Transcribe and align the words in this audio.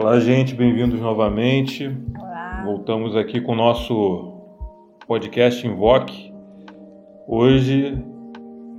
Olá, 0.00 0.20
gente, 0.20 0.54
bem-vindos 0.54 1.00
novamente. 1.00 1.90
Olá. 2.16 2.62
Voltamos 2.64 3.16
aqui 3.16 3.40
com 3.40 3.50
o 3.50 3.56
nosso 3.56 4.32
podcast 5.08 5.66
Invoque. 5.66 6.32
Hoje, 7.26 8.00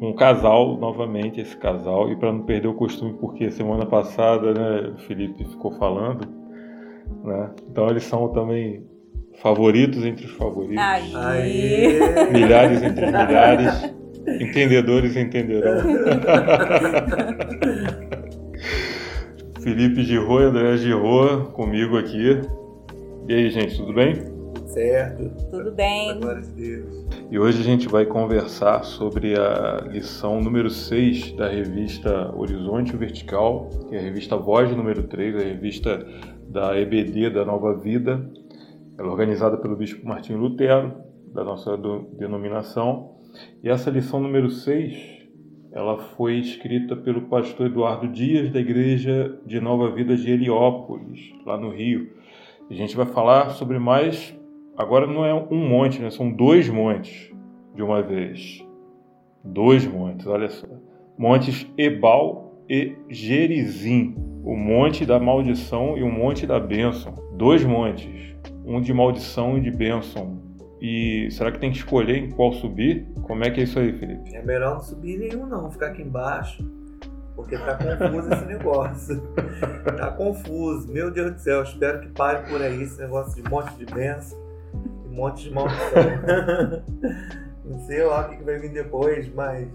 um 0.01 0.13
casal, 0.13 0.77
novamente, 0.77 1.41
esse 1.41 1.57
casal, 1.57 2.09
e 2.09 2.15
para 2.15 2.31
não 2.31 2.43
perder 2.43 2.69
o 2.69 2.73
costume, 2.73 3.15
porque 3.19 3.51
semana 3.51 3.85
passada, 3.85 4.53
né, 4.53 4.93
o 4.95 4.97
Felipe 4.99 5.43
ficou 5.43 5.71
falando, 5.71 6.25
né? 7.25 7.49
Então 7.69 7.89
eles 7.89 8.05
são 8.05 8.29
também 8.29 8.87
favoritos 9.41 10.05
entre 10.05 10.25
os 10.25 10.31
favoritos. 10.31 10.81
Aí. 10.81 11.13
Aê! 11.13 12.31
Milhares 12.31 12.81
entre 12.81 13.07
milhares. 13.07 13.93
Entendedores 14.39 15.17
entenderão. 15.17 15.83
Felipe 19.79 20.03
Girô 20.03 20.41
e 20.41 20.43
André 20.43 20.75
Girô 20.75 21.45
comigo 21.53 21.97
aqui. 21.97 22.41
E 23.29 23.33
aí, 23.33 23.49
gente, 23.49 23.77
tudo 23.77 23.93
bem? 23.93 24.13
Certo. 24.65 25.29
Tudo 25.49 25.71
bem? 25.71 26.19
Glória 26.19 26.43
a 26.43 26.53
Deus. 26.53 27.07
E 27.31 27.39
hoje 27.39 27.61
a 27.61 27.63
gente 27.63 27.87
vai 27.87 28.05
conversar 28.05 28.83
sobre 28.83 29.39
a 29.39 29.85
lição 29.89 30.41
número 30.41 30.69
6 30.69 31.31
da 31.37 31.47
revista 31.47 32.29
Horizonte 32.35 32.93
Vertical, 32.97 33.69
que 33.87 33.95
é 33.95 33.99
a 33.99 34.01
revista 34.01 34.35
Voz 34.35 34.69
número 34.75 35.03
3, 35.03 35.37
a 35.37 35.39
revista 35.45 36.05
da 36.49 36.77
EBD 36.77 37.29
da 37.29 37.45
Nova 37.45 37.73
Vida. 37.77 38.29
Ela 38.97 39.07
é 39.07 39.11
organizada 39.11 39.55
pelo 39.55 39.77
Bispo 39.77 40.05
Martinho 40.05 40.39
Lutero, 40.39 40.93
da 41.33 41.41
nossa 41.41 41.77
denominação. 42.17 43.15
E 43.63 43.69
essa 43.69 43.89
lição 43.89 44.19
número 44.19 44.49
6, 44.49 45.18
ela 45.71 45.97
foi 45.97 46.37
escrita 46.39 46.95
pelo 46.95 47.23
pastor 47.23 47.67
Eduardo 47.67 48.07
Dias, 48.07 48.51
da 48.51 48.59
Igreja 48.59 49.39
de 49.45 49.59
Nova 49.59 49.91
Vida 49.91 50.15
de 50.15 50.31
Heliópolis, 50.31 51.33
lá 51.45 51.57
no 51.57 51.69
Rio. 51.69 52.11
A 52.69 52.73
gente 52.73 52.95
vai 52.95 53.05
falar 53.05 53.51
sobre 53.51 53.79
mais 53.79 54.37
Agora 54.79 55.05
não 55.05 55.25
é 55.25 55.33
um 55.33 55.67
monte, 55.67 56.01
né? 56.01 56.09
São 56.09 56.31
dois 56.31 56.69
montes 56.69 57.29
de 57.75 57.83
uma 57.83 58.01
vez. 58.01 58.65
Dois 59.43 59.85
montes, 59.85 60.25
olha 60.25 60.47
só. 60.47 60.65
Montes 61.17 61.69
Ebal 61.77 62.63
e 62.69 62.95
Gerizim. 63.09 64.15
O 64.41 64.55
monte 64.55 65.05
da 65.05 65.19
maldição 65.19 65.97
e 65.97 66.01
o 66.01 66.09
monte 66.09 66.47
da 66.47 66.61
bênção. 66.61 67.13
Dois 67.35 67.61
montes. 67.65 68.09
Um 68.65 68.79
de 68.79 68.93
maldição 68.93 69.57
e 69.57 69.61
de 69.61 69.69
bênção. 69.69 70.39
E 70.81 71.29
será 71.31 71.51
que 71.51 71.59
tem 71.59 71.71
que 71.71 71.77
escolher 71.77 72.17
em 72.17 72.31
qual 72.31 72.53
subir? 72.53 73.05
Como 73.23 73.43
é 73.43 73.49
que 73.49 73.59
é 73.59 73.63
isso 73.63 73.77
aí, 73.79 73.91
Felipe? 73.97 74.33
É 74.33 74.41
melhor 74.41 74.75
não 74.75 74.81
subir 74.81 75.17
nenhum, 75.17 75.45
não. 75.45 75.69
Ficar 75.69 75.87
aqui 75.87 76.01
embaixo. 76.01 76.63
Porque 77.35 77.57
tá 77.57 77.75
confuso 77.75 78.33
esse 78.33 78.45
negócio. 78.45 79.23
Tá 79.97 80.11
confuso. 80.11 80.91
Meu 80.91 81.11
Deus 81.11 81.33
do 81.33 81.39
céu. 81.39 81.63
Espero 81.63 82.01
que 82.01 82.07
pare 82.09 82.47
por 82.49 82.61
aí 82.61 82.81
esse 82.81 82.99
negócio 82.99 83.41
de 83.41 83.49
monte 83.49 83.73
de 83.75 83.85
bênção 83.85 84.37
e 85.05 85.09
monte 85.09 85.43
de 85.43 85.51
maldição. 85.51 86.03
Não 87.65 87.79
sei 87.85 88.03
lá 88.03 88.27
o 88.27 88.37
que 88.37 88.43
vai 88.43 88.59
vir 88.59 88.71
depois, 88.71 89.31
mas 89.33 89.67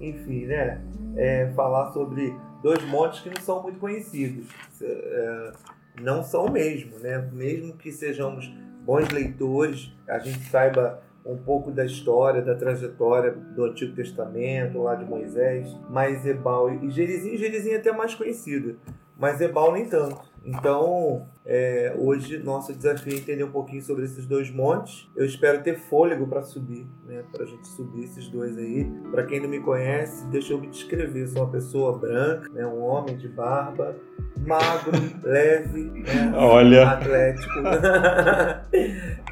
enfim, 0.00 0.46
né? 0.46 0.80
É, 1.16 1.50
falar 1.54 1.92
sobre 1.92 2.34
dois 2.62 2.82
montes 2.84 3.20
que 3.20 3.30
não 3.30 3.40
são 3.40 3.62
muito 3.62 3.78
conhecidos. 3.78 4.46
É, 4.82 5.52
não 6.00 6.22
são 6.22 6.50
mesmo, 6.50 6.98
né? 6.98 7.18
Mesmo 7.32 7.74
que 7.74 7.90
sejamos 7.92 8.52
bons 8.86 9.08
leitores, 9.10 9.92
a 10.08 10.18
gente 10.20 10.48
saiba 10.48 11.02
um 11.24 11.36
pouco 11.36 11.72
da 11.72 11.84
história, 11.84 12.40
da 12.40 12.54
trajetória 12.54 13.32
do 13.32 13.64
Antigo 13.64 13.96
Testamento, 13.96 14.80
lá 14.80 14.94
de 14.94 15.04
Moisés, 15.04 15.76
mas 15.90 16.24
Ebal 16.24 16.72
e 16.72 16.88
Gerizim, 16.88 17.36
Gerizim 17.36 17.70
é 17.70 17.76
até 17.76 17.90
mais 17.90 18.14
conhecido, 18.14 18.78
mas 19.18 19.40
Ebal 19.40 19.72
nem 19.72 19.88
tanto. 19.88 20.35
Então, 20.46 21.26
é, 21.44 21.92
hoje 21.98 22.38
nosso 22.38 22.72
desafio 22.72 23.14
é 23.14 23.16
entender 23.16 23.42
um 23.42 23.50
pouquinho 23.50 23.82
sobre 23.82 24.04
esses 24.04 24.26
dois 24.26 24.48
montes. 24.48 25.08
Eu 25.16 25.26
espero 25.26 25.60
ter 25.60 25.76
fôlego 25.76 26.24
para 26.28 26.40
subir, 26.42 26.86
né? 27.04 27.24
Para 27.32 27.42
a 27.42 27.46
gente 27.46 27.66
subir 27.66 28.04
esses 28.04 28.28
dois 28.28 28.56
aí. 28.56 28.88
Para 29.10 29.24
quem 29.24 29.40
não 29.40 29.48
me 29.48 29.58
conhece, 29.58 30.24
deixa 30.28 30.52
eu 30.52 30.60
me 30.60 30.68
descrever. 30.68 31.26
Sou 31.26 31.42
uma 31.42 31.50
pessoa 31.50 31.98
branca, 31.98 32.48
né? 32.52 32.64
Um 32.64 32.80
homem 32.80 33.16
de 33.16 33.26
barba, 33.26 33.96
magro, 34.38 34.92
leve, 35.24 35.82
né? 35.82 36.32
Olha. 36.36 36.90
Atlético. 36.90 37.62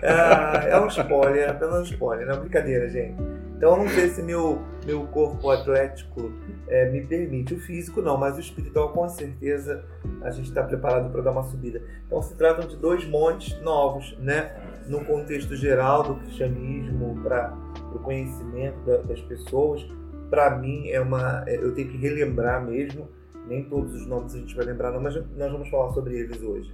Ah, 0.02 0.64
é 0.66 0.81
um 0.81 0.88
spoiler, 0.88 1.44
é 1.44 1.50
apenas 1.50 1.78
um 1.78 1.82
spoiler, 1.82 2.26
não 2.26 2.34
é 2.34 2.41
brincadeira, 2.41 2.88
gente. 2.88 3.34
Então 3.56 3.72
eu 3.72 3.84
não 3.84 3.88
sei 3.88 4.09
se 4.09 4.22
meu, 4.22 4.60
meu 4.84 5.06
corpo 5.06 5.48
atlético 5.50 6.32
é, 6.69 6.91
me 6.91 7.00
permite. 7.06 7.54
O 7.54 7.59
físico 7.60 8.03
não, 8.03 8.16
mas 8.16 8.37
o 8.37 8.41
espiritual 8.41 8.91
com 8.92 9.09
certeza 9.09 9.84
a 10.22 10.31
gente 10.31 10.48
está 10.48 10.62
preparado 10.62 11.10
para 11.10 11.22
dar 11.22 11.31
uma 11.31 11.44
subida. 11.44 11.81
Então 12.06 12.20
se 12.20 12.34
tratam 12.34 12.66
de 12.66 12.76
dois 12.76 13.06
montes 13.06 13.59
novos, 13.62 14.16
né? 14.19 14.53
No 14.88 15.04
contexto 15.04 15.54
geral 15.56 16.03
do 16.03 16.16
cristianismo, 16.16 17.19
para 17.22 17.56
o 17.94 17.98
conhecimento 18.00 18.78
da- 18.84 18.98
das 18.98 19.20
pessoas. 19.20 19.87
Para 20.28 20.59
mim 20.59 20.88
é 20.88 21.00
uma, 21.00 21.44
é- 21.47 21.56
eu 21.56 21.72
tenho 21.75 21.88
que 21.88 21.97
relembrar 21.97 22.62
mesmo. 22.64 23.09
Nem 23.47 23.62
todos 23.64 23.94
os 23.94 24.06
nomes 24.06 24.34
a 24.34 24.38
gente 24.38 24.54
vai 24.56 24.64
lembrar, 24.64 24.91
não, 24.91 25.00
mas 25.00 25.14
nós 25.37 25.53
vamos 25.53 25.69
falar 25.69 25.93
sobre 25.93 26.14
eles 26.19 26.43
hoje. 26.43 26.72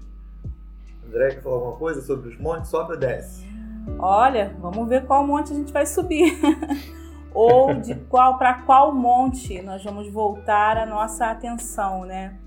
André, 1.06 1.30
quer 1.34 1.42
falar 1.42 1.56
alguma 1.56 1.76
coisa 1.76 2.00
sobre 2.00 2.28
os 2.28 2.38
montes? 2.38 2.70
Sobe 2.70 2.92
ou 2.92 2.98
desce? 2.98 3.44
Olha, 3.98 4.56
vamos 4.60 4.88
ver 4.88 5.06
qual 5.06 5.26
monte 5.26 5.52
a 5.52 5.56
gente 5.56 5.72
vai 5.72 5.86
subir. 5.86 6.38
Ou 7.32 7.74
de 7.74 7.94
qual 7.94 8.38
para 8.38 8.54
qual 8.54 8.94
monte 8.94 9.62
nós 9.62 9.84
vamos 9.84 10.08
voltar 10.08 10.76
a 10.76 10.86
nossa 10.86 11.26
atenção, 11.26 12.04
né? 12.04 12.38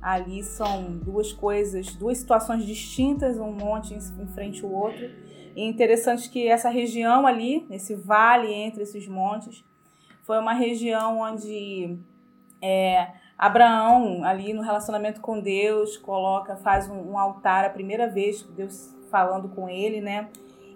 Ali 0.00 0.42
são 0.42 0.96
duas 0.98 1.32
coisas, 1.32 1.94
duas 1.94 2.18
situações 2.18 2.64
distintas, 2.64 3.38
um 3.38 3.52
monte 3.52 3.94
em 3.94 4.26
frente 4.28 4.64
ao 4.64 4.70
outro. 4.70 5.10
E 5.54 5.64
interessante 5.64 6.30
que 6.30 6.46
essa 6.46 6.68
região 6.68 7.26
ali, 7.26 7.66
esse 7.70 7.94
vale 7.94 8.52
entre 8.52 8.82
esses 8.82 9.08
montes, 9.08 9.64
foi 10.22 10.38
uma 10.38 10.52
região 10.52 11.20
onde 11.20 11.98
é, 12.60 13.08
Abraão, 13.38 14.24
ali 14.24 14.52
no 14.52 14.62
relacionamento 14.62 15.20
com 15.20 15.40
Deus, 15.40 15.96
coloca, 15.96 16.56
faz 16.56 16.88
um, 16.88 17.12
um 17.12 17.18
altar 17.18 17.64
a 17.64 17.70
primeira 17.70 18.08
vez, 18.08 18.42
Deus 18.42 18.94
falando 19.10 19.48
com 19.48 19.68
ele, 19.68 20.00
né? 20.00 20.28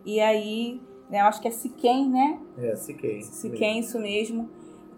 E 0.05 0.21
aí, 0.21 0.81
né, 1.09 1.21
eu 1.21 1.27
acho 1.27 1.41
que 1.41 1.49
é 1.49 1.51
Siquém, 1.51 2.09
né? 2.09 2.39
É, 2.59 2.77
Siquém. 2.77 3.23
Siquém, 3.23 3.81
isso 3.81 3.99
mesmo. 3.99 4.49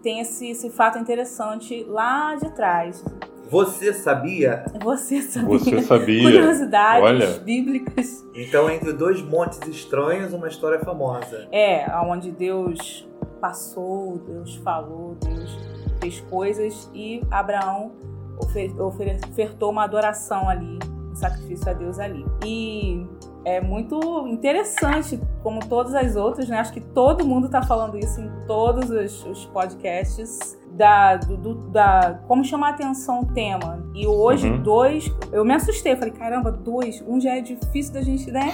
Tem 0.01 0.19
esse, 0.19 0.49
esse 0.49 0.69
fato 0.69 0.97
interessante 0.97 1.83
lá 1.87 2.35
de 2.35 2.53
trás. 2.53 3.03
Você 3.49 3.93
sabia? 3.93 4.65
Você 4.81 5.21
sabia? 5.21 5.47
Você 5.47 5.81
sabia? 5.83 6.23
Curiosidades 6.23 7.03
Olha. 7.03 7.39
bíblicas. 7.39 8.25
Então, 8.33 8.69
entre 8.69 8.91
dois 8.93 9.21
montes 9.21 9.59
estranhos, 9.67 10.33
uma 10.33 10.47
história 10.47 10.79
famosa. 10.79 11.47
É, 11.51 11.85
onde 11.99 12.31
Deus 12.31 13.07
passou, 13.39 14.17
Deus 14.17 14.55
falou, 14.55 15.15
Deus 15.21 15.57
fez 15.99 16.19
coisas 16.21 16.89
e 16.93 17.21
Abraão 17.29 17.91
ofertou 18.39 19.69
uma 19.69 19.83
adoração 19.83 20.49
ali, 20.49 20.79
um 21.13 21.15
sacrifício 21.15 21.69
a 21.69 21.73
Deus 21.73 21.99
ali. 21.99 22.25
E 22.43 23.05
é 23.45 23.61
muito 23.61 24.27
interessante, 24.27 25.19
como 25.41 25.59
todas 25.67 25.93
as 25.93 26.15
outras, 26.15 26.49
né? 26.49 26.57
Acho 26.59 26.73
que 26.73 26.81
todo 26.81 27.25
mundo 27.25 27.45
está 27.45 27.61
falando 27.61 27.97
isso 27.97 28.19
em 28.19 28.29
todos 28.47 28.89
os, 28.89 29.25
os 29.25 29.45
podcasts. 29.47 30.61
Da, 30.73 31.17
do, 31.17 31.53
da, 31.69 32.19
como 32.27 32.43
chamar 32.43 32.69
a 32.69 32.71
atenção 32.71 33.21
o 33.21 33.25
tema. 33.27 33.85
E 33.93 34.07
hoje, 34.07 34.49
Uhum. 34.49 34.63
dois. 34.63 35.07
Eu 35.31 35.45
me 35.45 35.53
assustei, 35.53 35.95
falei, 35.95 36.11
caramba, 36.11 36.51
dois. 36.51 36.99
Um 37.07 37.21
já 37.21 37.37
é 37.37 37.41
difícil 37.41 37.93
da 37.93 38.01
gente, 38.01 38.31
né? 38.31 38.51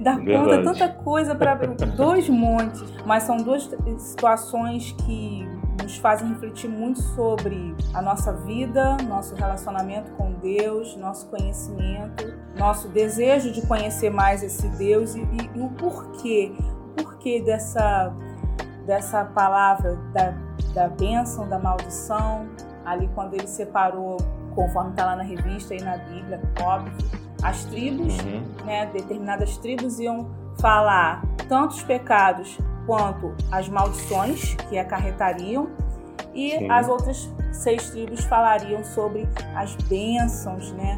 Dar 0.00 0.18
conta, 0.18 0.64
tanta 0.64 0.88
coisa 0.88 1.32
para 1.32 1.54
dois 1.96 2.28
montes. 2.28 2.82
Mas 3.06 3.22
são 3.22 3.36
duas 3.36 3.70
situações 3.98 4.96
que 5.06 5.46
nos 5.82 5.96
fazem 5.98 6.28
refletir 6.28 6.68
muito 6.68 7.00
sobre 7.00 7.74
a 7.94 8.00
nossa 8.02 8.32
vida, 8.32 8.96
nosso 9.08 9.34
relacionamento 9.34 10.10
com 10.12 10.32
Deus, 10.34 10.96
nosso 10.96 11.26
conhecimento, 11.28 12.32
nosso 12.58 12.88
desejo 12.88 13.52
de 13.52 13.66
conhecer 13.66 14.10
mais 14.10 14.42
esse 14.42 14.68
Deus 14.70 15.14
e, 15.14 15.20
e- 15.20 15.50
e 15.54 15.60
o 15.60 15.68
porquê, 15.70 16.52
o 16.98 17.02
porquê 17.02 17.40
dessa, 17.42 18.12
dessa 18.86 19.24
palavra 19.24 19.96
da, 20.12 20.34
da 20.74 20.88
bênção, 20.88 21.48
da 21.48 21.58
maldição, 21.58 22.46
ali 22.84 23.08
quando 23.14 23.34
ele 23.34 23.46
separou, 23.46 24.16
conforme 24.54 24.90
está 24.90 25.06
lá 25.06 25.16
na 25.16 25.22
revista 25.22 25.74
e 25.74 25.82
na 25.82 25.96
Bíblia, 25.96 26.40
óbvio, 26.62 26.92
as 27.42 27.64
tribos 27.64 28.18
Uhum. 28.18 28.42
né, 28.66 28.86
determinadas 28.86 29.56
tribos 29.58 29.98
iam 29.98 30.28
falar 30.60 31.22
tanto 31.48 31.70
os 31.74 31.82
pecados 31.82 32.58
quanto 32.90 33.32
as 33.52 33.68
maldições 33.68 34.56
que 34.68 34.76
acarretariam, 34.76 35.68
e 36.34 36.50
Sim. 36.50 36.68
as 36.68 36.88
outras 36.88 37.30
seis 37.52 37.88
tribos 37.90 38.24
falariam 38.24 38.82
sobre 38.82 39.28
as 39.54 39.76
bênçãos, 39.76 40.72
né? 40.72 40.96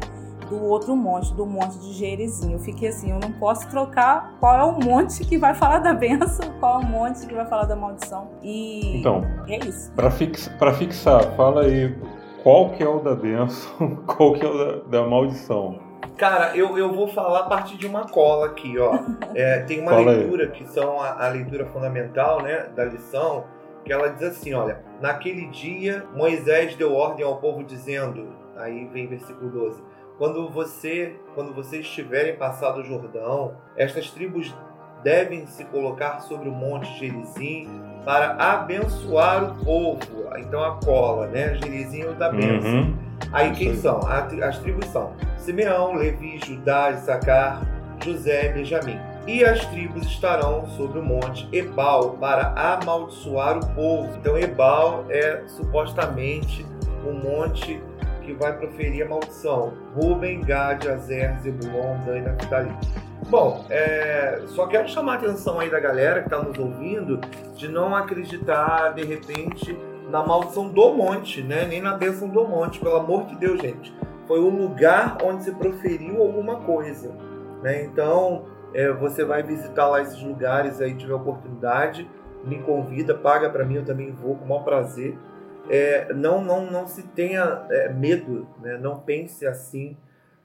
Do 0.49 0.63
outro 0.63 0.95
monte, 0.95 1.31
do 1.35 1.45
monte 1.45 1.77
de 1.77 1.93
Gerizim. 1.93 2.53
Eu 2.53 2.59
fiquei 2.59 2.89
assim, 2.89 3.11
eu 3.11 3.19
não 3.19 3.31
posso 3.33 3.69
trocar 3.69 4.35
qual 4.39 4.59
é 4.59 4.63
o 4.63 4.83
monte 4.83 5.23
que 5.23 5.37
vai 5.37 5.53
falar 5.53 5.79
da 5.79 5.93
bênção, 5.93 6.51
qual 6.59 6.81
é 6.81 6.83
o 6.83 6.87
monte 6.87 7.27
que 7.27 7.33
vai 7.33 7.45
falar 7.45 7.65
da 7.65 7.75
maldição. 7.75 8.31
E 8.41 8.97
Então, 8.97 9.21
é 9.47 9.59
isso. 9.63 9.91
Para 9.91 10.09
fix, 10.09 10.49
fixar, 10.79 11.35
fala 11.35 11.61
aí 11.61 11.95
qual 12.41 12.71
que 12.71 12.81
é 12.81 12.89
o 12.89 12.99
da 12.99 13.15
bênção, 13.15 13.97
qual 14.07 14.33
que 14.33 14.43
é 14.43 14.49
o 14.49 14.57
da, 14.57 14.99
da 14.99 15.07
maldição. 15.07 15.92
Cara, 16.17 16.55
eu, 16.55 16.77
eu 16.77 16.93
vou 16.93 17.07
falar 17.07 17.39
a 17.39 17.43
partir 17.43 17.77
de 17.77 17.87
uma 17.87 18.07
cola 18.07 18.47
aqui, 18.47 18.77
ó. 18.77 18.99
É, 19.35 19.61
tem 19.61 19.79
uma 19.79 19.91
Fala 19.91 20.11
leitura 20.11 20.47
que 20.47 20.63
são 20.67 21.01
a, 21.01 21.25
a 21.25 21.29
leitura 21.29 21.65
fundamental, 21.65 22.43
né, 22.43 22.67
da 22.75 22.85
lição, 22.85 23.45
que 23.83 23.91
ela 23.91 24.09
diz 24.09 24.21
assim, 24.21 24.53
olha, 24.53 24.83
naquele 25.01 25.47
dia 25.47 26.05
Moisés 26.13 26.75
deu 26.75 26.93
ordem 26.93 27.25
ao 27.25 27.37
povo 27.37 27.63
dizendo, 27.63 28.35
aí 28.55 28.85
vem 28.93 29.07
versículo 29.07 29.49
12, 29.49 29.83
quando 30.19 30.47
você, 30.49 31.15
quando 31.33 31.51
vocês 31.51 31.83
estiverem 31.83 32.35
passado 32.35 32.81
o 32.81 32.83
Jordão, 32.83 33.55
estas 33.75 34.11
tribos 34.11 34.55
devem 35.03 35.47
se 35.47 35.65
colocar 35.65 36.19
sobre 36.19 36.47
o 36.47 36.51
monte 36.51 36.87
Gerizim 36.99 37.67
para 38.05 38.31
abençoar 38.33 39.43
o 39.43 39.65
povo. 39.65 39.99
Então 40.37 40.63
a 40.63 40.77
cola, 40.83 41.27
né? 41.27 41.55
Gerizim 41.55 42.01
é 42.01 42.07
o 42.07 42.13
da 42.13 42.31
bênção. 42.31 42.71
Uhum. 42.71 42.97
Aí 43.31 43.51
quem 43.51 43.75
são? 43.75 43.99
As 44.07 44.59
tribos 44.59 44.85
são 44.87 45.13
Simeão, 45.37 45.93
Levi, 45.93 46.39
Judá, 46.45 46.91
Issacar, 46.91 47.61
José 48.03 48.47
e 48.49 48.53
Benjamim. 48.53 48.99
E 49.25 49.43
as 49.45 49.65
tribos 49.67 50.05
estarão 50.05 50.67
sobre 50.71 50.99
o 50.99 51.03
monte 51.03 51.47
Ebal 51.53 52.17
para 52.19 52.53
amaldiçoar 52.55 53.57
o 53.57 53.65
povo. 53.73 54.09
Então 54.17 54.37
Ebal 54.37 55.05
é 55.09 55.43
supostamente 55.47 56.65
o 57.05 57.13
monte 57.13 57.81
que 58.21 58.33
vai 58.33 58.57
proferir 58.57 59.05
a 59.05 59.09
maldição. 59.09 59.73
Ruben, 59.95 60.41
Gad, 60.41 60.85
Azer, 60.87 61.37
Zebulon, 61.41 61.97
Dan 62.05 62.17
e 62.17 62.21
Naphtali. 62.21 62.71
Bom, 63.29 63.65
é, 63.69 64.41
só 64.47 64.67
quero 64.67 64.87
chamar 64.89 65.13
a 65.13 65.15
atenção 65.15 65.59
aí 65.59 65.69
da 65.69 65.79
galera 65.79 66.21
que 66.21 66.27
está 66.27 66.41
nos 66.41 66.57
ouvindo 66.57 67.19
de 67.55 67.67
não 67.67 67.95
acreditar 67.95 68.89
de 68.93 69.03
repente 69.03 69.77
na 70.09 70.23
maldição 70.23 70.69
do 70.69 70.93
monte, 70.93 71.41
né? 71.41 71.65
Nem 71.65 71.81
na 71.81 71.95
bênção 71.95 72.27
do 72.27 72.47
monte, 72.47 72.79
pelo 72.79 72.95
amor 72.95 73.25
de 73.25 73.35
Deus, 73.35 73.61
gente. 73.61 73.93
Foi 74.27 74.39
o 74.39 74.49
lugar 74.49 75.17
onde 75.23 75.43
se 75.43 75.51
proferiu 75.51 76.21
alguma 76.21 76.57
coisa, 76.57 77.11
né? 77.61 77.83
Então, 77.83 78.45
é, 78.73 78.91
você 78.91 79.23
vai 79.23 79.41
visitar 79.41 79.87
lá 79.87 80.01
esses 80.01 80.21
lugares 80.21 80.81
aí, 80.81 80.93
tiver 80.93 81.13
oportunidade, 81.13 82.09
me 82.43 82.59
convida, 82.59 83.15
paga 83.15 83.49
para 83.49 83.65
mim, 83.65 83.75
eu 83.75 83.85
também 83.85 84.11
vou 84.11 84.35
com 84.35 84.45
o 84.45 84.49
maior 84.49 84.63
prazer. 84.63 85.17
É, 85.69 86.13
não, 86.13 86.43
não, 86.43 86.69
não 86.69 86.85
se 86.85 87.03
tenha 87.03 87.65
é, 87.69 87.89
medo, 87.89 88.47
né? 88.61 88.77
Não 88.77 88.99
pense 88.99 89.47
assim, 89.47 89.97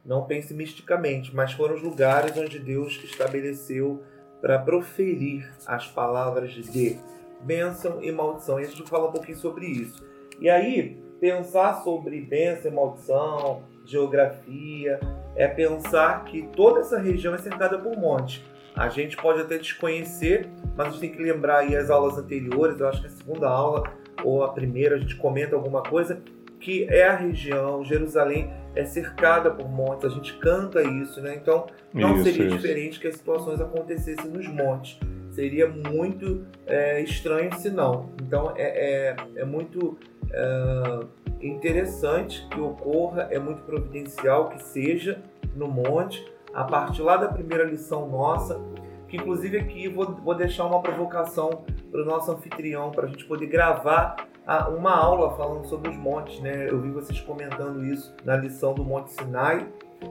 não 0.08 0.24
pense 0.24 0.54
misticamente, 0.54 1.36
mas 1.36 1.52
foram 1.52 1.74
os 1.74 1.82
lugares 1.82 2.34
onde 2.34 2.58
Deus 2.58 2.98
estabeleceu 3.04 4.02
para 4.40 4.58
proferir 4.58 5.46
as 5.66 5.86
palavras 5.86 6.50
de 6.52 6.96
bênção 7.42 8.02
e 8.02 8.10
maldição. 8.10 8.58
E 8.58 8.64
a 8.64 8.66
gente 8.66 8.82
fala 8.88 9.10
um 9.10 9.12
pouquinho 9.12 9.36
sobre 9.36 9.66
isso. 9.66 10.02
E 10.40 10.48
aí, 10.48 10.98
pensar 11.20 11.82
sobre 11.84 12.22
bênção 12.22 12.70
e 12.70 12.74
maldição, 12.74 13.62
geografia, 13.84 14.98
é 15.36 15.46
pensar 15.46 16.24
que 16.24 16.48
toda 16.56 16.80
essa 16.80 16.98
região 16.98 17.34
é 17.34 17.38
cercada 17.38 17.78
por 17.78 17.94
monte. 17.94 18.42
A 18.74 18.88
gente 18.88 19.14
pode 19.14 19.42
até 19.42 19.58
desconhecer, 19.58 20.48
mas 20.74 20.86
a 20.86 20.90
gente 20.90 21.00
tem 21.00 21.12
que 21.12 21.22
lembrar 21.22 21.58
aí 21.58 21.76
as 21.76 21.90
aulas 21.90 22.16
anteriores, 22.16 22.80
eu 22.80 22.88
acho 22.88 23.02
que 23.02 23.08
a 23.08 23.10
segunda 23.10 23.46
aula 23.46 23.82
ou 24.24 24.42
a 24.42 24.54
primeira 24.54 24.96
a 24.96 24.98
gente 24.98 25.16
comenta 25.16 25.54
alguma 25.54 25.82
coisa, 25.82 26.22
que 26.58 26.84
é 26.84 27.06
a 27.06 27.14
região, 27.14 27.84
Jerusalém 27.84 28.50
é 28.78 28.84
cercada 28.84 29.50
por 29.50 29.68
montes, 29.68 30.04
a 30.04 30.08
gente 30.08 30.34
canta 30.34 30.80
isso, 30.80 31.20
né? 31.20 31.34
Então 31.34 31.66
não 31.92 32.14
Isso, 32.14 32.22
seria 32.22 32.46
isso. 32.46 32.56
diferente 32.56 33.00
que 33.00 33.08
as 33.08 33.16
situações 33.16 33.60
acontecessem 33.60 34.30
nos 34.30 34.46
montes. 34.46 35.00
Seria 35.32 35.68
muito 35.68 36.46
é, 36.64 37.02
estranho 37.02 37.52
se 37.58 37.70
não. 37.70 38.10
Então 38.22 38.54
é, 38.56 39.16
é, 39.16 39.16
é 39.34 39.44
muito 39.44 39.98
é, 40.30 41.00
interessante 41.42 42.46
que 42.52 42.60
ocorra, 42.60 43.26
é 43.32 43.38
muito 43.40 43.62
providencial 43.62 44.50
que 44.50 44.62
seja 44.62 45.20
no 45.56 45.66
monte, 45.66 46.24
a 46.54 46.62
partir 46.62 47.02
lá 47.02 47.16
da 47.16 47.26
primeira 47.26 47.64
lição 47.64 48.08
nossa, 48.08 48.60
que 49.08 49.16
inclusive 49.16 49.58
aqui 49.58 49.88
vou, 49.88 50.06
vou 50.06 50.36
deixar 50.36 50.64
uma 50.66 50.80
provocação 50.80 51.64
para 51.90 52.00
o 52.00 52.04
nosso 52.04 52.30
anfitrião, 52.30 52.92
para 52.92 53.06
a 53.06 53.08
gente 53.08 53.24
poder 53.24 53.46
gravar 53.46 54.28
uma 54.68 54.96
aula 54.96 55.36
falando 55.36 55.66
sobre 55.66 55.90
os 55.90 55.96
montes, 55.96 56.40
né? 56.40 56.68
Eu 56.68 56.80
vi 56.80 56.90
vocês 56.90 57.20
comentando 57.20 57.84
isso 57.84 58.14
na 58.24 58.36
lição 58.36 58.74
do 58.74 58.82
Monte 58.82 59.12
Sinai, 59.12 59.66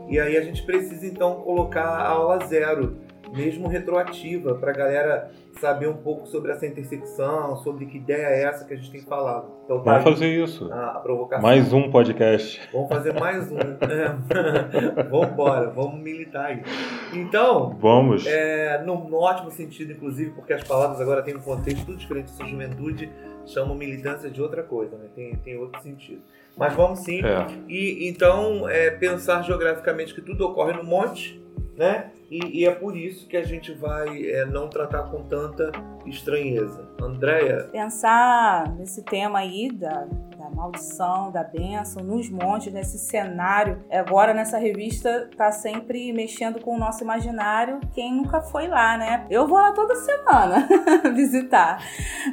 e 0.08 0.20
aí 0.20 0.38
a 0.38 0.42
gente 0.42 0.64
precisa 0.64 1.06
então 1.08 1.42
colocar 1.42 1.88
a 1.88 2.10
aula 2.10 2.46
zero, 2.46 2.98
mesmo 3.34 3.68
retroativa, 3.68 4.54
para 4.56 4.72
a 4.72 4.74
galera 4.74 5.32
saber 5.60 5.88
um 5.88 5.98
pouco 5.98 6.28
sobre 6.28 6.52
essa 6.52 6.68
intersecção, 6.68 7.58
sobre 7.58 7.88
que 7.88 7.98
ideia 7.98 8.28
é 8.28 8.44
essa 8.44 8.64
que 8.64 8.74
a 8.74 8.78
gente 8.78 8.92
tem 8.92 9.02
falado. 9.02 9.48
Então 9.66 9.80
tá 9.80 9.98
Vamos 9.98 10.06
aí 10.06 10.14
fazer 10.14 10.44
isso. 10.44 10.72
a, 10.72 11.00
provocação. 11.00 11.42
Mais 11.42 11.74
um 11.74 11.90
podcast. 11.90 12.62
Vamos 12.72 12.90
fazer 12.90 13.20
mais 13.20 13.52
um. 13.52 13.58
Vamos 15.10 15.30
embora, 15.30 15.70
vamos 15.72 16.00
militar 16.00 16.46
aí. 16.46 16.64
Então, 17.14 17.76
Vamos. 17.80 18.26
é, 18.28 18.84
no, 18.84 19.10
no 19.10 19.18
ótimo 19.18 19.50
sentido, 19.50 19.94
inclusive, 19.94 20.32
porque 20.32 20.54
as 20.54 20.64
palavras 20.64 21.02
agora 21.02 21.24
têm 21.24 21.36
um 21.36 21.42
contexto 21.42 21.86
tudo 21.86 21.98
diferente. 21.98 22.30
Sua 22.32 22.46
juventude 22.46 23.10
chama 23.48 23.74
militância 23.76 24.30
de 24.30 24.42
outra 24.42 24.64
coisa, 24.64 24.98
né? 24.98 25.06
Tem, 25.16 25.36
tem 25.38 25.58
outro 25.58 25.82
sentido. 25.82 26.22
Mas 26.56 26.74
vamos 26.74 27.00
sim. 27.00 27.22
É. 27.24 27.48
E 27.68 28.08
então, 28.08 28.68
é, 28.68 28.90
pensar 28.90 29.44
geograficamente 29.44 30.14
que 30.14 30.22
tudo 30.22 30.46
ocorre 30.46 30.74
no 30.74 30.84
monte, 30.84 31.42
né? 31.76 32.12
E, 32.30 32.62
e 32.62 32.66
é 32.66 32.74
por 32.74 32.96
isso 32.96 33.28
que 33.28 33.38
a 33.38 33.44
gente 33.44 33.74
vai 33.74 34.30
é, 34.30 34.46
não 34.46 34.70
tratar 34.70 35.04
com 35.04 35.24
tanta 35.24 35.72
estranheza. 36.06 36.88
Andréia, 37.02 37.70
Pensar 37.72 38.74
nesse 38.76 39.04
tema 39.04 39.40
aí 39.40 39.72
da, 39.72 40.08
da 40.38 40.50
maldição, 40.50 41.32
da 41.32 41.44
bênção, 41.44 42.04
nos 42.04 42.30
montes, 42.30 42.74
nesse 42.74 42.98
cenário. 42.98 43.84
Agora, 43.92 44.34
nessa 44.34 44.58
revista, 44.58 45.30
tá 45.38 45.52
sempre 45.52 46.12
mexendo 46.12 46.60
com 46.60 46.76
o 46.76 46.80
nosso 46.80 47.04
imaginário. 47.04 47.80
Quem 47.94 48.14
nunca 48.14 48.42
foi 48.42 48.68
lá, 48.68 48.98
né? 48.98 49.26
Eu 49.30 49.48
vou 49.48 49.58
lá 49.58 49.72
toda 49.72 49.96
semana 49.96 50.68
visitar. 51.16 51.82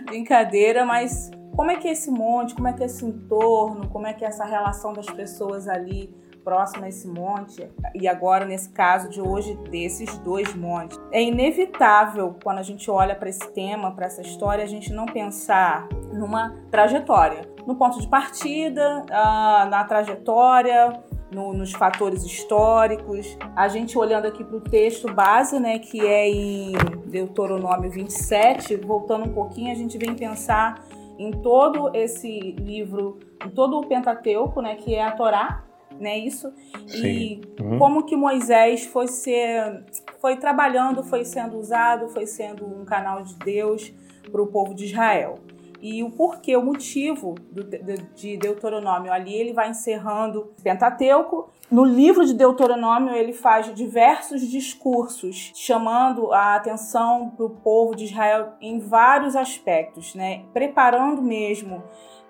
Brincadeira, 0.07 0.85
mas 0.85 1.31
como 1.55 1.71
é 1.71 1.77
que 1.77 1.87
é 1.87 1.93
esse 1.93 2.11
monte? 2.11 2.55
Como 2.55 2.67
é 2.67 2.73
que 2.73 2.83
é 2.83 2.87
esse 2.87 3.05
entorno? 3.05 3.89
Como 3.89 4.07
é 4.07 4.13
que 4.13 4.25
é 4.25 4.29
essa 4.29 4.45
relação 4.45 4.93
das 4.93 5.07
pessoas 5.07 5.69
ali? 5.69 6.13
Próximo 6.45 6.85
a 6.85 6.89
esse 6.89 7.09
monte, 7.09 7.69
e 7.95 8.07
agora 8.07 8.45
nesse 8.45 8.69
caso 8.69 9.09
de 9.09 9.21
hoje, 9.21 9.55
desses 9.71 10.19
dois 10.19 10.55
montes. 10.55 11.01
É 11.11 11.23
inevitável, 11.23 12.37
quando 12.43 12.59
a 12.59 12.63
gente 12.63 12.91
olha 12.91 13.15
para 13.15 13.29
esse 13.29 13.53
tema, 13.53 13.91
para 13.93 14.07
essa 14.07 14.21
história, 14.21 14.63
a 14.63 14.69
gente 14.69 14.93
não 14.93 15.07
pensar 15.07 15.89
numa 16.13 16.55
trajetória, 16.71 17.49
no 17.67 17.75
ponto 17.75 18.01
de 18.01 18.07
partida, 18.07 19.05
ah, 19.11 19.67
na 19.71 19.85
trajetória, 19.85 21.03
no, 21.35 21.53
nos 21.53 21.73
fatores 21.73 22.25
históricos. 22.25 23.37
A 23.57 23.69
gente 23.69 23.99
olhando 23.99 24.27
aqui 24.27 24.45
para 24.45 24.57
o 24.57 24.61
texto 24.61 25.13
base, 25.13 25.59
né, 25.59 25.79
que 25.79 26.01
é 26.07 26.29
em 26.29 26.73
Deuteronômio 27.07 27.91
27, 27.91 28.77
voltando 28.77 29.27
um 29.27 29.33
pouquinho, 29.33 29.73
a 29.73 29.75
gente 29.75 29.99
vem 29.99 30.15
pensar 30.15 30.85
em 31.19 31.31
todo 31.31 31.91
esse 31.95 32.53
livro, 32.53 33.19
em 33.45 33.51
todo 33.51 33.79
o 33.79 33.87
Pentateuco, 33.87 34.61
né, 34.61 34.77
que 34.77 34.95
é 34.95 35.03
a 35.03 35.13
Torá, 35.13 35.65
né, 36.01 36.19
isso? 36.19 36.53
Sim. 36.87 37.07
E 37.07 37.63
Uhum. 37.63 37.79
como 37.79 38.05
que 38.05 38.17
Moisés 38.17 38.85
foi 38.87 39.07
ser, 39.09 39.85
foi 40.21 40.37
trabalhando, 40.37 41.03
foi 41.03 41.25
sendo 41.25 41.59
usado, 41.59 42.09
foi 42.09 42.27
sendo 42.27 42.65
um 42.67 42.85
canal 42.85 43.23
de 43.23 43.35
Deus 43.37 43.93
para 44.31 44.43
o 44.43 44.47
povo 44.47 44.75
de 44.75 44.85
Israel. 44.87 45.39
E 45.87 46.03
o 46.03 46.11
porquê, 46.11 46.57
o 46.57 46.65
motivo 46.65 47.35
do, 47.53 47.63
de, 47.63 47.97
de 48.15 48.37
Deuteronômio 48.39 49.13
ali, 49.13 49.35
ele 49.35 49.53
vai 49.53 49.69
encerrando 49.69 50.41
o 50.59 50.63
Pentateuco. 50.63 51.51
No 51.71 51.85
livro 51.85 52.25
de 52.25 52.33
Deuteronômio, 52.33 53.15
ele 53.15 53.35
faz 53.35 53.73
diversos 53.75 54.41
discursos, 54.49 55.53
chamando 55.55 56.33
a 56.33 56.55
atenção 56.55 57.29
para 57.37 57.45
o 57.45 57.51
povo 57.51 57.95
de 57.95 58.05
Israel 58.05 58.55
em 58.63 58.79
vários 58.79 59.37
aspectos, 59.37 60.15
né? 60.15 60.45
Preparando 60.55 61.21
mesmo 61.21 61.83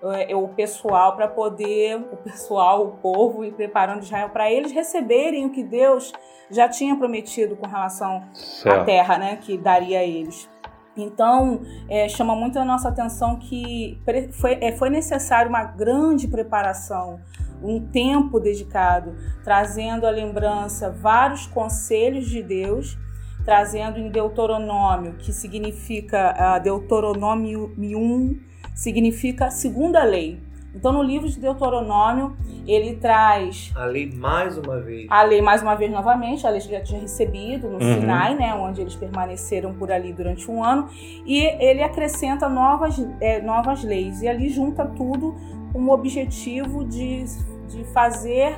é, 0.03 0.35
o 0.35 0.49
pessoal 0.49 1.15
para 1.15 1.29
poder, 1.29 1.95
o 1.95 2.17
pessoal, 2.17 2.85
o 2.85 2.91
povo, 2.97 3.45
e 3.45 3.53
preparando 3.53 4.03
Israel 4.03 4.31
para 4.31 4.51
eles 4.51 4.73
receberem 4.73 5.45
o 5.45 5.49
que 5.49 5.63
Deus 5.63 6.11
já 6.51 6.67
tinha 6.67 6.95
prometido 6.95 7.55
com 7.55 7.67
relação 7.67 8.17
à 8.17 8.35
Certo. 8.35 8.85
terra, 8.85 9.17
né, 9.17 9.37
que 9.37 9.57
daria 9.57 9.99
a 9.99 10.03
eles. 10.03 10.49
Então, 10.97 11.61
é, 11.89 12.07
chama 12.07 12.35
muito 12.35 12.57
a 12.57 12.63
nossa 12.63 12.87
atenção 12.87 13.35
que 13.37 13.99
foi, 14.31 14.57
é, 14.61 14.71
foi 14.71 14.89
necessário 14.89 15.49
uma 15.49 15.63
grande 15.63 16.27
preparação, 16.27 17.19
um 17.61 17.79
tempo 17.79 18.39
dedicado, 18.39 19.15
trazendo 19.43 20.07
à 20.07 20.09
lembrança 20.09 20.89
vários 20.89 21.47
conselhos 21.47 22.27
de 22.29 22.41
Deus, 22.41 22.97
trazendo 23.43 23.99
em 23.99 24.09
Deuteronômio, 24.09 25.15
que 25.17 25.31
significa 25.33 26.33
ah, 26.37 26.59
Deuteronômio 26.59 27.73
1, 27.77 28.39
significa 28.73 29.51
segunda 29.51 30.03
lei. 30.03 30.44
Então, 30.75 30.91
no 30.91 31.01
livro 31.01 31.29
de 31.29 31.39
Deuteronômio, 31.39 32.35
ele 32.67 32.97
traz 32.97 33.71
a 33.75 33.85
lei 33.85 34.11
mais 34.11 34.57
uma 34.57 34.79
vez. 34.81 35.07
a 35.09 35.23
lei, 35.23 35.41
mais 35.41 35.61
uma 35.61 35.75
vez, 35.75 35.89
novamente, 35.89 36.45
a 36.45 36.49
lei 36.49 36.59
que 36.59 36.69
já 36.69 36.81
tinha 36.81 36.99
recebido 36.99 37.69
no 37.69 37.75
Uhum. 37.75 38.01
Sinai, 38.01 38.35
né, 38.35 38.53
onde 38.53 38.81
eles 38.81 38.95
permaneceram 38.95 39.73
por 39.73 39.91
ali 39.91 40.11
durante 40.11 40.49
um 40.51 40.63
ano, 40.63 40.89
e 41.25 41.45
ele 41.63 41.81
acrescenta 41.81 42.49
novas, 42.49 42.99
é, 43.21 43.41
novas 43.41 43.83
leis, 43.83 44.21
e 44.21 44.27
ali 44.27 44.49
junta 44.49 44.85
tudo 44.85 45.35
com 45.71 45.79
o 45.79 45.91
objetivo 45.91 46.83
de, 46.83 47.23
de 47.69 47.83
fazer 47.93 48.57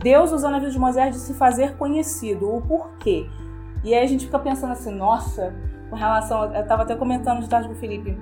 Deus 0.00 0.30
usando 0.32 0.54
a 0.54 0.58
vida 0.58 0.70
de 0.70 0.78
Moisés 0.78 1.14
de 1.14 1.20
se 1.20 1.34
fazer 1.34 1.76
conhecido, 1.76 2.54
o 2.54 2.62
porquê. 2.62 3.26
E 3.84 3.92
aí 3.92 4.04
a 4.04 4.06
gente 4.06 4.26
fica 4.26 4.38
pensando 4.38 4.72
assim, 4.72 4.94
nossa, 4.94 5.52
com 5.90 5.96
relação. 5.96 6.54
Eu 6.54 6.62
estava 6.62 6.82
até 6.82 6.94
comentando 6.94 7.40
de 7.40 7.48
tarde 7.48 7.68
com 7.68 7.74
o 7.74 7.76
Felipe, 7.76 8.16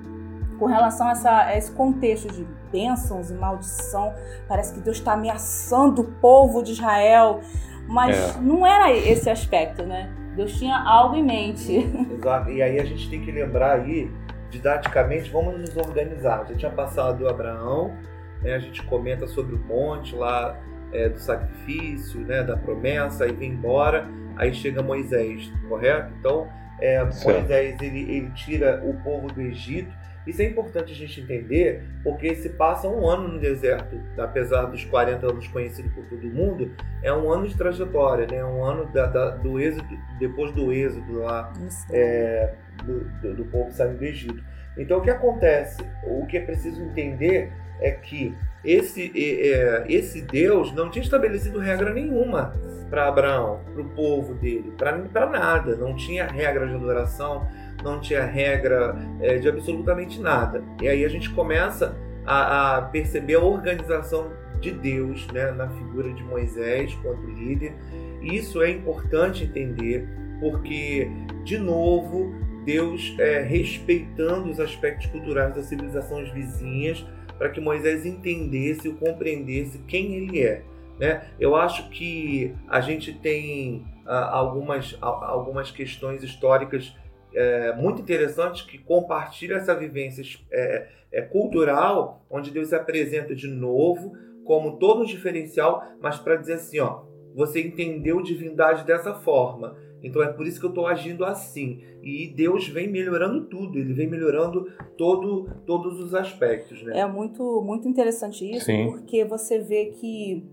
com 0.60 0.66
relação 0.66 1.08
a, 1.08 1.12
essa, 1.12 1.36
a 1.38 1.56
esse 1.56 1.72
contexto 1.72 2.30
de 2.30 2.46
bênçãos 2.70 3.30
e 3.30 3.34
maldição, 3.34 4.12
parece 4.46 4.74
que 4.74 4.80
Deus 4.80 4.98
está 4.98 5.14
ameaçando 5.14 6.02
o 6.02 6.04
povo 6.04 6.62
de 6.62 6.72
Israel, 6.72 7.40
mas 7.88 8.36
é. 8.36 8.40
não 8.40 8.66
era 8.66 8.92
esse 8.92 9.30
aspecto, 9.30 9.82
né? 9.84 10.12
Deus 10.36 10.52
tinha 10.58 10.76
algo 10.78 11.16
em 11.16 11.24
mente. 11.24 11.90
Exato. 12.12 12.50
E 12.50 12.62
aí 12.62 12.78
a 12.78 12.84
gente 12.84 13.08
tem 13.08 13.22
que 13.22 13.32
lembrar 13.32 13.80
aí, 13.80 14.10
didaticamente, 14.50 15.30
vamos 15.30 15.58
nos 15.58 15.74
organizar. 15.78 16.46
Já 16.46 16.54
tinha 16.54 16.70
passado 16.70 17.26
Abraão, 17.26 17.96
né? 18.42 18.54
a 18.54 18.58
gente 18.58 18.82
comenta 18.82 19.26
sobre 19.26 19.54
o 19.54 19.58
monte 19.58 20.14
lá 20.14 20.60
é, 20.92 21.08
do 21.08 21.18
sacrifício, 21.18 22.20
né? 22.20 22.42
da 22.42 22.56
promessa, 22.56 23.24
aí 23.24 23.32
vem 23.32 23.52
embora, 23.52 24.06
aí 24.36 24.52
chega 24.52 24.82
Moisés, 24.82 25.50
correto? 25.70 26.12
Então, 26.20 26.46
é, 26.78 27.02
Moisés 27.02 27.80
ele, 27.80 28.00
ele 28.12 28.30
tira 28.32 28.82
o 28.84 28.92
povo 29.02 29.28
do 29.28 29.40
Egito 29.40 29.99
isso 30.26 30.42
é 30.42 30.44
importante 30.44 30.92
a 30.92 30.94
gente 30.94 31.20
entender, 31.20 31.82
porque 32.04 32.34
se 32.34 32.50
passa 32.50 32.86
um 32.86 33.08
ano 33.08 33.28
no 33.28 33.40
deserto, 33.40 34.00
apesar 34.18 34.66
dos 34.66 34.84
40 34.84 35.26
anos 35.26 35.48
conhecidos 35.48 35.92
por 35.92 36.04
todo 36.04 36.22
mundo, 36.26 36.70
é 37.02 37.12
um 37.12 37.30
ano 37.30 37.48
de 37.48 37.56
trajetória, 37.56 38.26
né? 38.26 38.44
um 38.44 38.62
ano 38.62 38.86
da, 38.92 39.06
da, 39.06 39.30
do 39.30 39.58
êxodo, 39.58 39.88
depois 40.18 40.52
do 40.52 40.72
êxodo 40.72 41.20
lá, 41.20 41.52
é, 41.90 42.54
do, 42.84 43.04
do, 43.20 43.34
do 43.36 43.44
povo 43.46 43.70
saindo 43.72 43.98
do 43.98 44.04
Egito. 44.04 44.42
Então 44.76 44.98
o 44.98 45.00
que 45.00 45.10
acontece? 45.10 45.82
O 46.04 46.26
que 46.26 46.36
é 46.36 46.40
preciso 46.40 46.82
entender 46.82 47.52
é 47.80 47.90
que 47.90 48.36
esse, 48.64 49.10
é, 49.16 49.84
esse 49.88 50.20
Deus 50.20 50.72
não 50.74 50.90
tinha 50.90 51.02
estabelecido 51.02 51.58
regra 51.58 51.92
nenhuma 51.92 52.54
para 52.90 53.08
Abraão, 53.08 53.60
para 53.72 53.82
o 53.82 53.88
povo 53.90 54.34
dele, 54.34 54.74
para 54.76 55.26
nada. 55.30 55.76
Não 55.76 55.94
tinha 55.94 56.26
regra 56.26 56.66
de 56.66 56.74
adoração, 56.74 57.46
não 57.82 58.00
tinha 58.00 58.24
regra 58.24 58.96
é, 59.20 59.38
de 59.38 59.48
absolutamente 59.48 60.20
nada. 60.20 60.62
E 60.80 60.88
aí 60.88 61.04
a 61.04 61.08
gente 61.08 61.30
começa 61.30 61.96
a, 62.26 62.76
a, 62.76 62.82
perceber 62.82 63.34
a 63.34 63.40
organização 63.40 64.30
de 64.60 64.70
Deus 64.70 65.26
né, 65.28 65.50
na 65.52 65.68
figura 65.70 66.12
de 66.12 66.22
Moisés 66.22 66.94
quanto 67.02 67.26
líder. 67.26 67.74
Isso 68.20 68.62
é 68.62 68.70
importante 68.70 69.44
entender, 69.44 70.06
porque, 70.40 71.10
de 71.44 71.58
novo, 71.58 72.34
Deus 72.64 73.16
é, 73.18 73.40
respeitando 73.40 74.50
os 74.50 74.60
aspectos 74.60 75.06
culturais 75.06 75.54
das 75.54 75.66
civilizações 75.66 76.30
vizinhas 76.30 77.06
para 77.38 77.48
que 77.48 77.60
Moisés 77.60 78.04
entendesse 78.04 78.88
e 78.88 78.92
compreendesse 78.92 79.78
quem 79.88 80.14
ele 80.14 80.42
é. 80.42 80.62
Né? 80.98 81.22
Eu 81.40 81.56
acho 81.56 81.88
que 81.88 82.54
a 82.68 82.82
gente 82.82 83.14
tem 83.14 83.86
ah, 84.06 84.36
algumas, 84.36 84.94
algumas 85.00 85.70
questões 85.70 86.22
históricas 86.22 86.94
é, 87.34 87.74
muito 87.76 88.02
interessantes 88.02 88.62
que 88.62 88.78
compartilham 88.78 89.56
essa 89.56 89.74
vivência 89.74 90.22
é, 90.50 90.88
é, 91.12 91.22
cultural, 91.22 92.24
onde 92.30 92.50
Deus 92.50 92.68
se 92.68 92.74
apresenta 92.74 93.34
de 93.34 93.48
novo 93.48 94.12
como 94.44 94.78
todo 94.78 95.02
um 95.02 95.04
diferencial, 95.04 95.84
mas 96.00 96.18
para 96.18 96.36
dizer 96.36 96.54
assim, 96.54 96.80
ó, 96.80 97.02
você 97.34 97.60
entendeu 97.60 98.22
divindade 98.22 98.84
dessa 98.84 99.14
forma. 99.14 99.76
Então 100.02 100.22
é 100.22 100.32
por 100.32 100.46
isso 100.46 100.58
que 100.58 100.66
eu 100.66 100.70
estou 100.70 100.86
agindo 100.86 101.24
assim. 101.24 101.82
E 102.02 102.28
Deus 102.28 102.66
vem 102.68 102.88
melhorando 102.88 103.44
tudo, 103.46 103.78
ele 103.78 103.92
vem 103.92 104.08
melhorando 104.08 104.66
todo, 104.96 105.48
todos 105.66 106.00
os 106.00 106.14
aspectos. 106.14 106.82
Né? 106.82 107.00
É 107.00 107.06
muito, 107.06 107.62
muito 107.62 107.86
interessante 107.86 108.50
isso, 108.50 108.66
Sim. 108.66 108.90
porque 108.90 109.24
você 109.24 109.58
vê 109.58 109.86
que, 109.86 110.44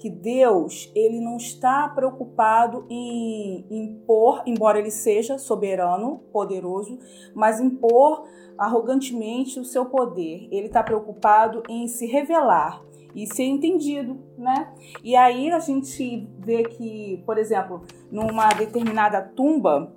que 0.00 0.08
Deus 0.08 0.90
ele 0.94 1.20
não 1.20 1.36
está 1.36 1.86
preocupado 1.88 2.86
em 2.88 3.66
impor, 3.70 4.42
embora 4.46 4.78
ele 4.78 4.90
seja 4.90 5.36
soberano, 5.36 6.22
poderoso, 6.32 6.98
mas 7.34 7.60
impor 7.60 8.24
arrogantemente 8.56 9.60
o 9.60 9.64
seu 9.64 9.84
poder. 9.84 10.48
Ele 10.50 10.68
está 10.68 10.82
preocupado 10.82 11.62
em 11.68 11.86
se 11.86 12.06
revelar 12.06 12.82
e 13.14 13.26
ser 13.26 13.44
entendido, 13.44 14.18
né? 14.38 14.72
E 15.04 15.14
aí 15.14 15.50
a 15.50 15.58
gente 15.58 16.26
vê 16.38 16.62
que, 16.62 17.22
por 17.26 17.36
exemplo, 17.36 17.82
numa 18.10 18.48
determinada 18.48 19.20
tumba, 19.20 19.92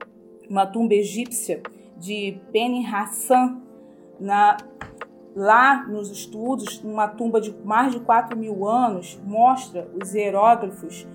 uma 0.50 0.66
tumba 0.66 0.96
egípcia 0.96 1.62
de 1.98 2.42
Beni 2.52 2.86
Hassan, 2.86 3.62
na, 4.20 4.58
lá 5.36 5.86
nos 5.88 6.12
estudos, 6.12 6.82
numa 6.82 7.08
tumba 7.08 7.42
de 7.42 7.56
mais 7.64 7.92
de 7.92 8.00
4 8.00 8.38
mil 8.38 8.68
anos, 8.68 9.20
mostra 9.26 9.88
os 10.00 10.14
hieróglifos 10.14 11.08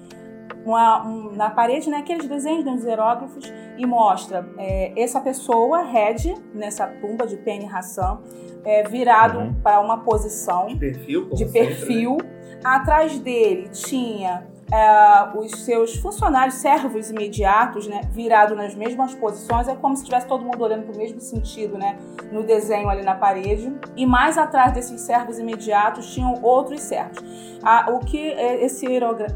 uma, 0.64 1.06
um, 1.06 1.32
na 1.32 1.50
parede, 1.50 1.88
né, 1.88 1.98
aqueles 1.98 2.26
desenhos 2.26 2.64
dos 2.64 2.84
hieróglifos, 2.84 3.52
e 3.76 3.86
mostra 3.86 4.46
é, 4.58 4.92
essa 5.00 5.20
pessoa, 5.20 5.82
Red, 5.82 6.34
nessa 6.52 6.86
tumba 6.86 7.26
de 7.26 7.36
Penny 7.36 7.66
Hassan, 7.66 8.18
é, 8.64 8.82
virado 8.82 9.38
uhum. 9.38 9.54
para 9.62 9.80
uma 9.80 9.98
posição 9.98 10.66
de 10.66 10.76
perfil. 10.76 11.28
De 11.30 11.44
perfil. 11.46 12.18
Sempre, 12.20 12.26
né? 12.26 12.60
Atrás 12.64 13.18
dele 13.18 13.68
tinha 13.68 14.46
é, 14.72 15.38
os 15.38 15.64
seus 15.64 15.96
funcionários, 15.96 16.56
servos 16.56 17.10
imediatos, 17.10 17.86
né, 17.86 18.02
virado 18.12 18.54
nas 18.54 18.74
mesmas 18.74 19.14
posições, 19.14 19.68
é 19.68 19.74
como 19.74 19.96
se 19.96 20.02
estivesse 20.02 20.26
todo 20.26 20.44
mundo 20.44 20.62
olhando 20.62 20.84
para 20.84 20.94
o 20.94 20.98
mesmo 20.98 21.20
sentido, 21.20 21.78
né, 21.78 21.98
no 22.30 22.42
desenho 22.42 22.88
ali 22.88 23.02
na 23.02 23.14
parede. 23.14 23.72
E 23.96 24.04
mais 24.06 24.36
atrás 24.36 24.72
desses 24.72 25.00
servos 25.00 25.38
imediatos 25.38 26.12
tinham 26.12 26.34
outros 26.42 26.80
servos. 26.80 27.18
Ah, 27.62 27.86
o 27.90 27.98
que 27.98 28.18
é 28.18 28.64
esse 28.64 28.86
hierógrafo, 28.86 29.34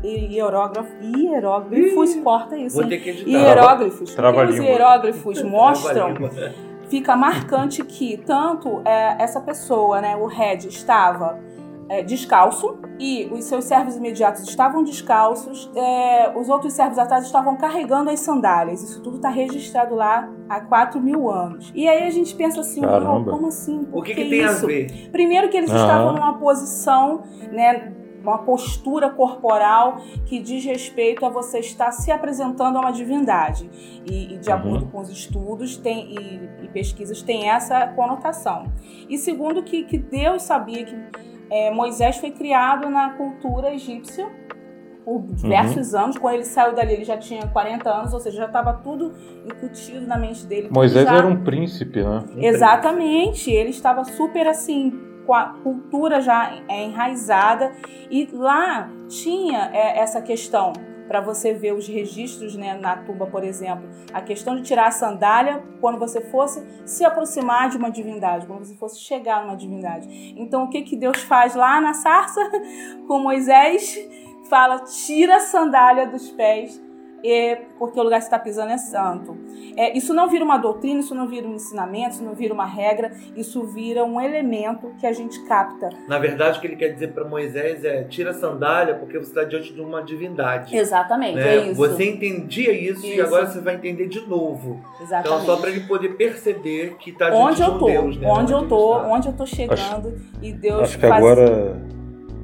hieróglifos, 1.02 2.14
corta 2.16 2.56
isso, 2.56 2.76
Vou 2.76 2.86
ter 2.88 2.98
que 2.98 3.10
editar. 3.10 3.30
hieróglifos, 3.30 4.14
os 4.14 4.58
hieróglifos 4.58 5.42
mostram 5.42 6.14
fica 6.92 7.16
marcante 7.16 7.82
que 7.82 8.18
tanto 8.18 8.82
é, 8.84 9.16
essa 9.18 9.40
pessoa, 9.40 10.02
né, 10.02 10.14
o 10.14 10.26
Red, 10.26 10.68
estava 10.68 11.38
é, 11.92 12.02
descalço 12.02 12.78
e 12.98 13.28
os 13.30 13.44
seus 13.44 13.66
servos 13.66 13.96
imediatos 13.96 14.48
estavam 14.48 14.82
descalços, 14.82 15.70
é, 15.76 16.32
os 16.34 16.48
outros 16.48 16.72
servos 16.72 16.98
atrás 16.98 17.26
estavam 17.26 17.54
carregando 17.54 18.08
as 18.08 18.20
sandálias. 18.20 18.82
Isso 18.82 19.02
tudo 19.02 19.16
está 19.16 19.28
registrado 19.28 19.94
lá 19.94 20.32
há 20.48 20.60
4 20.62 20.98
mil 20.98 21.30
anos. 21.30 21.70
E 21.74 21.86
aí 21.86 22.04
a 22.04 22.10
gente 22.10 22.34
pensa 22.34 22.62
assim, 22.62 22.80
como 22.80 23.48
assim? 23.48 23.84
Por 23.84 23.98
o 23.98 24.02
que, 24.02 24.14
que, 24.14 24.24
que 24.24 24.30
tem 24.30 24.42
isso? 24.42 24.64
a 24.64 24.66
ver? 24.66 25.10
Primeiro 25.12 25.50
que 25.50 25.56
eles 25.58 25.70
uhum. 25.70 25.76
estavam 25.76 26.12
numa 26.14 26.38
posição, 26.38 27.24
né, 27.50 27.92
uma 28.22 28.38
postura 28.38 29.10
corporal 29.10 29.98
que 30.24 30.38
diz 30.38 30.64
respeito 30.64 31.26
a 31.26 31.28
você 31.28 31.58
estar 31.58 31.92
se 31.92 32.10
apresentando 32.10 32.78
a 32.78 32.80
uma 32.80 32.92
divindade. 32.92 33.68
E, 34.06 34.32
e 34.32 34.38
de 34.38 34.48
uhum. 34.48 34.56
acordo 34.56 34.86
com 34.86 35.00
os 35.00 35.10
estudos 35.10 35.76
tem, 35.76 36.14
e, 36.14 36.64
e, 36.64 36.68
pesquisas, 36.68 37.20
tem 37.20 37.50
essa 37.50 37.86
conotação. 37.88 38.72
E 39.10 39.18
segundo, 39.18 39.62
que, 39.62 39.84
que 39.84 39.98
Deus 39.98 40.42
sabia 40.42 40.86
que 40.86 40.96
é, 41.52 41.70
Moisés 41.70 42.16
foi 42.16 42.30
criado 42.30 42.88
na 42.88 43.10
cultura 43.10 43.74
egípcia 43.74 44.26
por 45.04 45.20
diversos 45.34 45.92
uhum. 45.92 46.00
anos. 46.00 46.16
Quando 46.16 46.34
ele 46.36 46.44
saiu 46.44 46.74
dali, 46.74 46.94
ele 46.94 47.04
já 47.04 47.18
tinha 47.18 47.46
40 47.46 47.90
anos, 47.90 48.14
ou 48.14 48.20
seja, 48.20 48.38
já 48.38 48.46
estava 48.46 48.72
tudo 48.72 49.12
incutido 49.44 50.06
na 50.06 50.16
mente 50.16 50.46
dele. 50.46 50.70
Moisés 50.70 51.04
já... 51.04 51.14
era 51.14 51.26
um 51.26 51.44
príncipe, 51.44 52.02
né? 52.02 52.24
Exatamente. 52.38 53.50
Ele 53.50 53.68
estava 53.68 54.02
super 54.02 54.46
assim, 54.46 54.98
com 55.26 55.34
a 55.34 55.44
cultura 55.62 56.22
já 56.22 56.54
enraizada. 56.70 57.72
E 58.10 58.30
lá 58.32 58.88
tinha 59.06 59.70
é, 59.74 59.98
essa 59.98 60.22
questão 60.22 60.72
para 61.06 61.20
você 61.20 61.52
ver 61.52 61.72
os 61.72 61.86
registros 61.86 62.56
né, 62.56 62.74
na 62.74 62.96
tumba, 62.96 63.26
por 63.26 63.44
exemplo. 63.44 63.88
A 64.12 64.20
questão 64.20 64.56
de 64.56 64.62
tirar 64.62 64.88
a 64.88 64.90
sandália 64.90 65.62
quando 65.80 65.98
você 65.98 66.20
fosse 66.20 66.62
se 66.84 67.04
aproximar 67.04 67.68
de 67.68 67.76
uma 67.76 67.90
divindade, 67.90 68.46
quando 68.46 68.64
você 68.64 68.74
fosse 68.74 69.00
chegar 69.00 69.42
numa 69.44 69.56
divindade. 69.56 70.34
Então, 70.36 70.64
o 70.64 70.68
que, 70.68 70.82
que 70.82 70.96
Deus 70.96 71.22
faz 71.22 71.54
lá 71.54 71.80
na 71.80 71.94
sarça 71.94 72.40
com 73.06 73.18
Moisés? 73.18 73.98
Fala, 74.48 74.80
tira 74.80 75.36
a 75.36 75.40
sandália 75.40 76.06
dos 76.06 76.30
pés 76.30 76.81
é 77.24 77.62
porque 77.78 77.98
o 77.98 78.02
lugar 78.02 78.18
que 78.18 78.24
você 78.24 78.28
está 78.28 78.38
pisando 78.38 78.72
é 78.72 78.78
santo. 78.78 79.36
É, 79.76 79.96
isso 79.96 80.12
não 80.12 80.28
vira 80.28 80.44
uma 80.44 80.58
doutrina, 80.58 81.00
isso 81.00 81.14
não 81.14 81.26
vira 81.26 81.46
um 81.46 81.54
ensinamento, 81.54 82.10
isso 82.10 82.24
não 82.24 82.34
vira 82.34 82.52
uma 82.52 82.66
regra, 82.66 83.12
isso 83.36 83.64
vira 83.64 84.04
um 84.04 84.20
elemento 84.20 84.92
que 84.98 85.06
a 85.06 85.12
gente 85.12 85.42
capta. 85.44 85.88
Na 86.08 86.18
verdade, 86.18 86.58
o 86.58 86.60
que 86.60 86.66
ele 86.66 86.76
quer 86.76 86.88
dizer 86.88 87.08
para 87.08 87.24
Moisés 87.24 87.84
é: 87.84 88.04
tira 88.04 88.30
a 88.30 88.34
sandália 88.34 88.94
porque 88.94 89.18
você 89.18 89.30
está 89.30 89.44
diante 89.44 89.72
de 89.72 89.80
uma 89.80 90.02
divindade. 90.02 90.76
Exatamente, 90.76 91.36
né? 91.36 91.56
é 91.56 91.66
isso. 91.68 91.74
Você 91.74 92.10
entendia 92.10 92.72
isso, 92.72 93.06
isso, 93.06 93.16
e 93.16 93.20
agora 93.20 93.46
você 93.46 93.60
vai 93.60 93.76
entender 93.76 94.08
de 94.08 94.20
novo. 94.26 94.80
Exatamente. 95.00 95.42
Então, 95.42 95.46
só 95.46 95.60
para 95.60 95.70
ele 95.70 95.80
poder 95.80 96.10
perceber 96.16 96.96
que 96.98 97.10
está 97.10 97.30
diante 97.30 97.42
onde 97.42 97.56
de 97.56 97.62
um 97.62 97.66
eu 97.66 97.78
tô, 97.78 97.86
Deus. 97.86 98.16
Né? 98.16 98.28
Onde, 98.28 98.40
onde 98.40 98.52
eu 98.52 98.68
tô, 98.68 98.96
onde 98.98 99.28
eu 99.28 99.32
tô 99.32 99.46
chegando 99.46 100.08
acho, 100.08 100.42
e 100.42 100.52
Deus 100.52 100.82
Acho 100.82 100.98
que 100.98 101.06
faz... 101.06 101.24
agora 101.24 101.91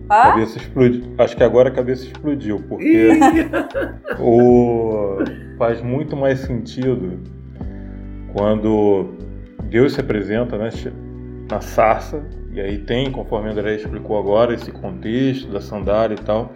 cabeça 0.08 0.58
explodiu. 0.58 1.14
Acho 1.18 1.36
que 1.36 1.44
agora 1.44 1.68
a 1.68 1.72
cabeça 1.72 2.06
explodiu, 2.06 2.62
porque 2.68 3.10
o... 4.18 5.18
faz 5.58 5.80
muito 5.82 6.16
mais 6.16 6.40
sentido 6.40 7.20
quando 8.32 9.14
Deus 9.64 9.94
se 9.94 10.00
apresenta 10.00 10.56
né, 10.56 10.70
na 11.50 11.60
sarça, 11.60 12.22
e 12.52 12.60
aí 12.60 12.78
tem, 12.78 13.10
conforme 13.10 13.50
André 13.50 13.76
explicou 13.76 14.18
agora, 14.18 14.54
esse 14.54 14.70
contexto 14.72 15.50
da 15.50 15.60
sandália 15.60 16.14
e 16.14 16.24
tal. 16.24 16.52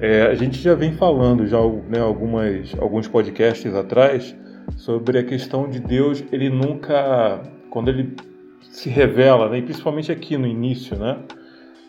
É, 0.00 0.22
a 0.22 0.34
gente 0.34 0.60
já 0.60 0.74
vem 0.74 0.92
falando 0.92 1.46
já 1.46 1.58
né, 1.88 2.00
algumas, 2.00 2.74
alguns 2.80 3.08
podcasts 3.08 3.74
atrás 3.74 4.36
sobre 4.76 5.18
a 5.18 5.24
questão 5.24 5.68
de 5.68 5.78
Deus, 5.78 6.24
ele 6.32 6.50
nunca, 6.50 7.40
quando 7.70 7.88
ele 7.88 8.16
se 8.62 8.88
revela, 8.88 9.48
né, 9.48 9.58
e 9.58 9.62
principalmente 9.62 10.10
aqui 10.10 10.36
no 10.36 10.46
início, 10.46 10.96
né, 10.98 11.18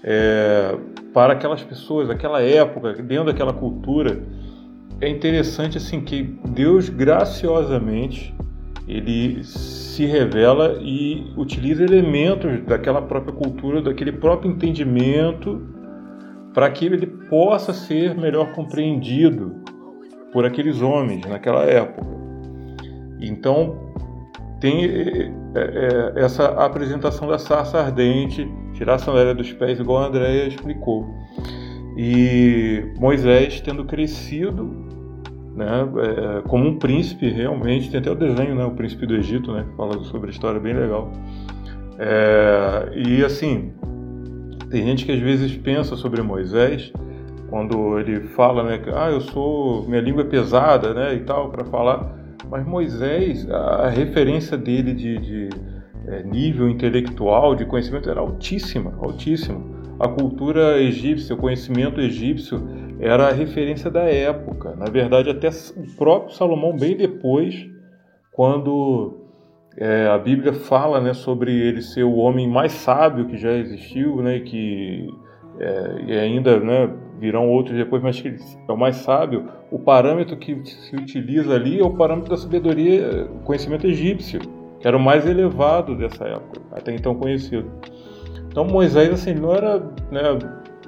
é, 0.07 0.77
para 1.11 1.33
aquelas 1.33 1.63
pessoas, 1.63 2.11
aquela 2.11 2.39
época, 2.39 2.93
dentro 2.93 3.25
daquela 3.25 3.51
cultura, 3.51 4.21
é 5.01 5.09
interessante 5.09 5.77
assim 5.77 5.99
que 5.99 6.21
Deus 6.49 6.89
graciosamente 6.89 8.33
ele 8.87 9.43
se 9.43 10.05
revela 10.05 10.77
e 10.79 11.33
utiliza 11.35 11.83
elementos 11.83 12.61
daquela 12.65 13.01
própria 13.01 13.33
cultura, 13.33 13.81
daquele 13.81 14.11
próprio 14.11 14.51
entendimento, 14.51 15.59
para 16.53 16.69
que 16.69 16.85
ele 16.85 17.07
possa 17.07 17.73
ser 17.73 18.15
melhor 18.15 18.53
compreendido 18.53 19.55
por 20.31 20.45
aqueles 20.45 20.83
homens 20.83 21.25
naquela 21.25 21.63
época. 21.63 22.05
Então 23.19 23.91
tem 24.61 24.85
é, 24.85 25.31
é, 25.55 26.13
essa 26.17 26.45
apresentação 26.63 27.27
da 27.27 27.39
sarça 27.39 27.79
ardente, 27.79 28.47
tirar 28.75 28.95
a 28.95 28.97
sandália 28.99 29.33
dos 29.33 29.51
pés, 29.53 29.79
igual 29.79 30.03
a 30.03 30.07
Andréia 30.07 30.47
explicou. 30.47 31.07
E 31.97 32.93
Moisés 32.99 33.61
tendo 33.61 33.85
crescido 33.85 34.85
né, 35.55 35.87
é, 35.97 36.41
como 36.47 36.67
um 36.67 36.77
príncipe 36.77 37.29
realmente, 37.29 37.89
tem 37.89 37.99
até 37.99 38.11
o 38.11 38.15
desenho, 38.15 38.55
né, 38.55 38.65
o 38.65 38.71
príncipe 38.71 39.05
do 39.05 39.15
Egito, 39.15 39.53
né, 39.53 39.65
que 39.69 39.75
fala 39.77 40.03
sobre 40.03 40.27
a 40.27 40.31
história 40.31 40.59
bem 40.59 40.73
legal. 40.73 41.11
É, 41.97 42.91
e 42.93 43.23
assim, 43.23 43.71
tem 44.69 44.83
gente 44.83 45.05
que 45.05 45.13
às 45.13 45.19
vezes 45.19 45.55
pensa 45.55 45.95
sobre 45.95 46.21
Moisés 46.21 46.91
quando 47.49 47.97
ele 47.97 48.27
fala, 48.29 48.63
né, 48.63 48.77
que 48.79 48.89
ah, 48.89 49.09
eu 49.09 49.21
sou, 49.21 49.87
minha 49.87 50.01
língua 50.01 50.23
é 50.23 50.25
pesada, 50.25 50.93
né, 50.93 51.15
e 51.15 51.21
tal, 51.21 51.49
para 51.49 51.63
falar. 51.63 52.13
Mas 52.49 52.65
Moisés, 52.65 53.49
a 53.49 53.87
referência 53.87 54.57
dele 54.57 54.93
de, 54.93 55.17
de 55.17 55.49
nível 56.25 56.69
intelectual, 56.69 57.55
de 57.55 57.65
conhecimento 57.65 58.09
era 58.09 58.19
altíssima, 58.19 58.93
altíssima. 58.99 59.61
A 59.99 60.07
cultura 60.07 60.81
egípcia, 60.81 61.35
o 61.35 61.37
conhecimento 61.37 62.01
egípcio 62.01 62.61
era 62.99 63.27
a 63.27 63.31
referência 63.31 63.89
da 63.89 64.03
época. 64.03 64.75
Na 64.75 64.85
verdade, 64.85 65.29
até 65.29 65.49
o 65.49 65.95
próprio 65.95 66.35
Salomão, 66.35 66.75
bem 66.75 66.95
depois, 66.95 67.67
quando 68.31 69.17
é, 69.77 70.07
a 70.07 70.17
Bíblia 70.17 70.53
fala 70.53 70.99
né, 70.99 71.13
sobre 71.13 71.51
ele 71.51 71.81
ser 71.81 72.03
o 72.03 72.15
homem 72.15 72.47
mais 72.47 72.71
sábio 72.71 73.25
que 73.25 73.37
já 73.37 73.51
existiu, 73.51 74.21
né, 74.21 74.39
que 74.39 75.07
é, 75.59 76.03
e 76.07 76.19
ainda 76.19 76.59
né, 76.59 76.89
virão 77.19 77.49
outros 77.49 77.75
depois, 77.77 78.03
mas 78.03 78.19
que 78.19 78.35
é 78.67 78.71
o 78.71 78.77
mais 78.77 78.97
sábio, 78.97 79.47
o 79.71 79.79
parâmetro 79.79 80.35
que 80.37 80.59
se 80.65 80.95
utiliza 80.95 81.53
ali 81.53 81.79
é 81.79 81.83
o 81.83 81.95
parâmetro 81.95 82.31
da 82.31 82.37
sabedoria, 82.37 83.29
conhecimento 83.45 83.87
egípcio, 83.87 84.39
que 84.85 84.87
era 84.87 84.95
o 84.95 84.99
mais 84.99 85.25
elevado 85.25 85.95
dessa 85.95 86.25
época, 86.25 86.61
até 86.71 86.93
então 86.93 87.15
conhecido. 87.15 87.65
Então 88.47 88.63
Moisés 88.63 89.11
assim 89.11 89.33
não 89.33 89.51
era 89.51 89.79
né, 90.11 90.37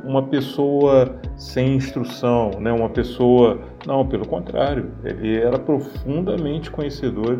uma 0.03 0.21
pessoa 0.21 1.19
sem 1.35 1.77
instrução, 1.77 2.51
né? 2.59 2.71
uma 2.71 2.89
pessoa. 2.89 3.59
Não, 3.87 4.07
pelo 4.07 4.27
contrário, 4.27 4.91
ele 5.03 5.37
era 5.37 5.57
profundamente 5.57 6.69
conhecedor 6.69 7.39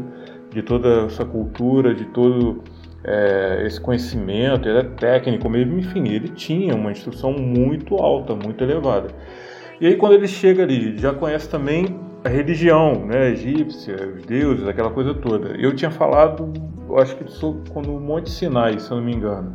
de 0.49 0.63
toda 0.63 1.05
essa 1.05 1.23
cultura, 1.23 1.93
de 1.93 2.05
todo 2.05 2.63
é, 3.03 3.61
esse 3.67 3.79
conhecimento, 3.79 4.67
ele 4.67 4.79
é 4.79 4.83
técnico 4.83 5.47
mesmo, 5.47 5.77
enfim, 5.77 6.07
ele 6.07 6.29
tinha 6.29 6.73
uma 6.73 6.91
instrução 6.91 7.33
muito 7.33 7.97
alta, 7.97 8.33
muito 8.33 8.63
elevada. 8.63 9.09
E 9.79 9.85
aí 9.85 9.95
quando 9.95 10.13
ele 10.13 10.27
chega 10.27 10.63
ali, 10.63 10.97
já 10.97 11.13
conhece 11.13 11.47
também 11.47 12.06
a 12.27 12.29
religião, 12.29 13.05
né, 13.05 13.29
egípcia, 13.29 13.95
os 14.15 14.25
deuses, 14.25 14.67
aquela 14.67 14.91
coisa 14.91 15.13
toda. 15.13 15.55
Eu 15.57 15.73
tinha 15.73 15.89
falado, 15.89 16.51
acho 16.97 17.15
que 17.15 17.23
quando 17.71 17.95
o 17.95 17.99
Monte 17.99 18.29
Sinai, 18.29 18.79
se 18.79 18.91
eu 18.91 18.97
não 18.97 19.03
me 19.03 19.15
engano, 19.15 19.53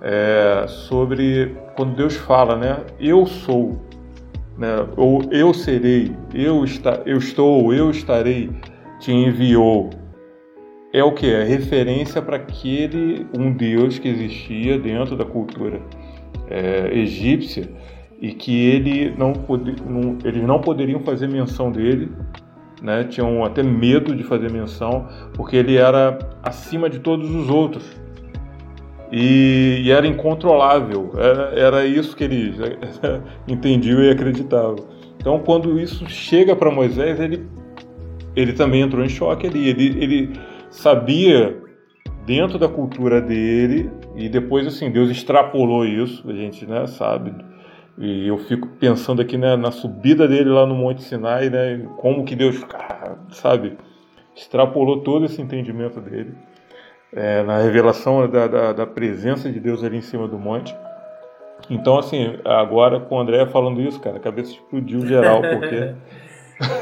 é, 0.00 0.64
sobre 0.66 1.54
quando 1.76 1.94
Deus 1.94 2.16
fala, 2.16 2.56
né? 2.56 2.78
Eu 2.98 3.26
sou, 3.26 3.80
né? 4.56 4.86
Ou 4.96 5.22
eu 5.30 5.52
serei, 5.52 6.16
eu, 6.34 6.64
está, 6.64 7.02
eu 7.04 7.18
estou, 7.18 7.72
eu 7.74 7.90
estarei, 7.90 8.50
te 8.98 9.12
enviou. 9.12 9.90
É 10.94 11.04
o 11.04 11.12
que? 11.12 11.30
É 11.30 11.44
referência 11.44 12.22
para 12.22 12.36
aquele 12.36 13.26
um 13.38 13.52
Deus 13.52 13.98
que 13.98 14.08
existia 14.08 14.78
dentro 14.78 15.14
da 15.14 15.24
cultura 15.24 15.80
é, 16.48 16.90
egípcia 16.92 17.68
e 18.22 18.32
que 18.32 18.66
ele 18.66 19.12
não, 19.18 19.32
não, 19.84 20.16
eles 20.24 20.42
não 20.44 20.60
poderiam 20.60 21.00
fazer 21.00 21.26
menção 21.26 21.72
dele, 21.72 22.08
né? 22.80 23.02
tinham 23.02 23.44
até 23.44 23.64
medo 23.64 24.14
de 24.14 24.22
fazer 24.22 24.48
menção, 24.48 25.08
porque 25.34 25.56
ele 25.56 25.76
era 25.76 26.16
acima 26.40 26.88
de 26.88 27.00
todos 27.00 27.28
os 27.34 27.50
outros 27.50 27.84
e, 29.10 29.82
e 29.84 29.90
era 29.90 30.06
incontrolável. 30.06 31.10
Era, 31.16 31.42
era 31.58 31.84
isso 31.84 32.16
que 32.16 32.22
ele 32.22 32.54
entendiam 33.48 34.00
e 34.00 34.10
acreditavam. 34.10 34.86
Então, 35.18 35.40
quando 35.40 35.78
isso 35.78 36.08
chega 36.08 36.54
para 36.54 36.70
Moisés, 36.70 37.18
ele, 37.18 37.44
ele 38.36 38.52
também 38.52 38.82
entrou 38.82 39.04
em 39.04 39.08
choque 39.08 39.48
ali. 39.48 39.68
Ele, 39.68 40.02
ele 40.02 40.32
sabia 40.70 41.60
dentro 42.24 42.56
da 42.56 42.68
cultura 42.68 43.20
dele 43.20 43.90
e 44.16 44.28
depois 44.28 44.64
assim 44.64 44.92
Deus 44.92 45.10
extrapolou 45.10 45.84
isso, 45.84 46.28
a 46.30 46.32
gente 46.32 46.64
né, 46.66 46.86
sabe. 46.86 47.34
E 47.98 48.26
eu 48.26 48.38
fico 48.38 48.68
pensando 48.68 49.20
aqui 49.20 49.36
né, 49.36 49.54
na 49.56 49.70
subida 49.70 50.26
dele 50.26 50.48
lá 50.48 50.66
no 50.66 50.74
Monte 50.74 51.02
Sinai, 51.02 51.50
né, 51.50 51.86
como 51.98 52.24
que 52.24 52.34
Deus, 52.34 52.64
sabe, 53.30 53.76
extrapolou 54.34 55.00
todo 55.02 55.26
esse 55.26 55.40
entendimento 55.42 56.00
dele 56.00 56.34
é, 57.12 57.42
na 57.42 57.58
revelação 57.58 58.28
da, 58.28 58.46
da, 58.46 58.72
da, 58.72 58.86
presença 58.86 59.50
de 59.50 59.60
Deus 59.60 59.84
ali 59.84 59.98
em 59.98 60.02
cima 60.02 60.26
do 60.26 60.38
monte. 60.38 60.74
Então, 61.68 61.98
assim, 61.98 62.38
agora 62.44 62.98
com 62.98 63.16
o 63.16 63.20
André 63.20 63.46
falando 63.46 63.80
isso, 63.80 64.00
cara, 64.00 64.16
a 64.16 64.20
cabeça 64.20 64.52
explodiu 64.52 65.06
geral, 65.06 65.42
porque. 65.42 65.94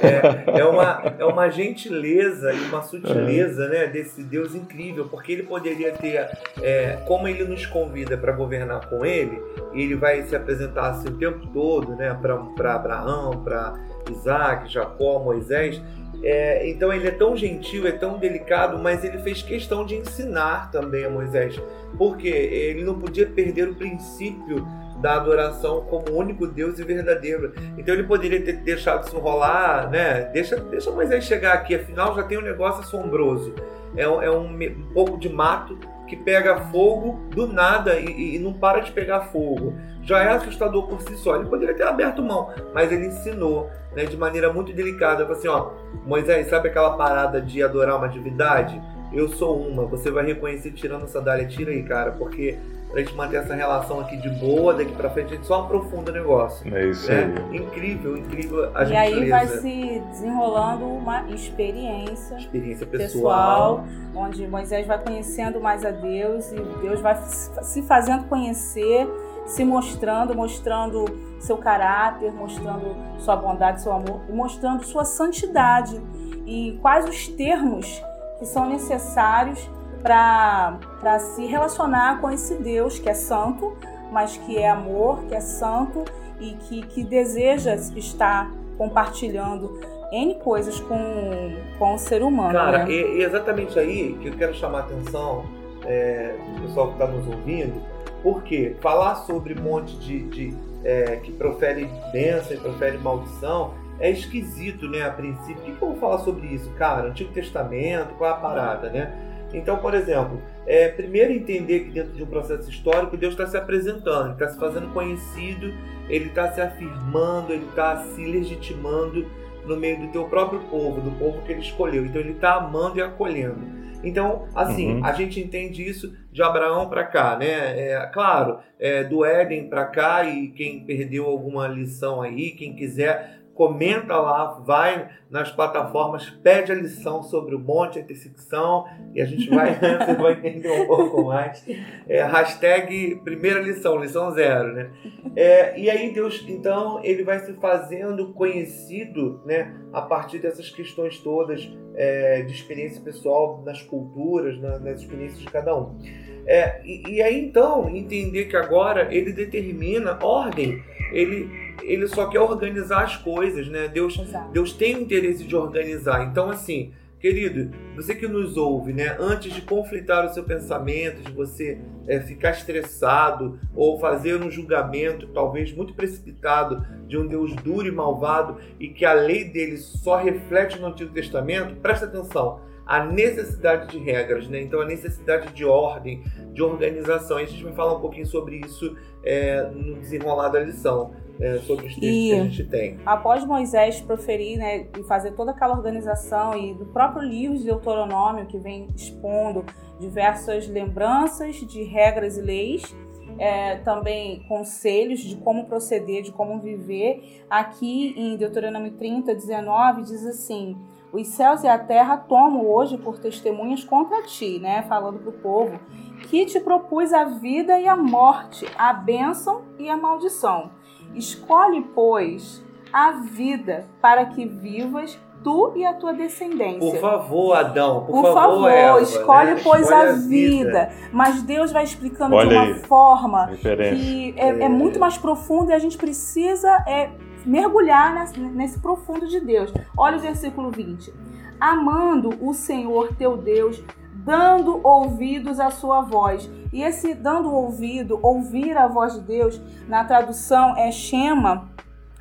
é, 0.03 0.61
é, 0.61 0.65
uma, 0.65 1.15
é 1.19 1.25
uma 1.25 1.49
gentileza 1.51 2.53
e 2.53 2.61
uma 2.69 2.83
sutileza 2.83 3.69
né, 3.69 3.87
desse 3.87 4.23
Deus 4.23 4.55
incrível, 4.55 5.09
porque 5.09 5.33
ele 5.33 5.43
poderia 5.43 5.93
ter, 5.93 6.29
é, 6.63 6.99
como 7.07 7.27
ele 7.29 7.45
nos 7.45 7.67
convida 7.67 8.17
para 8.17 8.33
governar 8.33 8.89
com 8.89 9.05
ele, 9.05 9.41
ele 9.73 9.95
vai 9.95 10.23
se 10.23 10.35
apresentar 10.35 10.91
assim 10.91 11.09
o 11.09 11.17
tempo 11.17 11.47
todo 11.49 11.95
né, 11.97 12.17
para 12.57 12.75
Abraão, 12.75 13.43
para 13.43 13.75
Isaac, 14.11 14.73
Jacó, 14.73 15.19
Moisés, 15.19 15.81
é, 16.23 16.69
então 16.69 16.93
ele 16.93 17.09
é 17.09 17.11
tão 17.11 17.35
gentil, 17.35 17.87
é 17.87 17.93
tão 17.93 18.19
delicado, 18.19 18.79
mas 18.79 19.05
ele 19.05 19.19
fez 19.19 19.43
questão 19.43 19.87
de 19.87 19.97
ensinar 19.97 20.71
também 20.71 21.05
a 21.05 21.11
Moisés, 21.11 21.61
porque 21.97 22.29
ele 22.29 22.85
não 22.85 22.99
podia 22.99 23.27
perder 23.27 23.69
o 23.71 23.75
princípio 23.75 24.67
da 25.01 25.15
adoração 25.15 25.83
como 25.83 26.17
único 26.17 26.47
Deus 26.47 26.79
e 26.79 26.85
verdadeiro. 26.85 27.53
Então 27.77 27.95
ele 27.95 28.05
poderia 28.05 28.43
ter 28.45 28.57
deixado 28.59 29.07
isso 29.07 29.19
rolar, 29.19 29.91
né? 29.91 30.25
Deixa, 30.33 30.57
deixa 30.57 30.91
Moisés 30.91 31.25
chegar 31.25 31.55
aqui, 31.55 31.75
afinal 31.75 32.15
já 32.15 32.23
tem 32.23 32.39
um 32.39 32.43
negócio 32.43 32.83
assombroso. 32.83 33.55
É, 33.97 34.03
é 34.03 34.31
um, 34.31 34.47
um 34.47 34.93
pouco 34.93 35.19
de 35.19 35.29
mato 35.29 35.79
que 36.11 36.17
pega 36.17 36.61
fogo 36.73 37.21
do 37.31 37.47
nada 37.47 37.99
e, 37.99 38.35
e, 38.35 38.39
não 38.39 38.53
para 38.53 38.81
de 38.81 38.91
pegar 38.91 39.21
fogo. 39.27 39.75
Já 40.03 40.23
é 40.23 40.29
assustador 40.31 40.89
por 40.89 41.01
si 41.03 41.17
só. 41.17 41.37
Ele 41.37 41.49
poderia 41.49 41.75
ter 41.75 41.85
aberto 41.85 42.21
mão, 42.21 42.53
mas 42.75 42.91
ele 42.91 43.07
ensinou 43.07 43.71
né, 43.95 44.05
de 44.05 44.17
maneira 44.17 44.53
muito 44.53 44.73
delicada. 44.73 45.25
Falou 45.25 45.39
assim: 45.39 45.49
ó, 45.49 45.71
Moisés, 46.05 46.49
sabe 46.49 46.69
aquela 46.69 46.97
parada 46.97 47.41
de 47.41 47.63
adorar 47.63 47.97
uma 47.97 48.09
divindade? 48.09 48.81
Eu 49.13 49.29
sou 49.29 49.61
uma. 49.61 49.87
Você 49.87 50.11
vai 50.11 50.27
reconhecer 50.27 50.73
tirando 50.73 51.05
a 51.05 51.09
sandália. 51.09 51.47
Tira 51.47 51.71
aí, 51.71 51.83
cara, 51.85 52.13
porque 52.13 52.59
pra 52.91 53.01
gente 53.01 53.15
manter 53.15 53.37
essa 53.37 53.55
relação 53.55 54.01
aqui 54.01 54.17
de 54.17 54.29
boa, 54.29 54.75
daqui 54.75 54.93
pra 54.93 55.09
frente 55.11 55.33
a 55.33 55.37
gente 55.37 55.47
só 55.47 55.61
aprofunda 55.61 56.11
o 56.11 56.15
negócio. 56.15 56.75
É 56.75 56.87
isso 56.87 57.11
né? 57.11 57.35
aí. 57.51 57.57
Incrível, 57.57 58.17
incrível 58.17 58.71
a 58.75 58.85
E 58.85 58.97
aí 58.97 59.29
vai 59.29 59.47
se 59.47 60.03
desenrolando 60.11 60.85
uma 60.87 61.31
experiência, 61.31 62.37
experiência 62.37 62.87
pessoal, 62.87 63.79
pessoal, 63.79 63.85
onde 64.15 64.47
Moisés 64.47 64.87
vai 64.87 64.99
conhecendo 64.99 65.61
mais 65.61 65.85
a 65.85 65.91
Deus 65.91 66.51
e 66.53 66.61
Deus 66.83 67.01
vai 67.01 67.17
se 67.23 67.83
fazendo 67.83 68.25
conhecer, 68.25 69.09
se 69.47 69.65
mostrando, 69.65 70.35
mostrando 70.35 71.05
seu 71.39 71.57
caráter, 71.57 72.33
mostrando 72.33 72.97
sua 73.19 73.37
bondade, 73.37 73.83
seu 73.83 73.93
amor, 73.93 74.21
mostrando 74.29 74.85
sua 74.85 75.05
santidade 75.05 76.01
e 76.45 76.77
quais 76.83 77.09
os 77.09 77.29
termos 77.29 78.03
que 78.39 78.47
são 78.47 78.69
necessários 78.69 79.71
para 80.03 81.19
se 81.19 81.47
relacionar 81.47 82.21
com 82.21 82.31
esse 82.31 82.55
Deus 82.57 82.99
que 82.99 83.09
é 83.09 83.15
santo, 83.15 83.77
mas 84.11 84.37
que 84.37 84.59
é 84.59 84.69
amor, 84.69 85.25
que 85.25 85.35
é 85.35 85.41
santo 85.41 86.05
e 86.41 86.53
que, 86.53 86.83
que 86.83 87.05
deseja 87.05 87.75
estar 87.75 88.51
compartilhando 88.77 89.81
N 90.11 90.35
coisas 90.37 90.81
com, 90.81 91.55
com 91.79 91.95
o 91.95 91.99
ser 91.99 92.23
humano. 92.23 92.53
Cara, 92.53 92.85
né? 92.85 92.93
é 92.93 93.23
exatamente 93.23 93.79
aí 93.79 94.15
que 94.21 94.29
eu 94.29 94.33
quero 94.33 94.55
chamar 94.55 94.79
a 94.79 94.81
atenção 94.83 95.45
é, 95.85 96.35
do 96.57 96.63
pessoal 96.63 96.89
que 96.89 96.93
está 96.95 97.07
nos 97.07 97.27
ouvindo, 97.27 97.81
Por 98.23 98.43
quê? 98.43 98.77
Falar 98.81 99.15
sobre 99.17 99.59
um 99.59 99.63
monte 99.63 99.97
de, 99.97 100.23
de 100.29 100.55
é, 100.85 101.17
que 101.17 101.33
profere 101.33 101.89
bênção 102.13 102.57
e 102.57 102.61
profere 102.61 102.99
maldição 102.99 103.75
é 103.99 104.11
esquisito, 104.11 104.89
né, 104.89 105.03
a 105.03 105.11
princípio. 105.11 105.63
O 105.63 105.65
que, 105.65 105.73
que 105.73 105.83
eu 105.83 105.89
vou 105.89 105.97
falar 105.97 106.19
sobre 106.19 106.47
isso, 106.49 106.71
cara? 106.73 107.09
Antigo 107.09 107.33
Testamento, 107.33 108.15
qual 108.17 108.31
é 108.31 108.33
a 108.33 108.37
parada, 108.37 108.89
né? 108.89 109.13
Então, 109.53 109.79
por 109.79 109.95
exemplo, 109.95 110.41
é, 110.67 110.89
primeiro 110.89 111.33
entender 111.33 111.81
que 111.81 111.91
dentro 111.91 112.13
de 112.13 112.23
um 112.23 112.27
processo 112.27 112.71
histórico 112.71 113.17
Deus 113.17 113.33
está 113.33 113.47
se 113.47 113.57
apresentando, 113.57 114.33
está 114.33 114.49
se 114.49 114.59
fazendo 114.59 114.93
conhecido, 114.93 115.73
ele 116.09 116.27
está 116.27 116.53
se 116.53 116.61
afirmando, 116.61 117.53
ele 117.53 117.67
está 117.67 117.97
se 117.99 118.25
legitimando 118.25 119.27
no 119.65 119.77
meio 119.77 120.01
do 120.01 120.09
teu 120.09 120.25
próprio 120.25 120.61
povo, 120.71 121.01
do 121.01 121.11
povo 121.19 121.43
que 121.43 121.53
ele 121.53 121.61
escolheu. 121.61 122.07
Então 122.07 122.21
ele 122.21 122.33
está 122.33 122.55
amando 122.55 122.99
e 122.99 123.03
acolhendo. 123.03 123.81
Então, 124.03 124.49
assim, 124.55 124.95
uhum. 124.95 125.05
a 125.05 125.13
gente 125.13 125.39
entende 125.41 125.87
isso 125.87 126.17
de 126.33 126.43
Abraão 126.43 126.89
para 126.89 127.05
cá, 127.05 127.37
né? 127.37 127.47
É, 127.47 128.11
claro, 128.13 128.59
é, 128.79 129.05
do 129.05 129.25
Éden 129.25 129.69
para 129.69 129.85
cá 129.85 130.25
e 130.25 130.49
quem 130.49 130.81
perdeu 130.85 131.27
alguma 131.27 131.69
lição 131.69 132.23
aí, 132.23 132.53
quem 132.53 132.75
quiser 132.75 133.40
comenta 133.55 134.17
lá, 134.17 134.59
vai 134.65 135.09
nas 135.31 135.51
plataformas, 135.51 136.29
pede 136.29 136.73
a 136.73 136.75
lição 136.75 137.23
sobre 137.23 137.55
o 137.55 137.59
monte, 137.59 137.99
a 137.99 138.03
intersecção, 138.03 138.85
e 139.15 139.21
a 139.21 139.25
gente 139.25 139.49
vai, 139.51 139.75
você 139.79 140.15
vai 140.15 140.33
entender 140.33 140.71
um 140.71 140.87
pouco 140.87 141.25
mais. 141.25 141.65
É, 142.09 142.23
hashtag 142.23 143.21
primeira 143.23 143.61
lição, 143.61 144.01
lição 144.01 144.31
zero, 144.33 144.73
né? 144.73 144.91
É, 145.37 145.79
e 145.79 145.91
aí 145.91 146.13
Deus, 146.13 146.45
então, 146.49 147.01
ele 147.05 147.23
vai 147.23 147.39
se 147.41 147.53
fazendo 147.55 148.33
conhecido, 148.33 149.41
né, 149.45 149.75
a 149.93 150.03
partir 150.03 150.39
dessas 150.39 150.71
questões 150.71 151.19
todas 151.19 151.71
é, 151.95 152.43
de 152.43 152.53
experiência 152.53 153.03
pessoal 153.03 153.63
nas 153.65 153.83
culturas, 153.83 154.59
na, 154.61 154.79
nas 154.79 155.01
experiências 155.01 155.41
de 155.41 155.47
cada 155.47 155.77
um. 155.77 155.99
É, 156.47 156.81
e, 156.85 157.17
e 157.17 157.23
aí, 157.23 157.45
então, 157.45 157.89
entender 157.95 158.47
que 158.47 158.57
agora 158.57 159.15
ele 159.15 159.33
determina 159.33 160.19
ordem, 160.23 160.83
ele 161.13 161.49
ele 161.83 162.07
só 162.07 162.27
quer 162.27 162.41
organizar 162.41 163.05
as 163.05 163.17
coisas, 163.17 163.69
né? 163.69 163.89
Deus, 163.89 164.17
Deus 164.53 164.73
tem 164.73 164.97
o 164.97 165.01
interesse 165.01 165.45
de 165.45 165.57
organizar. 165.57 166.25
Então, 166.25 166.51
assim, 166.51 166.93
querido, 167.19 167.71
você 167.95 168.15
que 168.15 168.27
nos 168.27 168.57
ouve, 168.57 168.93
né? 168.93 169.17
Antes 169.19 169.53
de 169.53 169.63
conflitar 169.63 170.25
o 170.25 170.33
seu 170.33 170.43
pensamento, 170.43 171.23
de 171.23 171.33
você 171.33 171.79
é, 172.07 172.21
ficar 172.21 172.51
estressado 172.51 173.59
ou 173.75 173.99
fazer 173.99 174.37
um 174.37 174.51
julgamento, 174.51 175.29
talvez 175.29 175.73
muito 175.73 175.95
precipitado, 175.95 176.85
de 177.07 177.19
um 177.19 177.27
Deus 177.27 177.55
duro 177.57 177.87
e 177.87 177.91
malvado 177.93 178.59
e 178.79 178.89
que 178.89 179.05
a 179.05 179.13
lei 179.13 179.45
dele 179.45 179.77
só 179.77 180.17
reflete 180.17 180.79
no 180.79 180.87
Antigo 180.87 181.13
Testamento, 181.13 181.77
presta 181.77 182.07
atenção 182.07 182.61
a 182.91 183.05
necessidade 183.05 183.87
de 183.87 183.99
regras, 183.99 184.49
né? 184.49 184.61
Então 184.61 184.81
a 184.81 184.85
necessidade 184.85 185.53
de 185.53 185.65
ordem, 185.65 186.25
de 186.53 186.61
organização. 186.61 187.39
E 187.39 187.45
a 187.45 187.47
gente 187.47 187.63
vai 187.63 187.73
falar 187.73 187.95
um 187.97 188.01
pouquinho 188.01 188.27
sobre 188.27 188.57
isso 188.57 188.97
é, 189.23 189.63
no 189.73 189.95
desenrolar 190.01 190.49
da 190.49 190.59
lição 190.59 191.15
é, 191.41 191.59
sobre 191.59 191.87
os 191.87 191.95
textos 191.95 192.03
e 192.03 192.29
que 192.29 192.35
a 192.35 192.45
gente 192.45 192.65
tem. 192.65 192.99
Após 193.05 193.45
Moisés 193.45 194.01
proferir 194.01 194.59
né, 194.59 194.87
e 194.99 195.03
fazer 195.05 195.33
toda 195.33 195.51
aquela 195.51 195.75
organização, 195.75 196.57
e 196.57 196.75
do 196.75 196.87
próprio 196.87 197.23
livro 197.27 197.57
de 197.57 197.65
Deuteronômio, 197.65 198.47
que 198.47 198.59
vem 198.59 198.89
expondo 198.95 199.65
diversas 199.99 200.69
lembranças 200.69 201.57
de 201.57 201.83
regras 201.83 202.37
e 202.37 202.43
leis, 202.43 202.95
é, 203.39 203.77
também 203.77 204.45
conselhos 204.47 205.21
de 205.21 205.37
como 205.37 205.65
proceder, 205.65 206.23
de 206.23 206.31
como 206.31 206.61
viver. 206.61 207.43
Aqui 207.49 208.13
em 208.17 208.37
Deuteronômio 208.37 208.93
30, 208.93 209.35
19, 209.35 210.03
diz 210.03 210.27
assim: 210.27 210.77
Os 211.11 211.27
céus 211.29 211.63
e 211.63 211.69
a 211.69 211.79
terra 211.79 212.19
tomam 212.19 212.67
hoje 212.67 212.99
por 212.99 213.19
testemunhas 213.19 213.83
contra 213.83 214.23
ti, 214.25 214.59
né? 214.59 214.83
Falando 214.83 215.21
para 215.21 215.31
o 215.31 215.33
povo, 215.33 215.81
que 216.29 216.45
te 216.45 216.61
propus 216.61 217.15
a 217.15 217.25
vida 217.25 217.81
e 217.81 217.89
a 217.89 217.97
morte, 217.97 218.67
a 218.77 218.93
bênção 218.93 219.63
e 219.79 219.89
a 219.89 219.97
maldição. 219.97 220.71
Escolhe, 221.15 221.83
pois, 221.95 222.63
a 222.93 223.13
vida 223.13 223.87
para 224.01 224.27
que 224.27 224.47
vivas 224.47 225.19
tu 225.43 225.73
e 225.75 225.85
a 225.85 225.95
tua 225.95 226.13
descendência. 226.13 226.79
Por 226.79 226.97
favor, 226.99 227.55
Adão, 227.55 228.05
por, 228.05 228.23
por 228.23 228.23
favor, 228.23 228.35
favor 228.35 228.71
Eva, 228.71 229.01
escolhe, 229.03 229.55
né? 229.55 229.61
pois, 229.63 229.83
escolhe 229.83 230.09
a, 230.09 230.13
vida. 230.13 230.65
vida. 230.65 230.93
Mas 231.13 231.43
Deus 231.43 231.73
vai 231.73 231.85
explicando 231.85 232.35
Olha 232.35 232.49
de 232.49 232.55
uma 232.55 232.65
aí, 232.65 232.75
forma 232.85 233.47
referência. 233.47 233.97
que 233.97 234.35
é, 234.37 234.49
é. 234.49 234.63
é, 234.65 234.69
muito 234.69 234.99
mais 234.99 235.17
profunda 235.17 235.73
e 235.73 235.75
a 235.75 235.79
gente 235.79 235.97
precisa 235.97 236.69
é, 236.87 237.11
mergulhar 237.45 238.15
nesse, 238.15 238.41
nesse 238.41 238.79
profundo 238.79 239.27
de 239.27 239.41
Deus. 239.41 239.73
Olha 239.97 240.17
o 240.17 240.21
versículo 240.21 240.71
20. 240.71 241.13
Amando 241.59 242.31
o 242.41 242.55
Senhor 242.55 243.15
teu 243.17 243.37
Deus 243.37 243.83
dando 244.25 244.81
ouvidos 244.83 245.59
à 245.61 245.71
sua 245.71 246.03
voz. 246.03 246.51
E 246.73 246.83
esse 246.83 247.15
dando 247.15 247.53
ouvido, 247.53 248.19
ouvir 248.23 248.77
a 248.77 248.87
voz 248.87 249.15
de 249.15 249.21
Deus, 249.21 249.61
na 249.89 250.05
tradução 250.05 250.77
é 250.77 250.91
Shema, 250.91 251.69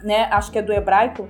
né? 0.03 0.27
Acho 0.31 0.51
que 0.51 0.59
é 0.59 0.61
do 0.61 0.73
hebraico. 0.73 1.27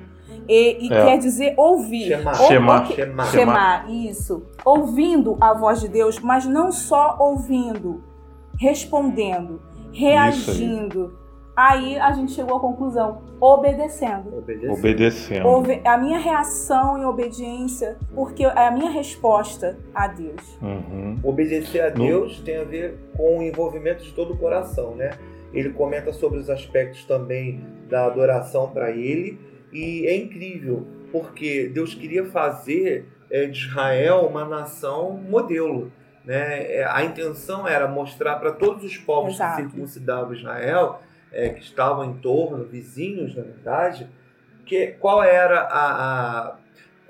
E, 0.47 0.87
e 0.87 0.93
é. 0.93 1.05
quer 1.05 1.17
dizer 1.17 1.53
ouvir. 1.57 2.07
Shema. 2.07 2.31
Ou, 2.31 2.47
Shema. 2.47 2.85
Shema. 2.85 3.25
Shema, 3.25 3.85
isso. 3.89 4.45
Ouvindo 4.63 5.37
a 5.41 5.53
voz 5.53 5.81
de 5.81 5.87
Deus, 5.87 6.19
mas 6.19 6.45
não 6.45 6.71
só 6.71 7.17
ouvindo, 7.19 8.03
respondendo, 8.57 9.61
reagindo 9.91 11.18
Aí 11.59 11.99
a 11.99 12.13
gente 12.13 12.31
chegou 12.31 12.55
à 12.55 12.59
conclusão, 12.61 13.21
obedecendo. 13.37 14.37
Obedecendo. 14.37 15.45
obedecendo. 15.45 15.81
A 15.83 15.97
minha 15.97 16.17
reação 16.17 16.97
em 16.97 17.03
obediência, 17.03 17.97
porque 18.15 18.45
é 18.45 18.67
a 18.67 18.71
minha 18.71 18.89
resposta 18.89 19.77
a 19.93 20.07
Deus. 20.07 20.57
Uhum. 20.61 21.19
Obedecer 21.21 21.81
a 21.81 21.89
Deus 21.89 22.39
no... 22.39 22.45
tem 22.45 22.55
a 22.59 22.63
ver 22.63 22.97
com 23.17 23.39
o 23.39 23.43
envolvimento 23.43 24.05
de 24.05 24.13
todo 24.13 24.35
o 24.35 24.37
coração, 24.37 24.95
né? 24.95 25.11
Ele 25.53 25.71
comenta 25.71 26.13
sobre 26.13 26.39
os 26.39 26.49
aspectos 26.49 27.03
também 27.03 27.61
da 27.89 28.05
adoração 28.05 28.69
para 28.69 28.91
Ele 28.91 29.37
e 29.73 30.07
é 30.07 30.15
incrível 30.15 30.87
porque 31.11 31.69
Deus 31.73 31.93
queria 31.93 32.23
fazer 32.23 33.05
é, 33.29 33.47
de 33.47 33.65
Israel 33.67 34.25
uma 34.25 34.45
nação 34.45 35.11
modelo. 35.11 35.91
Né? 36.23 36.75
É, 36.75 36.85
a 36.89 37.03
intenção 37.03 37.67
era 37.67 37.85
mostrar 37.85 38.37
para 38.37 38.53
todos 38.53 38.85
os 38.85 38.95
povos 38.95 39.33
Exato. 39.33 39.57
que 39.57 39.71
circuncidavam 39.71 40.33
Israel 40.33 41.01
é, 41.31 41.49
que 41.49 41.61
estavam 41.61 42.05
em 42.05 42.13
torno, 42.15 42.65
vizinhos, 42.65 43.35
na 43.35 43.43
verdade, 43.43 44.07
que 44.65 44.87
qual 44.99 45.23
era 45.23 45.61
a, 45.61 46.49
a 46.51 46.55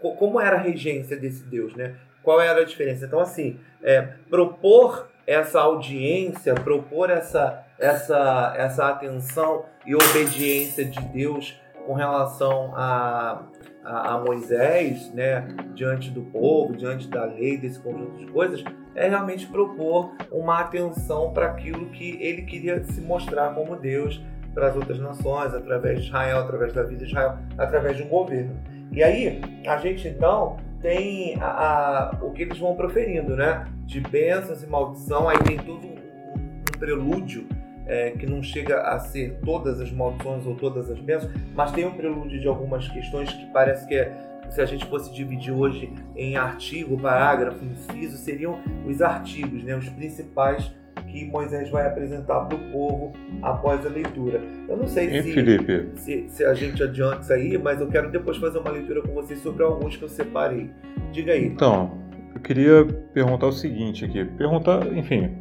como 0.01 0.39
era 0.39 0.55
a 0.55 0.60
regência 0.60 1.17
desse 1.17 1.43
Deus, 1.43 1.75
né? 1.75 1.95
Qual 2.23 2.39
era 2.39 2.62
a 2.62 2.65
diferença? 2.65 3.05
Então, 3.05 3.19
assim, 3.19 3.60
é, 3.84 4.01
propor 4.29 5.10
essa 5.27 5.62
audiência, 5.62 6.55
propor 6.55 7.10
essa, 7.10 7.63
essa, 7.77 8.53
essa 8.58 8.88
atenção 8.88 9.65
e 9.86 9.93
obediência 9.93 10.84
de 10.86 10.99
Deus 11.10 11.60
com 11.86 11.93
relação 11.93 12.73
a, 12.75 13.43
a, 13.84 14.13
a, 14.13 14.19
Moisés, 14.19 15.13
né, 15.13 15.47
diante 15.73 16.10
do 16.10 16.21
povo, 16.23 16.75
diante 16.75 17.08
da 17.08 17.25
lei, 17.25 17.58
desse 17.58 17.79
conjunto 17.79 18.17
de 18.17 18.25
coisas, 18.27 18.63
é 19.00 19.08
realmente 19.08 19.48
propor 19.48 20.12
uma 20.30 20.60
atenção 20.60 21.32
para 21.32 21.46
aquilo 21.46 21.86
que 21.88 22.18
ele 22.22 22.42
queria 22.42 22.84
se 22.84 23.00
mostrar 23.00 23.54
como 23.56 23.78
Deus 23.78 24.22
para 24.54 24.68
as 24.68 24.76
outras 24.76 25.00
nações, 25.00 25.54
através 25.54 26.02
de 26.02 26.08
Israel, 26.08 26.40
através 26.40 26.74
da 26.74 26.84
vida 26.84 27.06
de 27.06 27.12
Israel, 27.12 27.38
através 27.58 27.96
de 27.96 28.04
um 28.04 28.10
governo. 28.10 28.60
E 28.92 29.02
aí, 29.02 29.42
a 29.66 29.78
gente 29.78 30.08
então 30.08 30.58
tem 30.82 31.38
a, 31.40 31.46
a, 31.46 32.18
o 32.22 32.32
que 32.32 32.42
eles 32.42 32.58
vão 32.58 32.76
proferindo, 32.76 33.38
né? 33.38 33.66
De 33.86 34.02
bênçãos 34.02 34.64
e 34.64 34.68
maldição, 34.68 35.30
aí 35.30 35.38
tem 35.40 35.58
todo 35.58 35.88
um, 35.88 35.96
um 35.96 36.78
prelúdio 36.78 37.48
é, 37.86 38.12
que 38.12 38.26
não 38.26 38.44
chega 38.44 38.82
a 38.82 39.00
ser 39.00 39.40
todas 39.46 39.80
as 39.80 39.92
maldições 39.92 40.46
ou 40.46 40.56
todas 40.56 40.92
as 40.92 41.00
bênçãos, 41.00 41.32
mas 41.56 41.72
tem 41.72 41.86
um 41.86 41.94
prelúdio 41.94 42.40
de 42.40 42.48
algumas 42.48 42.88
questões 42.90 43.32
que 43.32 43.46
parece 43.48 43.88
que 43.88 43.96
é, 43.96 44.12
se 44.50 44.62
a 44.62 44.66
gente 44.66 44.86
fosse 44.86 45.14
dividir 45.14 45.54
hoje 45.54 45.94
em 46.16 46.36
artigo, 46.36 46.98
parágrafo, 47.00 47.64
inciso, 47.64 48.18
seriam 48.18 48.60
os 48.86 49.02
artigos, 49.02 49.64
né, 49.64 49.76
os 49.76 49.88
principais 49.90 50.74
que 51.08 51.26
Moisés 51.26 51.70
vai 51.70 51.88
apresentar 51.88 52.42
para 52.42 52.56
o 52.56 52.72
povo 52.72 53.14
após 53.42 53.86
a 53.86 53.90
leitura. 53.90 54.42
Eu 54.68 54.78
não 54.78 54.88
sei 54.88 55.08
e 55.08 55.24
se? 55.24 55.90
Se, 55.96 56.30
se, 56.30 56.46
a 56.46 56.54
gente 56.54 56.84
adianta 56.84 57.22
isso 57.22 57.34
aí, 57.34 57.58
mas 57.58 57.80
eu 57.80 57.88
quero 57.88 58.12
depois 58.12 58.38
fazer 58.38 58.60
uma 58.60 58.72
leitura 58.72 59.02
com 59.02 59.14
vocês 59.14 59.40
sobre 59.42 59.64
alguns 59.64 59.96
que 59.96 60.04
eu 60.04 60.10
separei. 60.10 60.70
Diga 61.12 61.34
aí. 61.34 61.46
Então, 61.46 61.98
eu 62.36 62.42
queria 62.42 62.86
perguntar 63.14 63.48
o 63.48 63.52
seguinte 63.52 64.06
aqui. 64.06 64.24
Perguntar, 64.26 64.86
enfim, 64.96 65.32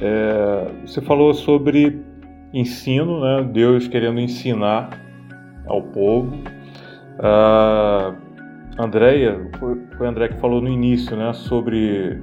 é, 0.00 0.86
você 0.86 1.00
falou 1.00 1.34
sobre 1.34 2.00
ensino, 2.52 3.20
né? 3.20 3.48
Deus 3.52 3.88
querendo 3.88 4.20
ensinar 4.20 4.90
ao 5.66 5.82
povo. 5.82 6.36
Uh, 7.18 8.23
Andréia, 8.78 9.48
foi, 9.58 10.06
André 10.06 10.28
que 10.28 10.40
falou 10.40 10.60
no 10.60 10.68
início, 10.68 11.16
né? 11.16 11.32
Sobre 11.32 12.18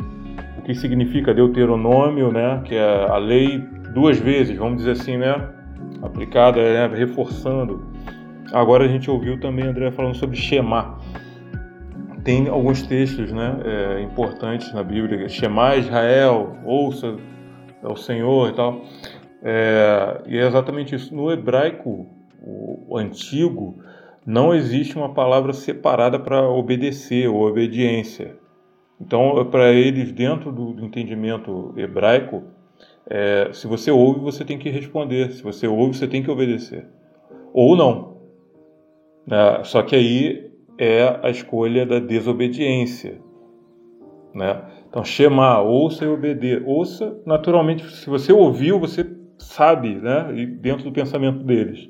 o 0.57 0.61
que 0.63 0.75
significa 0.75 1.33
Deuteronômio, 1.33 2.31
né? 2.31 2.61
Que 2.65 2.75
é 2.75 3.09
a 3.09 3.17
lei 3.17 3.59
duas 3.93 4.19
vezes, 4.19 4.57
vamos 4.57 4.77
dizer 4.77 4.91
assim, 4.91 5.17
né? 5.17 5.49
Aplicada, 6.01 6.61
né? 6.61 6.95
reforçando. 6.95 7.85
Agora 8.51 8.83
a 8.83 8.87
gente 8.87 9.09
ouviu 9.09 9.39
também 9.39 9.65
André 9.65 9.91
falando 9.91 10.15
sobre 10.15 10.35
Shema. 10.35 10.99
Tem 12.23 12.49
alguns 12.49 12.85
textos, 12.85 13.31
né? 13.31 13.57
É, 13.63 14.01
importantes 14.01 14.73
na 14.73 14.83
Bíblia. 14.83 15.29
Shema 15.29 15.77
Israel, 15.77 16.57
ouça 16.65 17.15
ao 17.81 17.95
Senhor 17.95 18.49
e 18.49 18.53
tal. 18.53 18.81
É, 19.41 20.21
e 20.27 20.37
é 20.37 20.45
exatamente 20.45 20.95
isso. 20.95 21.15
No 21.15 21.31
hebraico 21.31 22.07
o 22.43 22.97
antigo, 22.97 23.77
não 24.25 24.53
existe 24.53 24.95
uma 24.95 25.13
palavra 25.13 25.53
separada 25.53 26.19
para 26.19 26.47
obedecer 26.47 27.27
ou 27.27 27.47
obediência. 27.47 28.37
Então, 28.99 29.43
para 29.49 29.71
eles, 29.71 30.11
dentro 30.11 30.51
do, 30.51 30.85
entendimento 30.85 31.73
hebraico, 31.75 32.43
é, 33.09 33.49
se 33.51 33.65
você 33.65 33.89
ouve, 33.89 34.19
você 34.19 34.45
tem 34.45 34.59
que 34.59 34.69
responder. 34.69 35.31
Se 35.31 35.41
você 35.41 35.67
ouve, 35.67 35.97
você 35.97 36.07
tem 36.07 36.21
que 36.21 36.29
obedecer. 36.29 36.87
Ou 37.51 37.75
não. 37.75 38.17
É, 39.29 39.63
só 39.63 39.81
que 39.81 39.95
aí 39.95 40.51
é 40.77 41.19
a 41.23 41.29
escolha 41.29 41.85
da 41.85 41.99
desobediência. 41.99 43.19
Né? 44.33 44.61
Então, 44.87 45.03
Shema, 45.03 45.59
ouça 45.61 46.05
e 46.05 46.07
obedeça. 46.07 46.63
Ouça, 46.65 47.21
naturalmente, 47.25 47.89
se 47.89 48.09
você 48.09 48.31
ouviu, 48.31 48.79
você 48.79 49.05
sabe, 49.39 49.95
né? 49.95 50.31
E 50.35 50.45
dentro 50.45 50.83
do 50.83 50.91
pensamento 50.91 51.43
deles. 51.43 51.89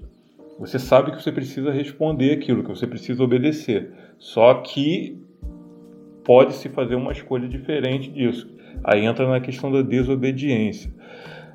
Você 0.62 0.78
sabe 0.78 1.10
que 1.10 1.22
você 1.22 1.32
precisa 1.32 1.72
responder 1.72 2.34
aquilo, 2.34 2.62
que 2.62 2.70
você 2.70 2.86
precisa 2.86 3.24
obedecer. 3.24 3.92
Só 4.20 4.54
que 4.54 5.20
pode-se 6.24 6.70
fazer 6.70 6.94
uma 6.94 7.12
escolha 7.12 7.50
diferente 7.50 8.12
disso. 8.12 8.48
Aí 8.84 9.04
entra 9.04 9.28
na 9.28 9.40
questão 9.40 9.72
da 9.72 9.82
desobediência. 9.82 10.94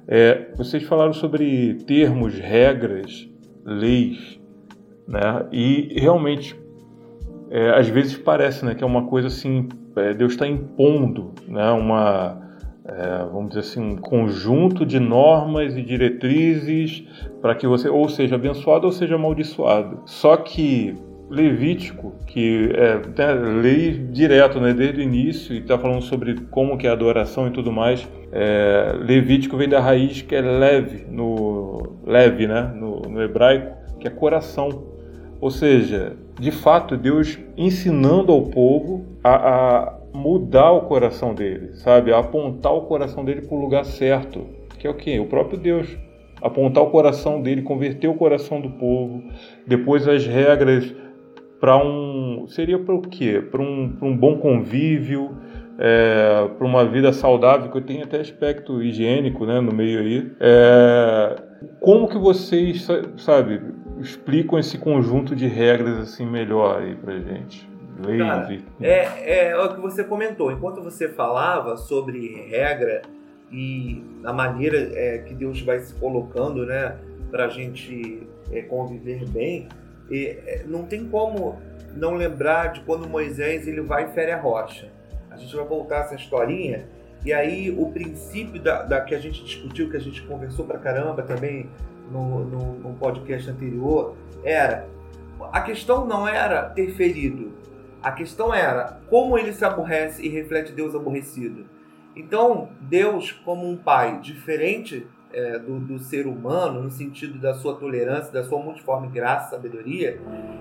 É, 0.08 0.48
vocês 0.56 0.82
falaram 0.82 1.12
sobre 1.12 1.74
termos, 1.86 2.34
regras, 2.34 3.28
leis, 3.64 4.40
né? 5.06 5.46
E 5.52 6.00
realmente, 6.00 6.58
é, 7.48 7.78
às 7.78 7.86
vezes 7.86 8.18
parece, 8.18 8.64
né, 8.64 8.74
que 8.74 8.82
é 8.82 8.86
uma 8.86 9.06
coisa 9.06 9.28
assim, 9.28 9.68
é, 9.94 10.14
Deus 10.14 10.32
está 10.32 10.48
impondo, 10.48 11.32
né, 11.46 11.70
uma 11.70 12.45
é, 12.88 13.24
vamos 13.32 13.48
dizer 13.48 13.60
assim, 13.60 13.80
um 13.80 13.96
conjunto 13.96 14.86
de 14.86 15.00
normas 15.00 15.76
e 15.76 15.82
diretrizes 15.82 17.04
para 17.42 17.54
que 17.54 17.66
você 17.66 17.88
ou 17.88 18.08
seja 18.08 18.36
abençoado 18.36 18.86
ou 18.86 18.92
seja 18.92 19.16
amaldiçoado. 19.16 20.02
Só 20.04 20.36
que 20.36 20.94
Levítico, 21.28 22.14
que 22.24 22.70
é 22.72 23.32
lei 23.32 23.90
direto, 24.12 24.60
né, 24.60 24.72
desde 24.72 25.00
o 25.00 25.02
início, 25.02 25.52
e 25.52 25.58
está 25.58 25.76
falando 25.76 26.02
sobre 26.02 26.36
como 26.52 26.78
que 26.78 26.86
é 26.86 26.90
a 26.90 26.92
adoração 26.92 27.48
e 27.48 27.50
tudo 27.50 27.72
mais. 27.72 28.08
É, 28.30 28.94
Levítico 29.00 29.56
vem 29.56 29.68
da 29.68 29.80
raiz 29.80 30.22
que 30.22 30.36
é 30.36 30.40
leve, 30.40 31.04
no 31.10 31.96
leve, 32.06 32.46
né, 32.46 32.72
no, 32.76 33.00
no 33.00 33.20
hebraico, 33.20 33.76
que 33.98 34.06
é 34.06 34.10
coração. 34.10 34.84
Ou 35.40 35.50
seja, 35.50 36.16
de 36.38 36.52
fato, 36.52 36.96
Deus 36.96 37.36
ensinando 37.56 38.30
ao 38.30 38.42
povo 38.42 39.04
a, 39.24 39.34
a 39.34 39.95
mudar 40.16 40.72
o 40.72 40.82
coração 40.82 41.34
dele, 41.34 41.74
sabe? 41.74 42.12
Apontar 42.12 42.72
o 42.72 42.82
coração 42.82 43.24
dele 43.24 43.42
para 43.42 43.56
o 43.56 43.60
lugar 43.60 43.84
certo, 43.84 44.46
que 44.78 44.86
é 44.86 44.90
o 44.90 44.94
quê? 44.94 45.20
O 45.20 45.26
próprio 45.26 45.58
Deus. 45.58 45.96
Apontar 46.40 46.82
o 46.82 46.90
coração 46.90 47.40
dele, 47.40 47.62
converter 47.62 48.08
o 48.08 48.14
coração 48.14 48.60
do 48.60 48.70
povo, 48.70 49.22
depois 49.66 50.06
as 50.06 50.26
regras 50.26 50.94
para 51.58 51.76
um. 51.76 52.46
Seria 52.48 52.78
para 52.78 52.94
o 52.94 53.00
quê? 53.00 53.42
Para 53.50 53.62
um, 53.62 53.96
um 54.02 54.16
bom 54.16 54.36
convívio, 54.36 55.34
é, 55.78 56.48
para 56.56 56.66
uma 56.66 56.84
vida 56.84 57.12
saudável, 57.12 57.70
que 57.70 57.80
tem 57.80 58.02
até 58.02 58.20
aspecto 58.20 58.82
higiênico 58.82 59.46
né, 59.46 59.60
no 59.60 59.72
meio 59.72 60.00
aí. 60.00 60.30
É, 60.38 61.42
como 61.80 62.06
que 62.06 62.18
vocês, 62.18 62.86
sabe, 63.16 63.60
explicam 63.98 64.58
esse 64.58 64.76
conjunto 64.78 65.34
de 65.34 65.46
regras 65.46 65.98
assim 65.98 66.26
melhor 66.26 66.82
aí 66.82 66.94
para 66.94 67.18
gente? 67.18 67.75
Cara, 68.18 68.58
é, 68.80 69.50
é 69.50 69.58
o 69.58 69.74
que 69.74 69.80
você 69.80 70.04
comentou. 70.04 70.52
Enquanto 70.52 70.82
você 70.82 71.08
falava 71.08 71.76
sobre 71.76 72.46
regra 72.48 73.02
e 73.50 74.04
a 74.24 74.32
maneira 74.32 74.76
é, 74.76 75.18
que 75.18 75.34
Deus 75.34 75.60
vai 75.62 75.78
se 75.80 75.94
colocando, 75.94 76.66
né, 76.66 76.96
para 77.30 77.46
a 77.46 77.48
gente 77.48 78.26
é, 78.52 78.62
conviver 78.62 79.26
bem, 79.28 79.68
e, 80.10 80.26
é, 80.46 80.64
não 80.66 80.84
tem 80.84 81.08
como 81.08 81.58
não 81.94 82.14
lembrar 82.14 82.72
de 82.72 82.80
quando 82.80 83.08
Moisés 83.08 83.66
ele 83.66 83.80
vai 83.80 84.04
e 84.04 84.08
fere 84.08 84.32
a 84.32 84.40
rocha. 84.40 84.88
A 85.30 85.36
gente 85.36 85.54
vai 85.54 85.64
voltar 85.64 86.04
essa 86.04 86.14
historinha 86.14 86.86
e 87.24 87.32
aí 87.32 87.70
o 87.70 87.90
princípio 87.90 88.60
da, 88.60 88.82
da 88.82 89.00
que 89.00 89.14
a 89.14 89.18
gente 89.18 89.42
discutiu, 89.42 89.90
que 89.90 89.96
a 89.96 90.00
gente 90.00 90.22
conversou 90.22 90.64
pra 90.64 90.78
caramba 90.78 91.22
também 91.22 91.68
no, 92.10 92.44
no, 92.44 92.72
no 92.74 92.94
podcast 92.94 93.50
anterior, 93.50 94.14
era 94.44 94.86
a 95.52 95.60
questão 95.60 96.06
não 96.06 96.26
era 96.26 96.70
ter 96.70 96.92
ferido, 96.94 97.52
a 98.06 98.12
questão 98.12 98.54
era 98.54 99.00
como 99.10 99.36
ele 99.36 99.52
se 99.52 99.64
aborrece 99.64 100.24
e 100.24 100.28
reflete 100.28 100.70
Deus 100.70 100.94
aborrecido. 100.94 101.66
Então, 102.14 102.68
Deus, 102.80 103.32
como 103.32 103.68
um 103.68 103.76
pai 103.76 104.20
diferente 104.20 105.04
é, 105.32 105.58
do, 105.58 105.80
do, 105.80 105.98
ser 105.98 106.24
humano, 106.28 106.84
no 106.84 106.90
sentido 106.90 107.36
da 107.36 107.52
sua 107.54 107.74
tolerância, 107.74 108.32
da 108.32 108.44
sua 108.44 108.62
multiforme 108.62 109.08
graça, 109.08 109.50
sabedoria, 109.50 110.20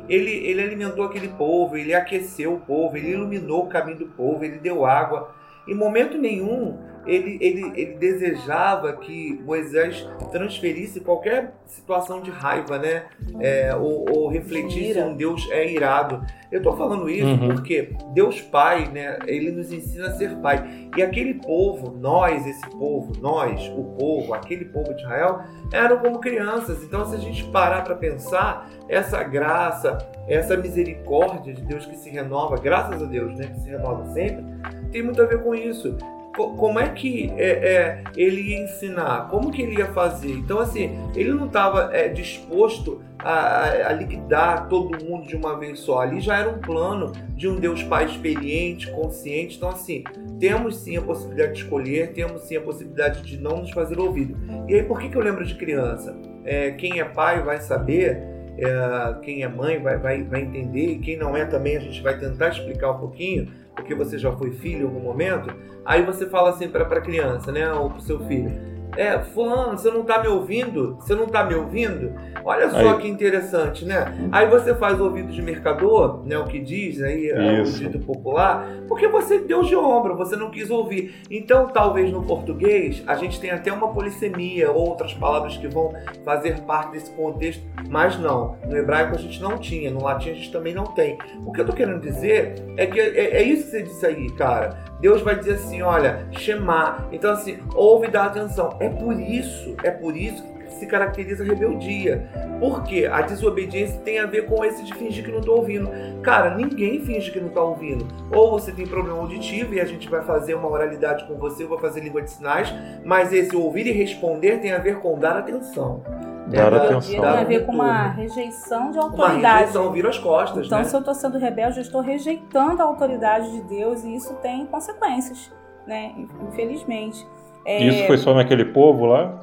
ele, 0.09 0.31
ele 0.31 0.59
alimentou 0.59 1.05
aquele 1.05 1.27
povo, 1.27 1.77
ele 1.77 1.93
aqueceu 1.93 2.55
o 2.55 2.61
povo, 2.61 2.97
ele 2.97 3.11
iluminou 3.11 3.65
o 3.65 3.69
caminho 3.69 3.99
do 3.99 4.07
povo, 4.07 4.43
ele 4.43 4.57
deu 4.57 4.83
água. 4.83 5.29
Em 5.67 5.75
momento 5.75 6.17
nenhum 6.17 6.79
ele, 7.05 7.37
ele, 7.41 7.71
ele 7.75 7.93
desejava 7.95 8.93
que 8.93 9.39
Moisés 9.43 10.07
transferisse 10.31 10.99
qualquer 10.99 11.53
situação 11.65 12.21
de 12.21 12.31
raiva, 12.31 12.77
né? 12.77 13.05
É, 13.39 13.75
ou, 13.75 14.05
ou 14.09 14.27
refletisse 14.27 14.99
um 14.99 15.15
Deus 15.15 15.47
é 15.51 15.71
irado. 15.71 16.25
Eu 16.51 16.59
estou 16.59 16.75
falando 16.77 17.09
isso 17.09 17.27
uhum. 17.27 17.49
porque 17.49 17.93
Deus 18.13 18.41
Pai, 18.41 18.89
né? 18.91 19.19
Ele 19.25 19.51
nos 19.51 19.71
ensina 19.71 20.07
a 20.07 20.11
ser 20.13 20.35
Pai. 20.37 20.89
E 20.95 21.03
aquele 21.03 21.35
povo, 21.35 21.97
nós, 21.97 22.45
esse 22.45 22.67
povo, 22.69 23.13
nós, 23.21 23.67
o 23.75 23.83
povo, 23.97 24.33
aquele 24.33 24.65
povo 24.65 24.93
de 24.93 25.01
Israel, 25.01 25.41
eram 25.71 25.97
como 25.99 26.19
crianças. 26.19 26.83
Então, 26.83 27.05
se 27.05 27.15
a 27.15 27.19
gente 27.19 27.43
parar 27.45 27.83
para 27.83 27.95
pensar, 27.95 28.69
essa 28.87 29.23
graça, 29.23 29.97
essa 30.27 30.55
misericórdia 30.55 31.53
de 31.53 31.61
Deus 31.61 31.85
que 31.85 31.97
se 31.97 32.09
renova, 32.09 32.57
graças 32.57 33.01
a 33.01 33.05
Deus, 33.05 33.35
né? 33.35 33.47
Que 33.47 33.59
se 33.59 33.69
renova 33.69 34.05
sempre, 34.13 34.43
tem 34.91 35.03
muito 35.03 35.21
a 35.21 35.25
ver 35.25 35.43
com 35.43 35.53
isso 35.53 35.97
como 36.35 36.79
é 36.79 36.89
que 36.89 37.31
é, 37.37 37.49
é, 37.49 38.03
ele 38.15 38.41
ia 38.41 38.63
ensinar? 38.63 39.29
Como 39.29 39.51
que 39.51 39.61
ele 39.61 39.79
ia 39.79 39.87
fazer? 39.87 40.31
Então, 40.31 40.59
assim, 40.59 40.97
ele 41.15 41.33
não 41.33 41.47
estava 41.47 41.95
é, 41.95 42.09
disposto 42.09 43.01
a, 43.19 43.87
a, 43.87 43.93
liquidar 43.93 44.67
todo 44.67 45.03
mundo 45.03 45.27
de 45.27 45.35
uma 45.35 45.57
vez 45.57 45.79
só. 45.79 45.99
Ali 45.99 46.19
já 46.19 46.37
era 46.37 46.49
um 46.49 46.59
plano 46.59 47.11
de 47.35 47.47
um 47.47 47.55
Deus 47.55 47.81
Pai 47.83 48.05
experiente, 48.05 48.91
consciente. 48.91 49.57
Então, 49.57 49.69
assim, 49.69 50.03
temos 50.39 50.77
sim 50.77 50.97
a 50.97 51.01
possibilidade 51.01 51.53
de 51.53 51.63
escolher, 51.63 52.13
temos 52.13 52.41
sim 52.43 52.57
a 52.57 52.61
possibilidade 52.61 53.21
de 53.21 53.37
não 53.37 53.57
nos 53.57 53.71
fazer 53.71 53.97
ouvido. 53.99 54.37
E 54.67 54.75
aí, 54.75 54.83
por 54.83 54.99
que, 54.99 55.09
que 55.09 55.15
eu 55.15 55.21
lembro 55.21 55.45
de 55.45 55.55
criança? 55.55 56.15
É, 56.43 56.71
quem 56.71 56.99
é 56.99 57.05
pai 57.05 57.41
vai 57.41 57.59
saber 57.59 58.35
é, 58.57 59.15
quem 59.21 59.43
é 59.43 59.47
mãe 59.47 59.81
vai, 59.81 59.97
vai, 59.97 60.23
vai 60.23 60.41
entender, 60.41 60.91
e 60.91 60.99
quem 60.99 61.17
não 61.17 61.35
é 61.35 61.45
também 61.45 61.75
a 61.75 61.79
gente 61.79 62.01
vai 62.01 62.17
tentar 62.17 62.49
explicar 62.49 62.91
um 62.91 62.99
pouquinho, 62.99 63.51
porque 63.75 63.93
você 63.93 64.17
já 64.17 64.31
foi 64.31 64.51
filho 64.51 64.81
em 64.81 64.85
algum 64.85 65.01
momento. 65.01 65.53
Aí 65.83 66.03
você 66.03 66.25
fala 66.27 66.49
assim 66.49 66.67
para 66.67 66.83
a 66.83 67.01
criança, 67.01 67.51
né, 67.51 67.71
ou 67.71 67.89
para 67.89 67.99
o 67.99 68.01
seu 68.01 68.19
filho: 68.25 68.51
é, 68.97 69.19
fulano, 69.19 69.77
você 69.77 69.89
não 69.91 70.03
tá 70.03 70.21
me 70.21 70.27
ouvindo? 70.27 70.95
Você 70.95 71.15
não 71.15 71.27
tá 71.27 71.43
me 71.43 71.55
ouvindo? 71.55 72.13
Olha 72.43 72.69
só 72.69 72.77
aí. 72.77 72.97
que 72.97 73.07
interessante, 73.07 73.85
né? 73.85 74.29
Aí 74.31 74.47
você 74.47 74.73
faz 74.75 74.99
ouvido 74.99 75.31
de 75.31 75.41
mercador, 75.41 76.21
né? 76.25 76.37
O 76.37 76.45
que 76.45 76.59
diz 76.59 77.01
aí, 77.01 77.29
é 77.29 77.61
o 77.61 77.63
dito 77.63 77.99
popular, 77.99 78.67
porque 78.87 79.07
você 79.07 79.39
deu 79.39 79.63
de 79.63 79.75
ombro, 79.75 80.15
você 80.15 80.35
não 80.35 80.51
quis 80.51 80.69
ouvir. 80.69 81.15
Então, 81.29 81.67
talvez 81.67 82.11
no 82.11 82.23
português, 82.23 83.03
a 83.07 83.15
gente 83.15 83.39
tenha 83.39 83.55
até 83.55 83.71
uma 83.71 83.87
polissemia, 83.89 84.71
outras 84.71 85.13
palavras 85.13 85.57
que 85.57 85.67
vão 85.67 85.93
fazer 86.23 86.61
parte 86.61 86.91
desse 86.91 87.11
contexto, 87.11 87.63
mas 87.89 88.19
não. 88.19 88.57
No 88.67 88.77
hebraico 88.77 89.15
a 89.15 89.17
gente 89.17 89.41
não 89.41 89.57
tinha, 89.57 89.89
no 89.91 90.03
latim 90.03 90.29
a 90.29 90.33
gente 90.33 90.51
também 90.51 90.73
não 90.73 90.85
tem. 90.85 91.17
O 91.45 91.51
que 91.51 91.61
eu 91.61 91.65
tô 91.65 91.73
querendo 91.73 91.99
dizer 91.99 92.55
é 92.77 92.85
que 92.85 92.99
é, 92.99 93.37
é 93.37 93.43
isso 93.43 93.65
que 93.65 93.71
você 93.71 93.83
disse 93.83 94.05
aí, 94.05 94.29
cara. 94.31 94.85
Deus 94.99 95.21
vai 95.21 95.37
dizer 95.37 95.55
assim, 95.55 95.81
olha, 95.81 96.27
chamar. 96.31 97.07
Então, 97.11 97.31
assim, 97.31 97.59
ouve 97.73 98.07
e 98.07 98.11
dá 98.11 98.25
atenção. 98.25 98.77
É 98.79 98.89
por 98.89 99.19
isso, 99.19 99.75
é 99.83 99.91
por 99.91 100.15
isso 100.15 100.43
que 100.43 100.73
se 100.73 100.85
caracteriza 100.85 101.43
a 101.43 101.47
rebeldia. 101.47 102.29
Porque 102.59 103.05
a 103.05 103.21
desobediência 103.21 103.99
tem 103.99 104.19
a 104.19 104.25
ver 104.25 104.45
com 104.45 104.63
esse 104.63 104.83
de 104.83 104.93
fingir 104.93 105.23
que 105.23 105.31
não 105.31 105.39
estou 105.39 105.57
ouvindo. 105.57 105.89
Cara, 106.21 106.55
ninguém 106.55 107.01
finge 107.01 107.31
que 107.31 107.39
não 107.39 107.49
está 107.49 107.61
ouvindo. 107.61 108.07
Ou 108.31 108.51
você 108.51 108.71
tem 108.71 108.87
problema 108.87 109.19
auditivo 109.19 109.73
e 109.73 109.81
a 109.81 109.85
gente 109.85 110.09
vai 110.09 110.21
fazer 110.21 110.55
uma 110.55 110.69
oralidade 110.69 111.25
com 111.27 111.35
você, 111.35 111.63
eu 111.63 111.69
vou 111.69 111.79
fazer 111.79 111.99
língua 111.99 112.21
de 112.21 112.31
sinais, 112.31 112.73
mas 113.03 113.33
esse 113.33 113.55
ouvir 113.55 113.85
e 113.87 113.91
responder 113.91 114.59
tem 114.59 114.71
a 114.71 114.79
ver 114.79 114.99
com 114.99 115.19
dar 115.19 115.37
atenção. 115.37 116.01
Dar 116.47 116.73
é, 116.73 116.77
atenção. 116.77 117.21
Tem 117.21 117.29
a 117.29 117.43
ver 117.43 117.65
com 117.65 117.71
uma 117.71 118.09
rejeição 118.09 118.91
de 118.91 118.99
autoridade. 118.99 119.39
Uma 119.39 119.53
rejeição, 119.57 119.91
vira 119.91 120.09
as 120.09 120.17
costas. 120.17 120.67
Então, 120.67 120.79
né? 120.79 120.83
se 120.83 120.95
eu 120.95 120.99
estou 120.99 121.13
sendo 121.13 121.37
rebelde, 121.37 121.77
eu 121.77 121.81
estou 121.81 122.01
rejeitando 122.01 122.81
a 122.81 122.85
autoridade 122.85 123.51
de 123.51 123.61
Deus 123.63 124.03
e 124.03 124.15
isso 124.15 124.33
tem 124.35 124.65
consequências, 124.67 125.51
né? 125.87 126.13
Infelizmente. 126.47 127.25
É... 127.65 127.83
Isso 127.83 128.07
foi 128.07 128.17
só 128.17 128.33
naquele 128.33 128.65
povo 128.65 129.05
lá? 129.05 129.39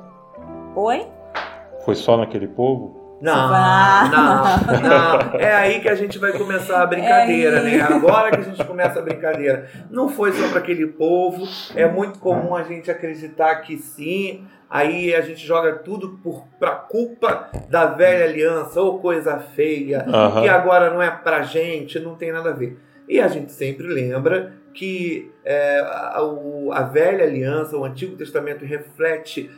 Oi? 0.77 1.07
Foi 1.85 1.95
só 1.97 2.17
naquele 2.17 2.47
povo? 2.47 3.02
Não, 3.23 3.49
não, 3.49 4.81
não. 4.83 5.39
É 5.39 5.55
aí 5.55 5.81
que 5.81 5.89
a 5.89 5.95
gente 5.95 6.19
vai 6.19 6.33
começar 6.33 6.83
a 6.83 6.87
brincadeira, 6.87 7.59
é 7.59 7.63
né? 7.63 7.81
Agora 7.81 8.33
que 8.33 8.41
a 8.41 8.43
gente 8.43 8.65
começa 8.65 8.99
a 8.99 9.03
brincadeira. 9.03 9.69
Não 9.89 10.09
foi 10.09 10.33
só 10.33 10.49
para 10.49 10.59
aquele 10.59 10.89
povo. 10.89 11.47
É 11.77 11.87
muito 11.87 12.19
comum 12.19 12.55
a 12.57 12.65
gente 12.65 12.91
acreditar 12.91 13.55
que 13.57 13.79
sim. 13.79 14.45
Aí 14.69 15.15
a 15.15 15.21
gente 15.21 15.47
joga 15.47 15.75
tudo 15.75 16.19
por 16.23 16.45
pra 16.59 16.71
culpa 16.71 17.49
da 17.69 17.87
velha 17.87 18.25
aliança 18.25 18.81
ou 18.81 18.99
coisa 18.99 19.39
feia, 19.39 20.05
uhum. 20.07 20.43
que 20.43 20.49
agora 20.49 20.91
não 20.91 21.03
é 21.03 21.11
pra 21.11 21.43
gente, 21.43 22.01
não 22.01 22.15
tem 22.15 22.33
nada 22.33 22.51
a 22.51 22.55
ver. 22.55 22.79
E 23.07 23.21
a 23.21 23.29
gente 23.29 23.53
sempre 23.53 23.87
lembra 23.87 24.55
que 24.73 25.31
é, 25.45 25.81
a, 25.81 26.21
a 26.73 26.83
velha 26.85 27.25
aliança, 27.25 27.77
o 27.77 27.85
Antigo 27.85 28.17
Testamento 28.17 28.65
reflete 28.65 29.51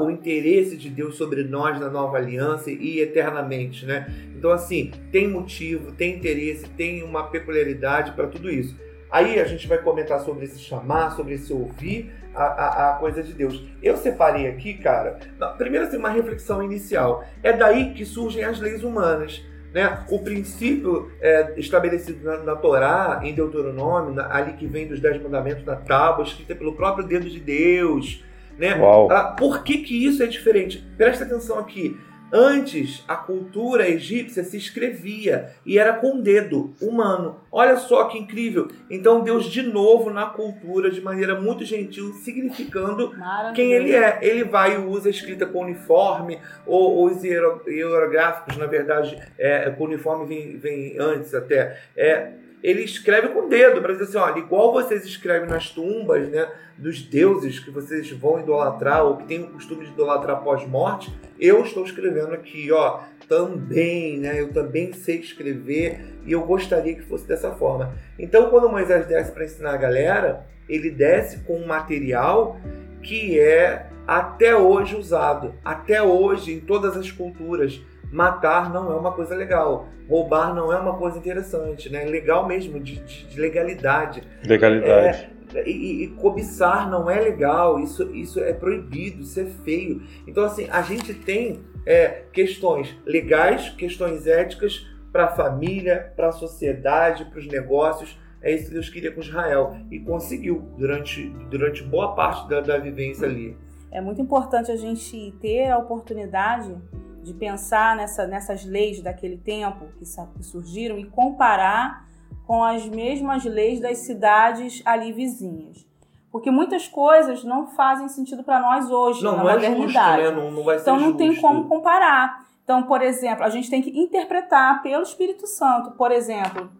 o 0.00 0.10
interesse 0.10 0.76
de 0.76 0.90
Deus 0.90 1.16
sobre 1.16 1.42
nós 1.44 1.80
na 1.80 1.88
nova 1.88 2.18
aliança 2.18 2.70
e 2.70 3.00
eternamente, 3.00 3.86
né? 3.86 4.12
Então, 4.36 4.50
assim, 4.50 4.90
tem 5.10 5.28
motivo, 5.28 5.92
tem 5.92 6.16
interesse, 6.16 6.68
tem 6.70 7.02
uma 7.02 7.24
peculiaridade 7.24 8.12
para 8.12 8.26
tudo 8.26 8.50
isso. 8.50 8.76
Aí 9.10 9.40
a 9.40 9.44
gente 9.44 9.66
vai 9.66 9.78
comentar 9.78 10.20
sobre 10.20 10.44
esse 10.44 10.60
chamar, 10.60 11.16
sobre 11.16 11.34
esse 11.34 11.52
ouvir 11.52 12.12
a, 12.34 12.44
a, 12.44 12.90
a, 12.90 12.92
coisa 12.94 13.22
de 13.22 13.32
Deus. 13.32 13.64
Eu 13.82 13.96
separei 13.96 14.46
aqui, 14.46 14.74
cara, 14.74 15.18
primeiro 15.58 15.86
assim, 15.86 15.96
uma 15.96 16.10
reflexão 16.10 16.62
inicial. 16.62 17.24
É 17.42 17.52
daí 17.52 17.92
que 17.92 18.04
surgem 18.04 18.44
as 18.44 18.60
leis 18.60 18.84
humanas. 18.84 19.44
Né? 19.72 20.04
O 20.10 20.18
princípio 20.20 21.10
é, 21.20 21.54
estabelecido 21.56 22.24
na, 22.24 22.38
na, 22.38 22.56
Torá, 22.56 23.20
em 23.22 23.34
Deuteronômio, 23.34 24.12
na, 24.12 24.32
ali 24.34 24.54
que 24.54 24.66
vem 24.66 24.86
dos 24.86 25.00
Dez 25.00 25.22
Mandamentos 25.22 25.64
na 25.64 25.76
tábua, 25.76 26.24
escrita 26.24 26.54
pelo 26.54 26.74
próprio 26.74 27.06
dedo 27.06 27.28
de 27.28 27.38
Deus. 27.38 28.24
Né? 28.60 28.78
Ah, 29.10 29.34
por 29.38 29.64
que, 29.64 29.78
que 29.78 30.04
isso 30.06 30.22
é 30.22 30.26
diferente? 30.26 30.86
Presta 30.98 31.24
atenção 31.24 31.58
aqui. 31.58 31.98
Antes, 32.32 33.02
a 33.08 33.16
cultura 33.16 33.88
egípcia 33.88 34.44
se 34.44 34.56
escrevia 34.56 35.50
e 35.66 35.78
era 35.78 35.94
com 35.94 36.20
dedo 36.20 36.72
humano. 36.80 37.40
Olha 37.50 37.76
só 37.76 38.04
que 38.04 38.18
incrível. 38.18 38.68
Então, 38.88 39.22
Deus, 39.22 39.46
de 39.46 39.62
novo, 39.62 40.10
na 40.10 40.26
cultura, 40.26 40.90
de 40.90 41.00
maneira 41.00 41.40
muito 41.40 41.64
gentil, 41.64 42.12
significando 42.12 43.12
quem 43.52 43.72
ele 43.72 43.92
é. 43.92 44.20
Ele 44.22 44.44
vai 44.44 44.76
e 44.76 44.78
usa 44.78 45.08
a 45.08 45.10
escrita 45.10 45.44
com 45.44 45.62
uniforme, 45.62 46.38
ou, 46.64 47.06
os 47.06 47.24
hierográficos, 47.24 48.56
na 48.56 48.66
verdade, 48.66 49.20
é, 49.36 49.68
com 49.70 49.84
uniforme 49.84 50.26
vem, 50.26 50.56
vem 50.56 50.96
antes 51.00 51.34
até. 51.34 51.80
É, 51.96 52.30
ele 52.62 52.82
escreve 52.82 53.28
com 53.28 53.46
o 53.46 53.48
dedo, 53.48 53.80
para 53.80 53.92
dizer 53.92 54.04
assim, 54.04 54.18
olha, 54.18 54.38
igual 54.38 54.72
vocês 54.72 55.04
escrevem 55.04 55.48
nas 55.48 55.70
tumbas, 55.70 56.28
né, 56.28 56.48
dos 56.76 57.02
deuses 57.02 57.58
que 57.58 57.70
vocês 57.70 58.10
vão 58.10 58.40
idolatrar 58.40 59.04
ou 59.04 59.16
que 59.16 59.24
têm 59.24 59.42
o 59.42 59.48
costume 59.48 59.84
de 59.84 59.92
idolatrar 59.92 60.42
pós-morte, 60.42 61.12
eu 61.38 61.62
estou 61.62 61.84
escrevendo 61.84 62.34
aqui, 62.34 62.70
ó, 62.70 63.00
também, 63.28 64.18
né, 64.18 64.40
eu 64.40 64.52
também 64.52 64.92
sei 64.92 65.20
escrever 65.20 66.18
e 66.26 66.32
eu 66.32 66.42
gostaria 66.42 66.94
que 66.94 67.02
fosse 67.02 67.26
dessa 67.26 67.52
forma. 67.52 67.94
Então, 68.18 68.50
quando 68.50 68.68
Moisés 68.68 69.06
desce 69.06 69.32
para 69.32 69.44
ensinar 69.44 69.72
a 69.72 69.78
galera, 69.78 70.46
ele 70.68 70.90
desce 70.90 71.38
com 71.44 71.56
um 71.56 71.66
material 71.66 72.60
que 73.02 73.38
é 73.38 73.86
até 74.06 74.56
hoje 74.56 74.96
usado, 74.96 75.54
até 75.64 76.02
hoje 76.02 76.52
em 76.52 76.60
todas 76.60 76.96
as 76.96 77.10
culturas 77.10 77.80
matar 78.12 78.72
não 78.72 78.92
é 78.92 78.96
uma 78.96 79.12
coisa 79.12 79.34
legal, 79.34 79.88
roubar 80.08 80.54
não 80.54 80.72
é 80.72 80.76
uma 80.76 80.96
coisa 80.96 81.18
interessante, 81.18 81.90
né? 81.90 82.04
Legal 82.04 82.46
mesmo, 82.46 82.80
de, 82.80 82.96
de, 82.96 83.26
de 83.26 83.40
legalidade. 83.40 84.22
Legalidade. 84.44 85.30
É, 85.54 85.68
e, 85.68 86.04
e, 86.04 86.08
cobiçar 86.08 86.88
não 86.88 87.10
é 87.10 87.20
legal, 87.20 87.80
isso, 87.80 88.14
isso 88.14 88.38
é 88.40 88.52
proibido, 88.52 89.22
isso 89.22 89.40
é 89.40 89.46
feio. 89.46 90.02
Então, 90.26 90.44
assim, 90.44 90.68
a 90.70 90.82
gente 90.82 91.12
tem 91.12 91.60
é, 91.84 92.22
questões 92.32 92.96
legais, 93.04 93.70
questões 93.70 94.26
éticas 94.26 94.86
para 95.12 95.24
a 95.24 95.28
família, 95.28 96.12
para 96.14 96.28
a 96.28 96.32
sociedade, 96.32 97.24
para 97.24 97.38
os 97.38 97.46
negócios. 97.46 98.18
É 98.42 98.52
isso 98.54 98.66
que 98.66 98.74
Deus 98.74 98.88
queria 98.88 99.12
com 99.12 99.20
Israel 99.20 99.76
e 99.90 99.98
conseguiu 99.98 100.70
durante, 100.78 101.28
durante 101.50 101.82
boa 101.82 102.14
parte 102.14 102.48
da, 102.48 102.60
da 102.60 102.78
vivência 102.78 103.26
ali. 103.26 103.56
É 103.90 104.00
muito 104.00 104.22
importante 104.22 104.70
a 104.70 104.76
gente 104.76 105.34
ter 105.40 105.68
a 105.68 105.76
oportunidade 105.76 106.74
de 107.22 107.34
pensar 107.34 107.96
nessa, 107.96 108.26
nessas 108.26 108.64
leis 108.64 109.02
daquele 109.02 109.36
tempo 109.36 109.86
que, 109.98 110.04
que 110.04 110.42
surgiram 110.42 110.98
e 110.98 111.04
comparar 111.04 112.06
com 112.46 112.64
as 112.64 112.86
mesmas 112.88 113.44
leis 113.44 113.80
das 113.80 113.98
cidades 113.98 114.82
ali 114.84 115.12
vizinhas. 115.12 115.86
Porque 116.32 116.50
muitas 116.50 116.86
coisas 116.86 117.42
não 117.44 117.66
fazem 117.66 118.08
sentido 118.08 118.44
para 118.44 118.60
nós 118.60 118.90
hoje, 118.90 119.22
não, 119.22 119.36
na 119.36 119.44
não 119.44 119.52
modernidade. 119.52 120.22
É 120.22 120.24
justo, 120.26 120.36
né? 120.36 120.42
não, 120.42 120.50
não 120.52 120.64
vai 120.64 120.78
ser 120.78 120.82
então 120.82 120.96
não 120.96 121.08
justo. 121.08 121.18
tem 121.18 121.36
como 121.36 121.68
comparar. 121.68 122.44
Então, 122.62 122.84
por 122.84 123.02
exemplo, 123.02 123.44
a 123.44 123.50
gente 123.50 123.68
tem 123.68 123.82
que 123.82 123.90
interpretar 123.98 124.80
pelo 124.82 125.02
Espírito 125.02 125.46
Santo. 125.46 125.90
Por 125.92 126.12
exemplo, 126.12 126.70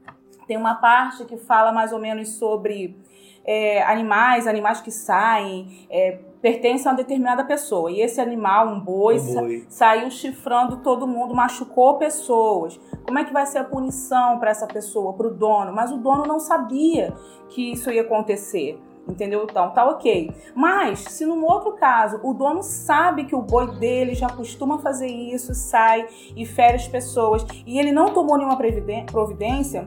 tem 0.47 0.57
uma 0.57 0.77
parte 0.77 1.25
que 1.25 1.37
fala 1.37 1.73
mais 1.73 1.93
ou 1.93 1.99
menos 1.99 2.31
sobre 2.31 2.97
é, 3.45 3.83
animais, 3.83 4.47
animais 4.47 4.81
que 4.81 4.93
saem, 4.93 5.87
é, 5.91 6.19
pertencem 6.41 6.89
a 6.89 6.91
uma 6.93 6.97
determinada 6.97 7.45
pessoa. 7.45 7.91
E 7.91 8.01
esse 8.01 8.21
animal, 8.21 8.69
um 8.69 8.81
boi, 8.81 9.19
um 9.19 9.35
boi. 9.35 9.67
saiu 9.69 10.11
chifrando 10.11 10.79
todo 10.79 11.07
mundo, 11.07 11.35
machucou 11.35 11.99
pessoas. 11.99 12.81
Como 13.05 13.19
é 13.19 13.25
que 13.25 13.33
vai 13.33 13.47
ser 13.47 13.59
a 13.59 13.65
punição 13.65 14.39
para 14.39 14.51
essa 14.51 14.67
pessoa, 14.67 15.13
para 15.13 15.27
o 15.27 15.35
dono? 15.35 15.73
Mas 15.73 15.93
o 15.93 15.99
dono 15.99 16.25
não 16.25 16.39
sabia 16.39 17.13
que 17.49 17.73
isso 17.73 17.91
ia 17.91 18.03
acontecer. 18.03 18.79
Entendeu? 19.09 19.45
Então, 19.49 19.71
tá 19.71 19.89
ok. 19.89 20.31
Mas, 20.55 21.01
se 21.01 21.27
num 21.27 21.43
outro 21.45 21.73
caso 21.73 22.21
o 22.23 22.33
dono 22.33 22.63
sabe 22.63 23.25
que 23.25 23.35
o 23.35 23.43
boi 23.43 23.67
dele 23.79 24.15
já 24.15 24.29
costuma 24.29 24.79
fazer 24.79 25.09
isso, 25.09 25.55
sai 25.55 26.07
e 26.37 26.47
fere 26.47 26.77
as 26.77 26.87
pessoas, 26.87 27.45
e 27.67 27.79
ele 27.79 27.91
não 27.91 28.11
tomou 28.11 28.37
nenhuma 28.37 28.57
providência, 29.11 29.87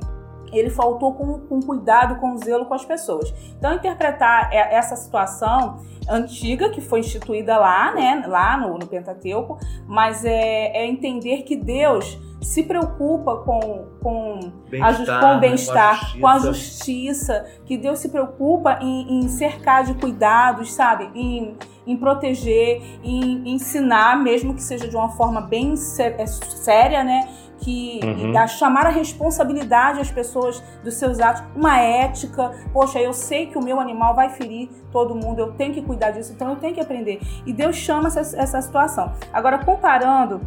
ele 0.58 0.70
faltou 0.70 1.14
com, 1.14 1.40
com 1.40 1.60
cuidado, 1.62 2.16
com 2.18 2.38
zelo 2.38 2.66
com 2.66 2.74
as 2.74 2.86
pessoas. 2.86 3.34
Então, 3.58 3.74
interpretar 3.74 4.54
essa 4.54 4.96
situação 4.96 5.80
antiga 6.10 6.70
que 6.70 6.82
foi 6.82 7.00
instituída 7.00 7.58
lá, 7.58 7.94
né, 7.94 8.24
lá 8.28 8.58
no, 8.58 8.78
no 8.78 8.88
Pentateuco, 8.88 9.58
mas 9.88 10.26
é, 10.26 10.78
é 10.78 10.86
entender 10.86 11.44
que 11.44 11.56
Deus 11.56 12.20
se 12.44 12.64
preocupa 12.64 13.38
com, 13.38 13.86
com, 14.02 14.52
bem-estar, 14.70 15.22
com 15.22 15.38
o 15.38 15.40
bem-estar, 15.40 16.20
com, 16.20 16.28
a 16.28 16.40
justiça, 16.40 17.46
que 17.66 17.78
Deus 17.78 18.00
se 18.00 18.10
preocupa 18.10 18.80
em, 18.82 19.20
em 19.20 19.28
cercar 19.30 19.86
de 19.86 19.94
cuidados, 19.94 20.74
sabe? 20.74 21.10
Em, 21.16 21.56
em 21.88 21.98
proteger, 21.98 22.82
em 23.04 23.54
ensinar, 23.54 24.22
mesmo 24.22 24.54
que 24.54 24.62
seja 24.62 24.88
de 24.88 24.96
uma 24.96 25.10
forma 25.12 25.42
bem 25.42 25.74
é, 26.00 26.26
séria, 26.26 27.04
né? 27.04 27.30
Que 27.64 28.02
uhum. 28.04 28.38
a 28.38 28.46
chamar 28.46 28.86
a 28.88 28.90
responsabilidade 28.90 30.02
às 30.02 30.12
pessoas 30.12 30.62
dos 30.84 30.96
seus 30.96 31.20
atos, 31.20 31.44
uma 31.56 31.80
ética. 31.80 32.52
Poxa, 32.74 33.00
eu 33.00 33.14
sei 33.14 33.46
que 33.46 33.58
o 33.58 33.64
meu 33.64 33.80
animal 33.80 34.14
vai 34.14 34.30
ferir 34.30 34.70
todo 34.92 35.16
mundo, 35.16 35.40
eu 35.40 35.54
tenho 35.54 35.74
que 35.74 35.82
cuidar 35.82 36.12
disso, 36.12 36.34
então 36.34 36.50
eu 36.50 36.56
tenho 36.58 36.74
que 36.74 36.82
aprender. 36.82 37.22
E 37.46 37.54
Deus 37.54 37.78
chama 37.78 38.08
essa, 38.08 38.20
essa 38.20 38.62
situação. 38.62 39.14
Agora, 39.32 39.64
comparando. 39.64 40.42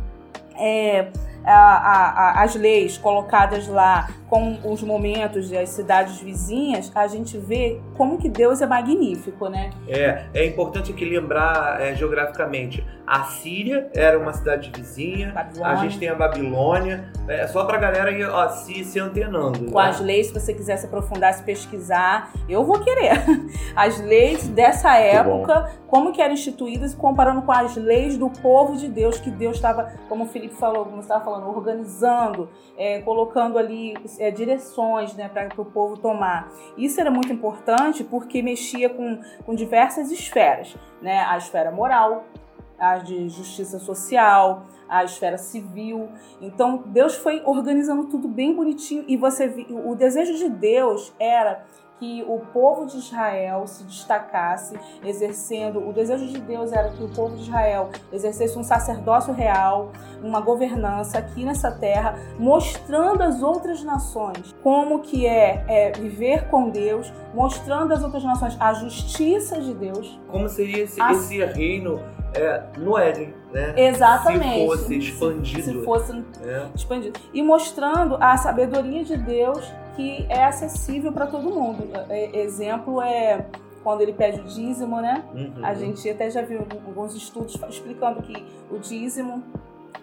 É, 0.59 1.11
a, 1.53 2.41
a, 2.41 2.43
as 2.43 2.55
leis 2.55 2.99
colocadas 2.99 3.69
lá 3.69 4.09
com 4.29 4.59
os 4.65 4.83
momentos 4.83 5.49
das 5.51 5.69
cidades 5.71 6.21
vizinhas, 6.21 6.91
a 6.95 7.07
gente 7.07 7.39
vê 7.39 7.81
como 7.97 8.19
que 8.19 8.29
Deus 8.29 8.61
é 8.61 8.67
magnífico, 8.67 9.49
né? 9.49 9.71
É, 9.89 10.25
é 10.35 10.47
importante 10.47 10.91
aqui 10.91 11.05
lembrar 11.05 11.81
é, 11.81 11.95
geograficamente. 11.95 12.85
A 13.07 13.23
Síria 13.23 13.89
era 13.95 14.19
uma 14.19 14.33
cidade 14.33 14.73
vizinha, 14.75 15.31
Babilônia. 15.33 15.73
a 15.73 15.77
gente 15.77 15.97
tem 15.97 16.09
a 16.09 16.15
Babilônia, 16.17 17.13
é 17.29 17.47
só 17.47 17.65
pra 17.65 17.79
galera 17.79 18.11
ir 18.11 18.29
ó, 18.29 18.49
se, 18.49 18.85
se 18.85 18.99
antenando. 18.99 19.71
Com 19.71 19.79
né? 19.79 19.89
as 19.89 20.01
leis, 20.01 20.27
se 20.27 20.35
você 20.35 20.53
quiser 20.53 20.77
se 20.77 20.87
aprofundar, 20.87 21.33
se 21.35 21.45
pesquisar, 21.45 22.33
eu 22.49 22.65
vou 22.65 22.81
querer. 22.81 23.13
As 23.77 24.01
leis 24.01 24.49
dessa 24.49 24.97
época, 24.97 25.71
como 25.87 26.13
que 26.13 26.21
eram 26.21 26.35
instituídas, 26.35 26.95
comparando 26.95 27.43
com 27.43 27.53
as 27.53 27.77
leis 27.77 28.17
do 28.17 28.31
povo 28.31 28.77
de 28.77 28.89
Deus, 28.89 29.19
que 29.21 29.31
Deus 29.31 29.57
estava, 29.57 29.93
como 30.09 30.25
o 30.25 30.27
Felipe 30.27 30.55
falou, 30.55 30.85
como 30.85 30.97
você 30.97 31.03
estava 31.03 31.25
falando, 31.25 31.36
organizando, 31.45 32.49
é, 32.77 33.01
colocando 33.01 33.59
ali 33.59 33.95
é, 34.19 34.31
direções 34.31 35.15
né, 35.15 35.29
para 35.29 35.49
o 35.61 35.65
povo 35.65 35.97
tomar. 35.97 36.49
Isso 36.77 37.01
era 37.01 37.11
muito 37.11 37.33
importante 37.33 38.05
porque 38.05 38.43
mexia 38.43 38.89
com, 38.89 39.21
com 39.45 39.55
diversas 39.55 40.11
esferas, 40.11 40.77
né? 41.03 41.21
a 41.21 41.37
esfera 41.37 41.71
moral, 41.71 42.25
a 42.79 42.99
de 42.99 43.29
justiça 43.29 43.79
social, 43.79 44.65
a 44.89 45.05
esfera 45.05 45.39
civil. 45.39 46.09
Então 46.41 46.83
Deus 46.87 47.17
foi 47.17 47.43
organizando 47.45 48.05
tudo 48.05 48.29
bem 48.29 48.55
bonitinho 48.55 49.05
e 49.09 49.17
você 49.17 49.67
o 49.71 49.95
desejo 49.95 50.35
de 50.35 50.49
Deus 50.49 51.13
era 51.19 51.65
que 51.99 52.25
o 52.29 52.41
povo 52.53 52.87
de 52.87 52.99
Israel 52.99 53.67
se 53.67 53.85
destacasse, 53.85 54.79
exercendo. 55.05 55.87
O 55.87 55.93
desejo 55.93 56.27
de 56.27 56.41
Deus 56.41 56.73
era 56.73 56.91
que 56.91 57.03
o 57.03 57.09
povo 57.09 57.37
de 57.37 57.43
Israel 57.43 57.91
exercesse 58.13 58.59
um 58.59 58.63
sacerdócio 58.63 59.33
real, 59.33 59.93
uma 60.23 60.41
governança 60.41 61.19
aqui 61.19 61.45
nessa 61.45 61.71
terra, 61.71 62.19
mostrando 62.39 63.23
às 63.23 63.43
outras 63.43 63.83
nações 63.83 64.55
como 64.63 65.01
que 65.01 65.27
é, 65.27 65.65
é 65.69 65.93
viver 65.93 66.49
com 66.49 66.69
Deus, 66.71 67.13
mostrando 67.35 67.93
às 67.93 68.03
outras 68.03 68.25
nações 68.25 68.57
a 68.61 68.75
justiça 68.75 69.61
de 69.61 69.73
Deus. 69.75 70.19
Como 70.29 70.49
seria 70.49 70.85
esse, 70.85 71.01
esse 71.01 71.45
reino 71.45 72.01
é, 72.35 72.63
no 72.79 72.99
Éden, 72.99 73.33
né? 73.53 73.75
Exatamente. 73.77 74.61
Se 74.61 74.67
fosse 74.67 74.99
expandido. 74.99 75.63
Se 75.63 75.85
fosse 75.85 76.25
é. 76.45 76.67
expandido. 76.75 77.19
E 77.33 77.43
mostrando 77.43 78.17
a 78.21 78.37
sabedoria 78.37 79.05
de 79.05 79.17
Deus 79.17 79.73
que 79.97 80.27
é 80.29 80.45
acessível 80.45 81.11
para 81.11 81.27
todo 81.27 81.51
mundo. 81.51 81.89
É, 82.09 82.39
exemplo 82.39 83.01
é 83.01 83.47
quando 83.83 84.03
ele 84.03 84.13
pede 84.13 84.41
o 84.41 84.45
dízimo, 84.45 85.01
né? 85.01 85.25
Uhum. 85.35 85.65
A 85.65 85.75
gente 85.75 86.09
até 86.09 86.31
já 86.31 86.43
viu 86.43 86.67
alguns 86.87 87.15
estudos 87.15 87.59
explicando 87.69 88.23
que 88.23 88.45
o 88.71 88.79
dízimo 88.79 89.43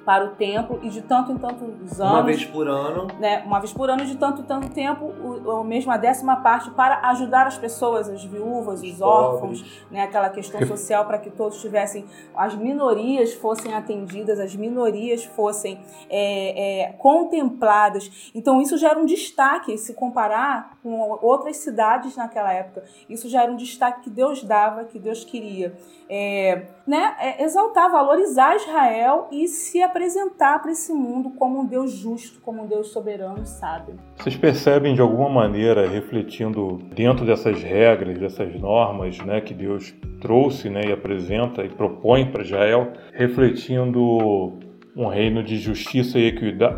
para 0.06 0.26
o 0.26 0.30
templo 0.30 0.80
e 0.82 0.89
de 0.89 1.02
tanto 1.02 1.32
em 1.32 1.38
tantos 1.38 2.00
anos. 2.00 2.14
Uma 2.14 2.24
vez 2.24 2.46
por 2.46 2.68
ano. 2.68 3.08
Né, 3.20 3.44
uma 3.46 3.60
vez 3.60 3.72
por 3.72 3.89
ano, 3.89 4.06
de 4.06 4.18
tanto 4.18 4.41
em 4.41 4.46
tanto 4.46 4.70
tempo, 4.70 5.06
o, 5.06 5.62
o 5.62 5.64
mesmo 5.64 5.91
a 5.91 5.98
décima 5.98 6.38
parte 6.38 6.70
para 6.72 7.10
ajudar 7.10 7.48
as 7.48 7.58
pessoas, 7.58 8.10
as 8.10 8.24
viúvas, 8.24 8.82
os, 8.82 8.94
os 8.94 9.02
órfãos, 9.02 9.84
né, 9.91 10.04
aquela 10.04 10.30
questão 10.30 10.66
social 10.66 11.06
para 11.06 11.18
que 11.18 11.30
todos 11.30 11.62
tivessem, 11.62 12.06
as 12.36 12.56
minorias 12.56 13.34
fossem 13.34 13.74
atendidas, 13.74 14.39
as 14.39 14.56
minorias 14.56 15.24
fossem 15.24 15.80
é, 16.10 16.84
é, 16.84 16.94
contempladas. 16.94 18.32
Então 18.34 18.62
isso 18.62 18.78
já 18.78 18.89
era 18.89 19.00
um 19.00 19.06
destaque, 19.06 19.78
se 19.78 19.94
comparar 19.94 20.78
com 20.82 21.18
outras 21.22 21.58
cidades 21.58 22.16
naquela 22.16 22.52
época, 22.52 22.84
isso 23.10 23.30
já 23.30 23.44
era 23.44 23.52
um 23.52 23.56
destaque 23.56 24.02
que 24.02 24.10
Deus 24.10 24.44
dava, 24.44 24.86
que 24.86 25.00
Deus 25.00 25.24
queria. 25.24 25.76
É, 26.10 26.68
né, 26.86 27.16
é, 27.20 27.44
exaltar, 27.44 27.89
valorizar 27.89 28.56
Israel 28.56 29.28
e 29.32 29.48
se 29.48 29.82
apresentar 29.84 30.61
para 30.61 30.71
esse 30.71 30.93
mundo 30.93 31.31
como 31.31 31.61
um 31.61 31.65
Deus 31.65 31.91
justo, 31.91 32.39
como 32.41 32.63
um 32.63 32.67
Deus 32.67 32.88
soberano 32.89 33.45
sábio. 33.45 33.95
Vocês 34.17 34.36
percebem 34.36 34.95
de 34.95 35.01
alguma 35.01 35.29
maneira, 35.29 35.88
refletindo 35.88 36.79
dentro 36.95 37.25
dessas 37.25 37.61
regras, 37.61 38.17
dessas 38.17 38.59
normas 38.59 39.19
né, 39.19 39.41
que 39.41 39.53
Deus 39.53 39.93
trouxe 40.21 40.69
né, 40.69 40.81
e 40.88 40.91
apresenta 40.91 41.63
e 41.63 41.69
propõe 41.69 42.25
para 42.25 42.43
Israel, 42.43 42.93
refletindo 43.13 44.53
um 44.95 45.07
reino 45.07 45.43
de 45.43 45.57
justiça 45.57 46.19
e 46.19 46.27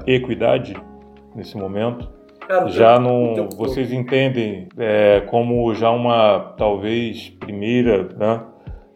equidade 0.08 0.76
nesse 1.36 1.58
momento? 1.58 2.10
Cara, 2.48 2.68
já 2.68 3.00
não, 3.00 3.50
vocês 3.58 3.92
entendem 3.92 4.68
é, 4.78 5.22
como 5.30 5.74
já 5.74 5.90
uma 5.90 6.54
talvez 6.58 7.30
primeira 7.30 8.04
né, 8.16 8.44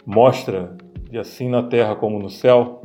mostra 0.05 0.77
de 1.09 1.17
assim 1.17 1.49
na 1.49 1.63
terra 1.63 1.95
como 1.95 2.19
no 2.19 2.29
céu? 2.29 2.79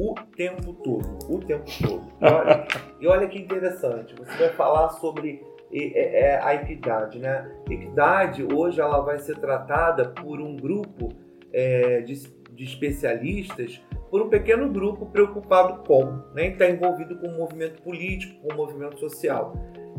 O 0.00 0.14
tempo 0.34 0.72
todo, 0.72 1.18
o 1.28 1.38
tempo 1.40 1.64
todo. 1.82 2.10
E 2.20 2.24
olha, 2.24 2.66
e 3.00 3.06
olha 3.06 3.28
que 3.28 3.38
interessante, 3.38 4.14
você 4.14 4.34
vai 4.38 4.48
falar 4.50 4.88
sobre 4.90 5.44
é, 5.70 6.20
é, 6.20 6.42
a 6.42 6.54
equidade, 6.54 7.18
né? 7.18 7.50
Equidade 7.68 8.42
hoje 8.42 8.80
ela 8.80 9.00
vai 9.00 9.18
ser 9.18 9.36
tratada 9.38 10.08
por 10.08 10.40
um 10.40 10.56
grupo 10.56 11.10
é, 11.52 12.00
de, 12.00 12.14
de, 12.50 12.64
especialistas, 12.64 13.80
por 14.10 14.22
um 14.22 14.30
pequeno 14.30 14.70
grupo 14.70 15.04
preocupado 15.04 15.84
com, 15.84 16.06
né? 16.34 16.48
Está 16.48 16.68
envolvido 16.68 17.18
com 17.18 17.26
o 17.26 17.36
movimento 17.36 17.82
político, 17.82 18.40
com 18.40 18.54
o 18.54 18.56
movimento 18.56 18.98
social. 18.98 19.52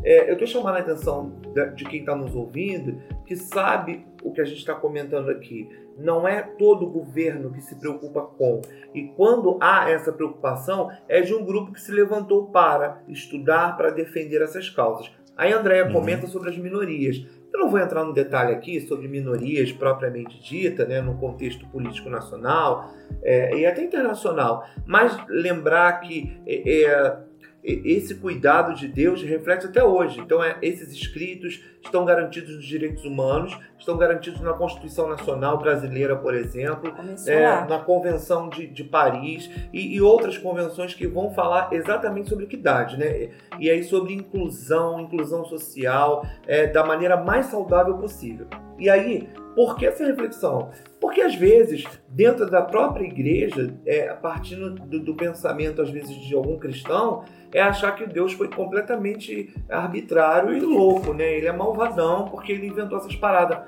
É, 0.04 0.28
eu 0.28 0.32
estou 0.32 0.46
chamando 0.46 0.76
a 0.76 0.80
atenção 0.80 1.32
de, 1.74 1.84
quem 1.84 2.00
está 2.00 2.14
nos 2.14 2.34
ouvindo, 2.34 3.00
que 3.24 3.36
sabe 3.36 4.04
o 4.22 4.32
que 4.32 4.40
a 4.40 4.44
gente 4.44 4.58
está 4.58 4.74
comentando 4.74 5.30
aqui. 5.30 5.68
Não 5.98 6.26
é 6.26 6.42
todo 6.42 6.88
governo 6.88 7.52
que 7.52 7.60
se 7.60 7.78
preocupa 7.78 8.22
com. 8.22 8.62
E 8.94 9.08
quando 9.08 9.58
há 9.60 9.90
essa 9.90 10.12
preocupação, 10.12 10.90
é 11.08 11.20
de 11.20 11.34
um 11.34 11.44
grupo 11.44 11.72
que 11.72 11.80
se 11.80 11.92
levantou 11.92 12.46
para 12.46 13.02
estudar, 13.08 13.76
para 13.76 13.90
defender 13.90 14.42
essas 14.42 14.68
causas. 14.68 15.10
Aí 15.36 15.52
a 15.52 15.58
Andrea 15.58 15.86
uhum. 15.86 15.92
comenta 15.92 16.26
sobre 16.26 16.50
as 16.50 16.58
minorias. 16.58 17.24
Eu 17.52 17.60
não 17.60 17.68
vou 17.68 17.78
entrar 17.78 18.02
no 18.04 18.14
detalhe 18.14 18.52
aqui 18.52 18.80
sobre 18.80 19.06
minorias 19.08 19.70
propriamente 19.72 20.40
dita, 20.42 20.86
né, 20.86 21.02
no 21.02 21.18
contexto 21.18 21.66
político 21.68 22.08
nacional 22.08 22.90
é, 23.22 23.54
e 23.54 23.66
até 23.66 23.82
internacional, 23.82 24.64
mas 24.86 25.14
lembrar 25.28 26.00
que 26.00 26.40
é, 26.46 26.84
é 26.84 27.18
esse 27.62 28.16
cuidado 28.16 28.74
de 28.74 28.88
Deus 28.88 29.22
reflete 29.22 29.66
até 29.66 29.84
hoje. 29.84 30.20
Então, 30.20 30.42
é, 30.42 30.58
esses 30.62 30.92
escritos 30.92 31.62
estão 31.82 32.04
garantidos 32.04 32.54
nos 32.54 32.64
direitos 32.64 33.04
humanos, 33.04 33.58
estão 33.78 33.96
garantidos 33.96 34.40
na 34.40 34.52
Constituição 34.52 35.08
Nacional 35.08 35.58
Brasileira, 35.58 36.16
por 36.16 36.34
exemplo, 36.34 36.94
é, 37.26 37.64
na 37.66 37.78
Convenção 37.78 38.48
de, 38.48 38.66
de 38.66 38.84
Paris 38.84 39.50
e, 39.72 39.96
e, 39.96 40.00
outras 40.00 40.38
convenções 40.38 40.94
que 40.94 41.06
vão 41.06 41.32
falar 41.32 41.68
exatamente 41.72 42.28
sobre 42.28 42.44
equidade, 42.44 42.96
né? 42.96 43.30
E 43.58 43.68
aí 43.68 43.82
sobre 43.82 44.14
inclusão, 44.14 45.00
inclusão 45.00 45.44
social, 45.44 46.24
é, 46.46 46.66
da 46.66 46.84
maneira 46.84 47.16
mais 47.16 47.46
saudável 47.46 47.98
possível. 47.98 48.46
E 48.78 48.88
aí, 48.88 49.28
por 49.54 49.76
que 49.76 49.86
essa 49.86 50.04
reflexão? 50.04 50.70
Porque 51.00 51.20
às 51.20 51.34
vezes, 51.34 51.84
dentro 52.08 52.48
da 52.50 52.62
própria 52.62 53.04
igreja, 53.04 53.74
é, 53.84 54.14
partindo 54.14 54.70
do, 54.70 54.98
do 55.00 55.14
pensamento, 55.14 55.82
às 55.82 55.90
vezes, 55.90 56.14
de 56.16 56.34
algum 56.34 56.58
cristão, 56.58 57.24
é 57.52 57.60
achar 57.60 57.92
que 57.92 58.06
Deus 58.06 58.32
foi 58.32 58.48
completamente 58.48 59.54
arbitrário 59.68 60.56
e 60.56 60.60
louco, 60.60 61.12
né? 61.12 61.36
Ele 61.36 61.46
é 61.46 61.52
malvadão 61.74 62.28
porque 62.28 62.52
ele 62.52 62.66
inventou 62.66 62.98
essas 62.98 63.14
paradas. 63.16 63.58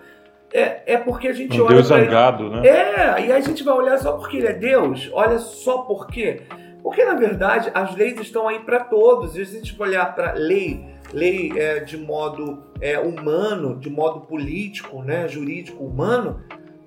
É, 0.52 0.94
é 0.94 0.98
porque 0.98 1.28
a 1.28 1.32
gente 1.32 1.60
um 1.60 1.64
olha. 1.64 1.74
Deus 1.74 1.88
zangado, 1.88 2.48
né? 2.48 2.66
É, 2.66 3.26
e 3.26 3.32
a 3.32 3.40
gente 3.40 3.64
vai 3.64 3.74
olhar 3.74 3.98
só 3.98 4.12
porque 4.12 4.36
ele 4.36 4.46
é 4.46 4.52
Deus. 4.52 5.10
Olha 5.12 5.38
só 5.38 5.78
por 5.78 6.06
quê. 6.06 6.42
Porque, 6.82 7.04
na 7.04 7.14
verdade, 7.14 7.70
as 7.74 7.96
leis 7.96 8.20
estão 8.20 8.46
aí 8.46 8.60
para 8.60 8.84
todos. 8.84 9.36
E 9.36 9.44
se 9.46 9.56
a 9.56 9.58
gente 9.58 9.82
olhar 9.82 10.14
para 10.14 10.34
lei, 10.34 10.84
lei 11.12 11.50
é, 11.56 11.80
de 11.80 11.96
modo 11.96 12.62
é, 12.80 12.98
humano, 12.98 13.76
de 13.80 13.88
modo 13.88 14.20
político, 14.20 15.02
né, 15.02 15.26
jurídico 15.26 15.82
humano, 15.82 16.42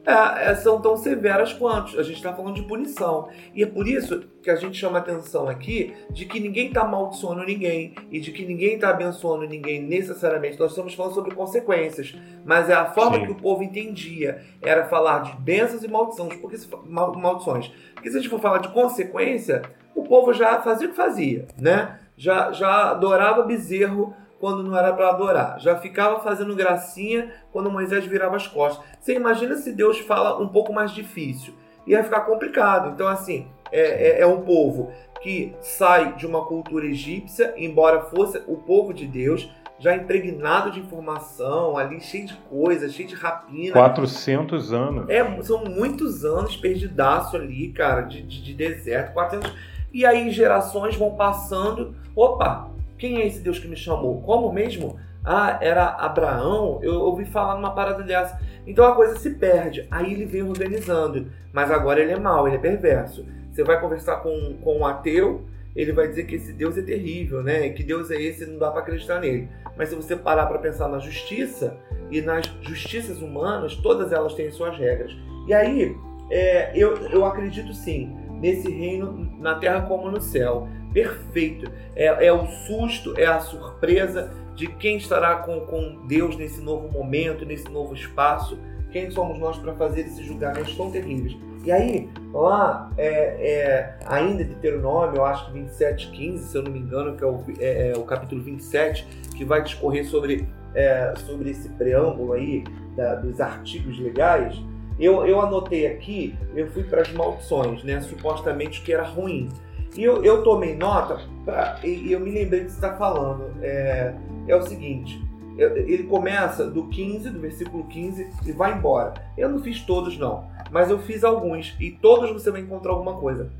é, 0.08 0.51
é, 0.51 0.55
são 0.55 0.80
tão 0.80 0.95
severas 0.95 1.51
quanto. 1.51 1.99
A 1.99 2.03
gente 2.03 2.16
está 2.16 2.34
falando 2.34 2.55
de 2.55 2.62
punição. 2.62 3.28
E 3.53 3.62
é 3.62 3.66
por 3.66 3.86
isso 3.86 4.22
que 4.41 4.49
a 4.49 4.55
gente 4.55 4.78
chama 4.78 4.99
atenção 4.99 5.49
aqui 5.49 5.93
de 6.10 6.26
que 6.26 6.39
ninguém 6.39 6.70
está 6.70 6.84
amaldiçoando 6.84 7.43
ninguém 7.43 7.93
e 8.10 8.22
de 8.22 8.32
que 8.32 8.45
ninguém 8.45 8.76
está 8.76 8.91
abençoando 8.91 9.45
ninguém 9.45 9.84
necessariamente. 9.84 10.58
Nós 10.58 10.72
estamos 10.72 10.93
falando 10.93 11.14
sobre 11.14 11.36
consequências. 11.36 12.16
Mas 12.45 12.70
é 12.70 12.74
a 12.74 12.86
forma 12.86 13.18
Sim. 13.18 13.26
que 13.26 13.32
o 13.34 13.36
povo 13.36 13.62
entendia. 13.62 14.41
Era 14.62 14.86
falar 14.86 15.24
de 15.24 15.36
bênçãos 15.41 15.84
e 15.84 15.89
maldições. 15.89 16.36
Por 16.36 16.49
que 16.49 16.58
maldições? 16.88 17.68
Porque 17.93 18.10
se 18.10 18.18
a 18.18 18.22
gente 18.22 18.30
for 18.30 18.39
falar 18.39 18.60
de 18.60 18.70
consequência, 18.70 19.62
o 19.93 20.03
povo 20.03 20.32
já 20.32 20.62
fazia 20.62 20.88
o 20.88 20.91
que 20.91 20.95
fazia, 20.95 21.47
né? 21.60 21.99
Já, 22.16 22.53
já 22.53 22.91
adorava 22.91 23.43
bezerro 23.43 24.16
quando 24.40 24.64
não 24.64 24.78
era 24.78 24.94
para 24.94 25.10
adorar. 25.10 25.60
Já 25.60 25.78
ficava 25.78 26.20
fazendo 26.20 26.56
gracinha 26.56 27.32
quando 27.52 27.72
Moisés 27.72 28.06
virava 28.06 28.36
as 28.36 28.48
costas. 28.48 28.84
Você 29.00 29.16
imagina 29.16 29.56
se 29.56 29.72
Deus 29.72 30.00
fala 30.00 30.40
um 30.42 30.48
pouco 30.48 30.74
mais 30.74 30.92
difícil? 30.92 31.54
Ia 31.86 32.04
ficar 32.04 32.22
complicado. 32.22 32.92
Então, 32.94 33.08
assim, 33.08 33.48
é, 33.72 34.20
é, 34.20 34.22
é 34.22 34.28
um 34.28 34.42
povo 34.42 34.92
que 35.22 35.56
sai 35.62 36.14
de 36.16 36.26
uma 36.26 36.46
cultura 36.46 36.86
egípcia, 36.86 37.54
embora 37.58 38.02
fosse 38.02 38.42
o 38.48 38.58
povo 38.58 38.94
de 38.94 39.08
Deus, 39.08 39.50
já 39.80 39.96
impregnado 39.96 40.72
de 40.72 40.80
informação, 40.80 41.78
ali 41.78 42.02
cheio 42.02 42.26
de 42.26 42.34
coisas, 42.50 42.94
cheio 42.94 43.08
de 43.08 43.16
rapina. 43.16 43.74
400 43.74 44.74
anos. 44.74 45.10
É, 45.10 45.42
são 45.44 45.64
muitos 45.66 46.26
anos 46.26 46.56
perdidaço 46.58 47.36
ali, 47.36 47.70
cara, 47.70 48.02
de, 48.02 48.22
de, 48.22 48.42
de 48.42 48.54
deserto. 48.54 49.14
400... 49.14 49.54
E 49.94 50.06
aí 50.06 50.30
gerações 50.32 50.96
vão 50.96 51.16
passando. 51.16 51.96
Opa, 52.16 52.70
quem 52.98 53.22
é 53.22 53.28
esse 53.28 53.39
Deus 53.39 53.60
que 53.60 53.68
me 53.68 53.76
chamou? 53.76 54.22
Como 54.22 54.52
mesmo? 54.52 55.00
Ah, 55.24 55.60
era 55.62 55.88
Abraão? 55.89 56.80
Eu 56.82 57.02
ouvi 57.02 57.26
falar 57.26 57.56
numa 57.56 57.74
parada 57.74 58.04
dessa. 58.04 58.39
Então 58.66 58.86
a 58.86 58.95
coisa 58.95 59.18
se 59.18 59.32
perde. 59.32 59.88
Aí 59.91 60.14
ele 60.14 60.26
vem 60.26 60.43
organizando. 60.43 61.28
Mas 61.52 61.70
agora 61.70 62.02
ele 62.02 62.14
é 62.14 62.20
mau, 62.20 62.48
ele 62.48 62.56
é 62.56 62.60
perverso. 62.60 63.26
Você 63.52 63.64
vai 63.64 63.80
conversar 63.80 64.18
com, 64.18 64.58
com 64.62 64.80
um 64.80 64.86
ateu, 64.86 65.45
ele 65.76 65.91
vai 65.91 66.08
dizer 66.08 66.26
que 66.26 66.36
esse 66.36 66.54
Deus 66.54 66.78
é 66.78 66.82
terrível, 66.82 67.43
né? 67.43 67.70
Que 67.70 67.84
Deus 67.84 68.10
é 68.10 68.22
esse, 68.22 68.45
não 68.45 68.58
dá 68.58 68.72
para 68.72 68.82
acreditar 68.82 69.20
nele. 69.20 69.50
Mas 69.76 69.89
se 69.89 69.95
você 69.95 70.16
parar 70.16 70.45
para 70.45 70.60
pensar 70.60 70.88
na 70.88 71.00
justiça 71.00 71.78
e 72.10 72.22
nas 72.22 72.45
justiças 72.62 73.22
humanas, 73.22 73.76
todas 73.76 74.12
elas 74.12 74.34
têm 74.34 74.52
suas 74.52 74.78
regras. 74.78 75.12
E 75.48 75.54
aí, 75.54 75.95
é, 76.32 76.72
eu, 76.76 76.95
eu 77.10 77.26
acredito 77.26 77.74
sim 77.74 78.16
nesse 78.39 78.70
reino 78.70 79.30
na 79.39 79.56
terra 79.56 79.82
como 79.82 80.10
no 80.10 80.22
céu 80.22 80.68
perfeito. 80.94 81.72
É, 81.96 82.28
é, 82.28 82.34
o 82.34 82.46
susto, 82.48 83.14
é 83.18 83.26
a 83.26 83.40
surpresa 83.40 84.32
de 84.56 84.68
quem 84.68 84.98
estará 84.98 85.38
com, 85.38 85.62
com 85.62 86.06
Deus 86.08 86.36
nesse 86.36 86.62
novo 86.62 86.88
momento, 86.90 87.46
nesse 87.46 87.70
novo 87.70 87.94
espaço. 87.94 88.58
Quem 88.92 89.12
somos 89.12 89.38
nós 89.38 89.58
para 89.58 89.74
fazer 89.74 90.02
esses 90.02 90.26
julgamentos 90.26 90.76
tão 90.76 90.90
terríveis? 90.90 91.38
E 91.64 91.72
aí, 91.72 92.10
lá, 92.34 92.90
é, 92.98 93.10
é, 93.10 93.98
ainda 94.06 94.44
de 94.44 94.52
Deuteronômio, 94.52 95.18
eu 95.18 95.26
acho 95.26 95.48
que 95.48 95.52
27, 95.52 96.12
15, 96.12 96.44
se 96.46 96.58
eu 96.58 96.64
não 96.64 96.72
me 96.72 96.80
engano, 96.80 97.18
que 97.18 97.24
é 97.24 97.28
o, 97.28 97.44
é, 97.60 97.92
é 97.92 97.98
o 97.98 98.04
capítulo 98.04 98.42
27, 98.42 99.06
que 99.36 99.44
vai 99.44 99.62
discorrer 99.62 100.06
sobre, 100.06 100.48
é, 100.74 101.14
sobre 101.26 101.50
esse 101.50 101.68
preâmbulo 101.70 102.34
aí 102.34 102.64
da, 102.96 103.16
dos 103.16 103.42
artigos 103.42 104.00
legais. 104.00 104.58
Eu, 104.98 105.26
eu 105.26 105.42
anotei 105.42 105.86
aqui, 105.86 106.36
eu 106.56 106.68
fui 106.72 106.84
para 106.84 107.02
as 107.02 107.12
maldições, 107.12 107.84
né? 107.84 108.00
Supostamente 108.02 108.82
que 108.82 108.94
era 108.94 109.04
ruim. 109.04 109.50
E 109.98 110.04
eu, 110.04 110.24
eu 110.24 110.43
tomei 110.43 110.76
nota 110.76 111.20
pra, 111.43 111.80
e 111.84 112.12
eu 112.12 112.20
me 112.20 112.30
lembrei 112.30 112.62
do 112.62 112.66
que 112.68 112.72
você 112.72 112.78
está 112.78 112.95
falando. 112.95 113.52
É, 113.62 114.14
é 114.48 114.56
o 114.56 114.62
seguinte: 114.62 115.20
ele 115.58 116.04
começa 116.04 116.70
do 116.70 116.88
15, 116.88 117.32
do 117.32 117.39
versículo 117.39 117.84
15 117.86 118.30
e 118.45 118.52
vai 118.52 118.78
embora. 118.78 119.14
Eu 119.36 119.50
não 119.50 119.60
fiz 119.60 119.82
todos 119.82 120.18
não, 120.18 120.48
mas 120.72 120.91
eu 120.91 121.00
fiz 121.00 121.24
alguns 121.24 121.76
e 121.80 121.91
todos 121.91 122.32
você 122.32 122.52
vai 122.52 122.62
encontrar 122.62 122.91
alguma 122.91 123.16
coisa. 123.16 123.52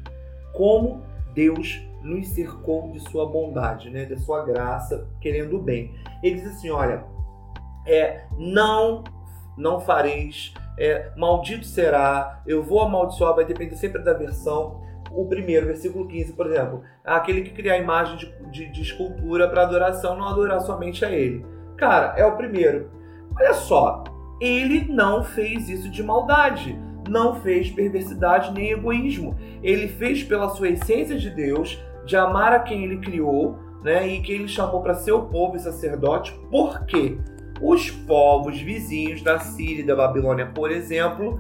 Como 0.54 1.02
Deus 1.34 1.82
nos 2.04 2.28
cercou 2.30 2.92
de 2.92 3.00
sua 3.10 3.26
bondade, 3.26 3.90
né, 3.90 4.06
de 4.06 4.18
sua 4.20 4.46
graça, 4.46 5.08
querendo 5.20 5.58
o 5.58 5.62
bem. 5.62 5.96
Ele 6.22 6.36
diz 6.36 6.48
assim, 6.48 6.70
olha, 6.70 7.04
é, 7.86 8.26
não 8.38 9.04
não 9.58 9.80
fareis, 9.80 10.54
é, 10.78 11.12
maldito 11.18 11.66
será, 11.66 12.44
eu 12.46 12.62
vou 12.62 12.82
amaldiçoar, 12.82 13.34
vai 13.34 13.44
depender 13.44 13.76
sempre 13.76 14.04
da 14.04 14.14
versão. 14.14 14.86
O 15.12 15.26
primeiro, 15.26 15.68
versículo 15.68 16.08
15, 16.08 16.34
por 16.34 16.47
exemplo, 16.47 16.84
aquele 17.03 17.41
que 17.41 17.51
criar 17.51 17.78
imagem 17.78 18.18
de, 18.18 18.51
de, 18.51 18.72
de 18.72 18.82
escultura 18.82 19.47
para 19.47 19.64
adoração, 19.64 20.18
não 20.18 20.28
adorar 20.28 20.62
somente 20.62 21.03
a 21.05 21.12
ele. 21.12 21.45
Cara, 21.78 22.14
é 22.18 22.26
o 22.26 22.36
primeiro. 22.36 22.89
Olha 23.36 23.53
só, 23.53 24.03
ele 24.41 24.91
não 24.91 25.24
fez 25.24 25.70
isso 25.70 25.89
de 25.89 26.03
maldade, 26.03 26.78
não 27.10 27.36
fez 27.36 27.70
perversidade 27.70 28.51
nem 28.51 28.72
egoísmo. 28.72 29.38
Ele 29.64 29.88
fez 29.88 30.24
pela 30.24 30.49
sua 30.49 30.70
essência 30.70 31.18
de 31.18 31.30
Deus, 31.30 31.82
de 32.05 32.16
amar 32.16 32.53
a 32.53 32.60
quem 32.60 32.84
ele 32.84 32.97
criou, 32.97 33.58
né, 33.84 34.08
e 34.08 34.22
que 34.22 34.32
ele 34.32 34.47
chamou 34.47 34.82
para 34.82 34.95
ser 34.95 35.12
o 35.12 35.24
povo 35.24 35.55
e 35.55 35.60
sacerdote. 35.60 36.34
Por 36.51 36.86
quê? 36.86 37.18
Os 37.62 37.89
povos 37.89 38.60
vizinhos 38.60 39.22
da 39.22 39.39
Síria 39.39 39.82
e 39.82 39.86
da 39.86 39.95
Babilônia, 39.95 40.45
por 40.47 40.72
exemplo, 40.72 41.39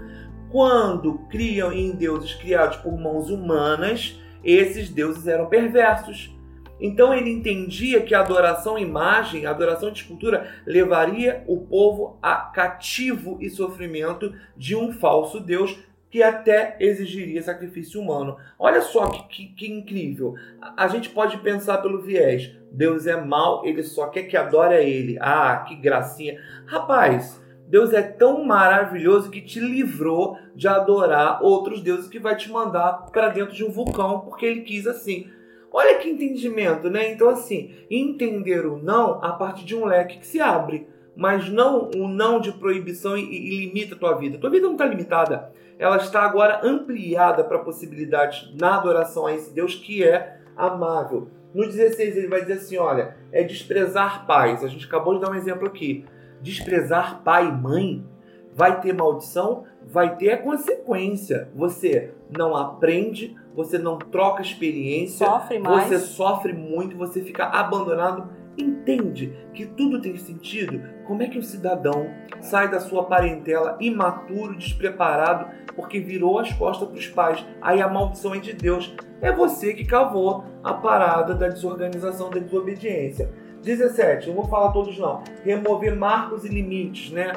quando 0.49 1.19
criam 1.29 1.71
em 1.71 1.91
deuses 1.91 2.33
criados 2.33 2.77
por 2.77 2.97
mãos 2.97 3.29
humanas, 3.29 4.19
esses 4.43 4.89
deuses 4.89 5.27
eram 5.27 5.47
perversos. 5.47 6.35
Então 6.79 7.13
ele 7.13 7.31
entendia 7.31 8.01
que 8.01 8.13
a 8.13 8.19
adoração 8.19 8.75
à 8.75 8.81
imagem, 8.81 9.45
a 9.45 9.49
adoração 9.49 9.91
de 9.91 10.01
escultura, 10.01 10.51
levaria 10.65 11.43
o 11.47 11.57
povo 11.57 12.17
a 12.21 12.35
cativo 12.35 13.37
e 13.41 13.49
sofrimento 13.49 14.33
de 14.55 14.75
um 14.75 14.93
falso 14.93 15.39
Deus 15.39 15.77
que 16.09 16.23
até 16.23 16.77
exigiria 16.79 17.41
sacrifício 17.41 17.99
humano. 17.99 18.37
Olha 18.57 18.81
só 18.81 19.07
que, 19.07 19.23
que, 19.27 19.45
que, 19.55 19.71
incrível. 19.71 20.35
A 20.75 20.87
gente 20.87 21.09
pode 21.09 21.37
pensar 21.37 21.79
pelo 21.79 22.01
viés: 22.01 22.51
Deus 22.71 23.07
é 23.07 23.19
mau, 23.19 23.65
ele 23.65 23.83
só 23.83 24.07
quer 24.07 24.23
que 24.23 24.37
adore 24.37 24.75
a 24.75 24.81
ele. 24.81 25.17
Ah, 25.19 25.65
que 25.67 25.75
gracinha. 25.75 26.39
Rapaz, 26.65 27.41
Deus 27.67 27.93
é 27.93 28.01
tão 28.01 28.43
maravilhoso 28.45 29.29
que 29.29 29.41
te 29.41 29.59
livrou 29.59 30.37
de 30.55 30.67
adorar 30.67 31.43
outros 31.43 31.81
deuses 31.81 32.07
que 32.07 32.19
vai 32.19 32.35
te 32.35 32.51
mandar 32.51 33.07
para 33.11 33.29
dentro 33.29 33.53
de 33.53 33.63
um 33.63 33.69
vulcão 33.69 34.21
porque 34.21 34.45
ele 34.45 34.61
quis 34.61 34.87
assim. 34.87 35.29
Olha 35.71 35.99
que 35.99 36.09
entendimento, 36.09 36.89
né? 36.89 37.11
Então, 37.11 37.29
assim, 37.29 37.71
entender 37.91 38.65
o 38.65 38.77
não 38.77 39.23
a 39.23 39.33
partir 39.33 39.65
de 39.65 39.75
um 39.75 39.85
leque 39.85 40.19
que 40.19 40.25
se 40.25 40.39
abre, 40.39 40.87
mas 41.15 41.49
não 41.49 41.91
o 41.95 42.07
não 42.07 42.39
de 42.39 42.53
proibição 42.53 43.17
e, 43.17 43.23
e 43.23 43.65
limita 43.65 43.93
a 43.93 43.97
tua 43.97 44.13
vida. 44.13 44.37
Tua 44.37 44.49
vida 44.49 44.65
não 44.65 44.73
está 44.73 44.85
limitada 44.85 45.51
ela 45.79 45.97
está 45.97 46.23
agora 46.23 46.61
ampliada 46.63 47.43
para 47.43 47.59
possibilidades 47.59 48.51
na 48.59 48.75
adoração 48.77 49.27
a 49.27 49.33
esse 49.33 49.53
Deus 49.53 49.75
que 49.75 50.03
é 50.03 50.39
amável. 50.55 51.29
No 51.53 51.65
16 51.65 52.17
ele 52.17 52.27
vai 52.27 52.41
dizer 52.41 52.53
assim, 52.53 52.77
olha, 52.77 53.15
é 53.31 53.43
desprezar 53.43 54.25
pais. 54.25 54.63
A 54.63 54.67
gente 54.67 54.85
acabou 54.85 55.15
de 55.15 55.21
dar 55.21 55.29
um 55.29 55.35
exemplo 55.35 55.67
aqui. 55.67 56.05
Desprezar 56.41 57.21
pai 57.23 57.47
e 57.47 57.51
mãe 57.51 58.05
vai 58.53 58.81
ter 58.81 58.93
maldição, 58.93 59.65
vai 59.85 60.15
ter 60.15 60.31
a 60.31 60.37
consequência. 60.37 61.49
Você 61.55 62.13
não 62.35 62.55
aprende, 62.55 63.35
você 63.55 63.77
não 63.77 63.97
troca 63.97 64.41
experiência, 64.41 65.25
sofre 65.25 65.59
mais. 65.59 65.87
você 65.87 65.99
sofre 65.99 66.53
muito, 66.53 66.97
você 66.97 67.21
fica 67.21 67.45
abandonado 67.45 68.27
entende 68.57 69.33
que 69.53 69.65
tudo 69.65 70.01
tem 70.01 70.17
sentido, 70.17 70.81
como 71.05 71.21
é 71.21 71.27
que 71.27 71.37
o 71.37 71.43
cidadão 71.43 72.09
sai 72.41 72.69
da 72.69 72.79
sua 72.79 73.03
parentela 73.03 73.77
imaturo, 73.79 74.57
despreparado, 74.57 75.47
porque 75.75 75.99
virou 75.99 76.39
as 76.39 76.51
costas 76.53 76.87
para 76.87 76.97
os 76.97 77.07
pais? 77.07 77.45
Aí 77.61 77.81
a 77.81 77.87
maldição 77.87 78.33
é 78.33 78.39
de 78.39 78.53
Deus. 78.53 78.95
É 79.21 79.31
você 79.31 79.73
que 79.73 79.85
cavou 79.85 80.43
a 80.63 80.73
parada 80.73 81.35
da 81.35 81.47
desorganização, 81.47 82.29
da 82.29 82.39
desobediência. 82.39 83.31
17, 83.67 84.29
não 84.29 84.35
vou 84.35 84.45
falar 84.45 84.71
todos 84.71 84.97
não. 84.97 85.21
Remover 85.43 85.95
marcos 85.95 86.45
e 86.45 86.47
limites, 86.47 87.11
né? 87.11 87.33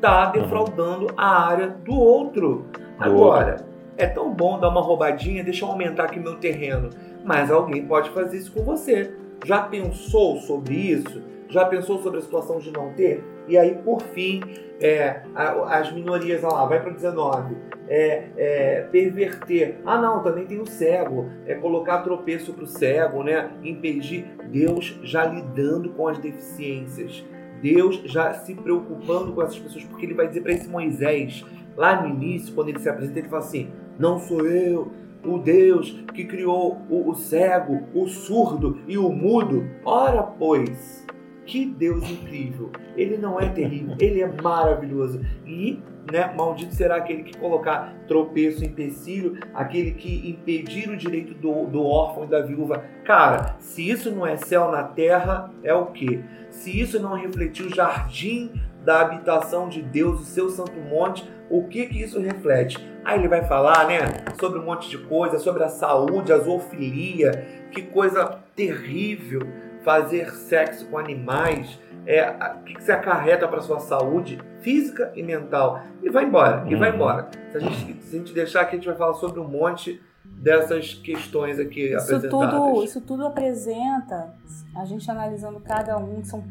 Tá 0.00 0.26
defraudando 0.26 1.08
a 1.16 1.46
área 1.46 1.68
do 1.68 1.94
outro. 1.94 2.66
Agora, 2.98 3.66
é 3.96 4.06
tão 4.06 4.32
bom 4.32 4.58
dar 4.58 4.68
uma 4.68 4.80
roubadinha, 4.80 5.42
deixa 5.42 5.64
eu 5.64 5.70
aumentar 5.70 6.04
aqui 6.04 6.20
meu 6.20 6.36
terreno. 6.36 6.90
Mas 7.24 7.50
alguém 7.50 7.84
pode 7.84 8.10
fazer 8.10 8.36
isso 8.36 8.52
com 8.52 8.62
você. 8.62 9.14
Já 9.44 9.62
pensou 9.62 10.36
sobre 10.38 10.74
isso? 10.74 11.22
Já 11.48 11.64
pensou 11.64 12.00
sobre 12.02 12.18
a 12.18 12.22
situação 12.22 12.58
de 12.58 12.70
não 12.70 12.92
ter? 12.92 13.24
E 13.46 13.58
aí, 13.58 13.74
por 13.74 14.00
fim, 14.00 14.40
é, 14.80 15.22
as 15.34 15.92
minorias, 15.92 16.42
olha 16.42 16.54
lá, 16.54 16.66
vai 16.66 16.80
para 16.80 16.92
19. 16.92 17.56
É, 17.86 18.24
é, 18.36 18.88
perverter. 18.90 19.80
Ah, 19.84 20.00
não, 20.00 20.22
também 20.22 20.46
tem 20.46 20.60
o 20.60 20.66
cego. 20.66 21.30
É 21.46 21.54
colocar 21.54 21.98
tropeço 22.02 22.52
para 22.54 22.64
o 22.64 22.66
cego, 22.66 23.22
né? 23.22 23.50
Impedir. 23.62 24.24
Deus 24.50 24.98
já 25.02 25.26
lidando 25.26 25.90
com 25.90 26.08
as 26.08 26.18
deficiências. 26.18 27.24
Deus 27.60 27.96
já 28.04 28.32
se 28.34 28.54
preocupando 28.54 29.32
com 29.32 29.42
essas 29.42 29.58
pessoas, 29.58 29.84
porque 29.84 30.04
ele 30.04 30.14
vai 30.14 30.28
dizer 30.28 30.42
para 30.42 30.52
esse 30.52 30.68
Moisés, 30.68 31.44
lá 31.76 32.02
no 32.02 32.08
início, 32.08 32.54
quando 32.54 32.68
ele 32.68 32.78
se 32.78 32.88
apresenta, 32.88 33.18
ele 33.18 33.28
fala 33.28 33.42
assim: 33.42 33.70
Não 33.98 34.18
sou 34.18 34.46
eu, 34.46 34.92
o 35.24 35.38
Deus 35.38 35.90
que 36.12 36.24
criou 36.24 36.78
o, 36.90 37.10
o 37.10 37.14
cego, 37.14 37.84
o 37.94 38.06
surdo 38.06 38.78
e 38.86 38.98
o 38.98 39.08
mudo. 39.10 39.66
Ora, 39.84 40.22
pois, 40.22 41.03
que 41.46 41.64
Deus 41.64 42.08
incrível! 42.08 42.70
Ele 42.96 43.16
não 43.16 43.38
é 43.38 43.48
terrível, 43.48 43.96
ele 43.98 44.20
é 44.20 44.42
maravilhoso. 44.42 45.20
E, 45.46 45.80
né, 46.10 46.32
maldito 46.36 46.74
será 46.74 46.96
aquele 46.96 47.22
que 47.22 47.36
colocar 47.36 47.94
tropeço, 48.06 48.64
empecilho, 48.64 49.38
aquele 49.52 49.92
que 49.92 50.28
impedir 50.28 50.88
o 50.90 50.96
direito 50.96 51.34
do, 51.34 51.66
do 51.66 51.84
órfão 51.84 52.24
e 52.24 52.28
da 52.28 52.40
viúva. 52.40 52.84
Cara, 53.04 53.56
se 53.58 53.88
isso 53.88 54.10
não 54.10 54.26
é 54.26 54.36
céu 54.36 54.70
na 54.70 54.82
terra, 54.82 55.50
é 55.62 55.74
o 55.74 55.86
quê? 55.86 56.20
Se 56.50 56.78
isso 56.78 57.00
não 57.00 57.14
refletir 57.14 57.66
o 57.66 57.74
jardim 57.74 58.50
da 58.84 59.00
habitação 59.00 59.68
de 59.68 59.80
Deus, 59.80 60.20
o 60.20 60.24
seu 60.24 60.50
santo 60.50 60.78
monte, 60.88 61.28
o 61.50 61.66
que 61.68 61.86
que 61.86 62.02
isso 62.02 62.20
reflete? 62.20 62.78
Aí 63.04 63.18
ele 63.18 63.28
vai 63.28 63.44
falar, 63.44 63.86
né, 63.86 63.98
sobre 64.38 64.58
um 64.58 64.64
monte 64.64 64.88
de 64.88 64.98
coisa, 64.98 65.38
sobre 65.38 65.62
a 65.62 65.68
saúde, 65.68 66.32
a 66.32 66.38
zoofilia, 66.38 67.64
que 67.70 67.82
coisa 67.82 68.38
terrível 68.54 69.46
fazer 69.84 70.30
sexo 70.32 70.86
com 70.86 70.98
animais, 70.98 71.78
é, 72.06 72.28
o 72.28 72.64
que, 72.64 72.74
que 72.74 72.82
se 72.82 72.90
acarreta 72.90 73.46
para 73.46 73.60
sua 73.60 73.78
saúde 73.78 74.38
física 74.60 75.12
e 75.14 75.22
mental. 75.22 75.82
E 76.02 76.10
vai 76.10 76.24
embora, 76.24 76.64
e 76.66 76.74
vai 76.74 76.88
uhum. 76.88 76.96
embora. 76.96 77.28
Se 77.50 77.56
a, 77.58 77.60
gente, 77.60 78.02
se 78.02 78.16
a 78.16 78.18
gente 78.18 78.32
deixar 78.32 78.62
aqui, 78.62 78.76
a 78.76 78.78
gente 78.78 78.88
vai 78.88 78.96
falar 78.96 79.14
sobre 79.14 79.38
um 79.38 79.48
monte 79.48 80.00
dessas 80.24 80.94
questões 80.94 81.58
aqui 81.58 81.94
isso 81.94 82.02
apresentadas. 82.02 82.50
Tudo, 82.50 82.84
isso 82.84 83.00
tudo 83.00 83.26
apresenta, 83.26 84.34
a 84.74 84.84
gente 84.84 85.08
analisando 85.10 85.60
cada 85.60 85.98
um, 85.98 86.24
são 86.24 86.42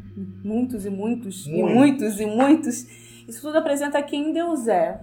muitos 0.43 0.85
e 0.85 0.89
muitos, 0.89 1.47
e 1.47 1.63
muitos 1.63 2.19
e 2.19 2.25
muitos, 2.25 2.87
isso 3.27 3.41
tudo 3.41 3.57
apresenta 3.57 4.01
quem 4.01 4.31
Deus 4.31 4.67
é. 4.67 5.01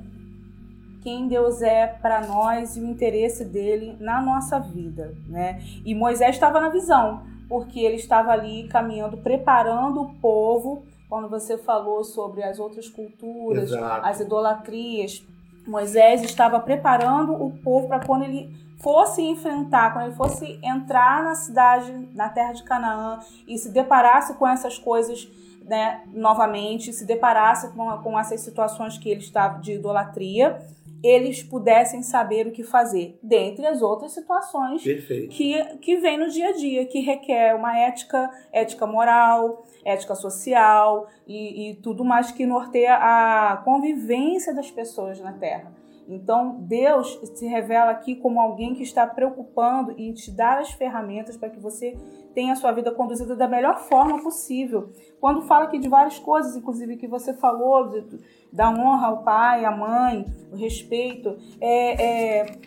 Quem 1.03 1.29
Deus 1.29 1.63
é 1.63 1.87
para 1.87 2.27
nós 2.27 2.77
e 2.77 2.81
o 2.81 2.85
interesse 2.85 3.43
dele 3.43 3.97
na 3.99 4.21
nossa 4.21 4.59
vida, 4.59 5.15
né? 5.27 5.63
E 5.83 5.95
Moisés 5.95 6.35
estava 6.35 6.61
na 6.61 6.69
visão, 6.69 7.23
porque 7.51 7.81
ele 7.81 7.97
estava 7.97 8.31
ali 8.31 8.69
caminhando, 8.69 9.17
preparando 9.17 10.01
o 10.03 10.15
povo. 10.15 10.85
Quando 11.09 11.29
você 11.29 11.59
falou 11.59 12.05
sobre 12.05 12.45
as 12.45 12.61
outras 12.61 12.89
culturas, 12.89 13.73
Exato. 13.73 14.07
as 14.07 14.21
idolatrias, 14.21 15.27
Moisés 15.67 16.23
estava 16.23 16.61
preparando 16.61 17.33
o 17.33 17.51
povo 17.51 17.89
para 17.89 18.07
quando 18.07 18.23
ele 18.23 18.49
fosse 18.79 19.21
enfrentar, 19.21 19.93
quando 19.93 20.07
ele 20.07 20.15
fosse 20.15 20.61
entrar 20.63 21.25
na 21.25 21.35
cidade, 21.35 21.93
na 22.15 22.29
terra 22.29 22.53
de 22.53 22.63
Canaã 22.63 23.19
e 23.49 23.59
se 23.59 23.69
deparasse 23.71 24.35
com 24.35 24.47
essas 24.47 24.79
coisas 24.79 25.29
né, 25.65 26.03
novamente, 26.13 26.93
se 26.93 27.05
deparasse 27.05 27.73
com, 27.73 27.91
com 27.99 28.19
essas 28.19 28.41
situações 28.43 28.97
que 28.97 29.11
ele 29.11 29.21
estava 29.21 29.59
de 29.59 29.73
idolatria, 29.73 30.65
eles 31.03 31.43
pudessem 31.43 32.03
saber 32.03 32.47
o 32.47 32.53
que 32.53 32.63
fazer, 32.63 33.19
dentre 33.23 33.67
as 33.67 33.83
outras 33.83 34.13
situações 34.13 34.83
que, 35.29 35.65
que 35.81 35.97
vem 35.97 36.19
no 36.19 36.29
dia 36.29 36.49
a 36.49 36.53
dia, 36.53 36.85
que 36.87 37.01
requer 37.01 37.55
uma 37.55 37.79
ética, 37.79 38.31
ética 38.53 38.87
moral, 38.87 39.65
ética 39.85 40.15
social 40.15 41.09
e, 41.27 41.71
e 41.71 41.75
tudo 41.77 42.05
mais 42.05 42.31
que 42.31 42.45
norteia 42.45 42.95
a 42.97 43.57
convivência 43.65 44.55
das 44.55 44.71
pessoas 44.71 45.21
na 45.21 45.33
Terra. 45.33 45.73
Então, 46.09 46.57
Deus 46.63 47.21
se 47.35 47.47
revela 47.47 47.93
aqui 47.93 48.17
como 48.17 48.41
alguém 48.41 48.75
que 48.75 48.83
está 48.83 49.07
preocupando 49.07 49.95
em 49.97 50.13
te 50.13 50.33
dar 50.33 50.59
as 50.59 50.73
ferramentas 50.73 51.37
para 51.37 51.51
que 51.51 51.61
você 51.61 51.97
tenha 52.35 52.53
a 52.53 52.57
sua 52.57 52.73
vida 52.73 52.91
conduzida 52.93 53.35
da 53.37 53.49
melhor 53.49 53.79
forma 53.81 54.23
possível. 54.23 54.91
Quando 55.21 55.43
fala 55.43 55.65
aqui 55.65 55.79
de 55.79 55.89
várias 55.89 56.19
coisas, 56.19 56.57
inclusive 56.57 56.97
que 56.97 57.07
você 57.07 57.35
falou, 57.35 57.89
de, 57.89 58.21
da 58.53 58.71
honra 58.71 59.09
ao 59.09 59.23
pai, 59.23 59.65
à 59.65 59.71
mãe, 59.71 60.27
o 60.53 60.57
respeito, 60.57 61.37
é, 61.61 62.43
é, 62.43 62.59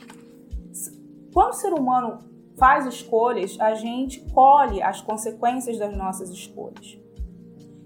quando 1.34 1.52
o 1.52 1.56
ser 1.56 1.74
humano 1.74 2.20
faz 2.58 2.86
escolhas, 2.86 3.60
a 3.60 3.74
gente 3.74 4.22
colhe 4.32 4.82
as 4.82 5.02
consequências 5.02 5.78
das 5.80 5.96
nossas 5.96 6.30
escolhas. 6.30 7.00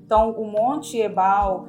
Então, 0.03 0.31
o 0.31 0.45
Monte 0.45 0.99
Ebal 0.99 1.67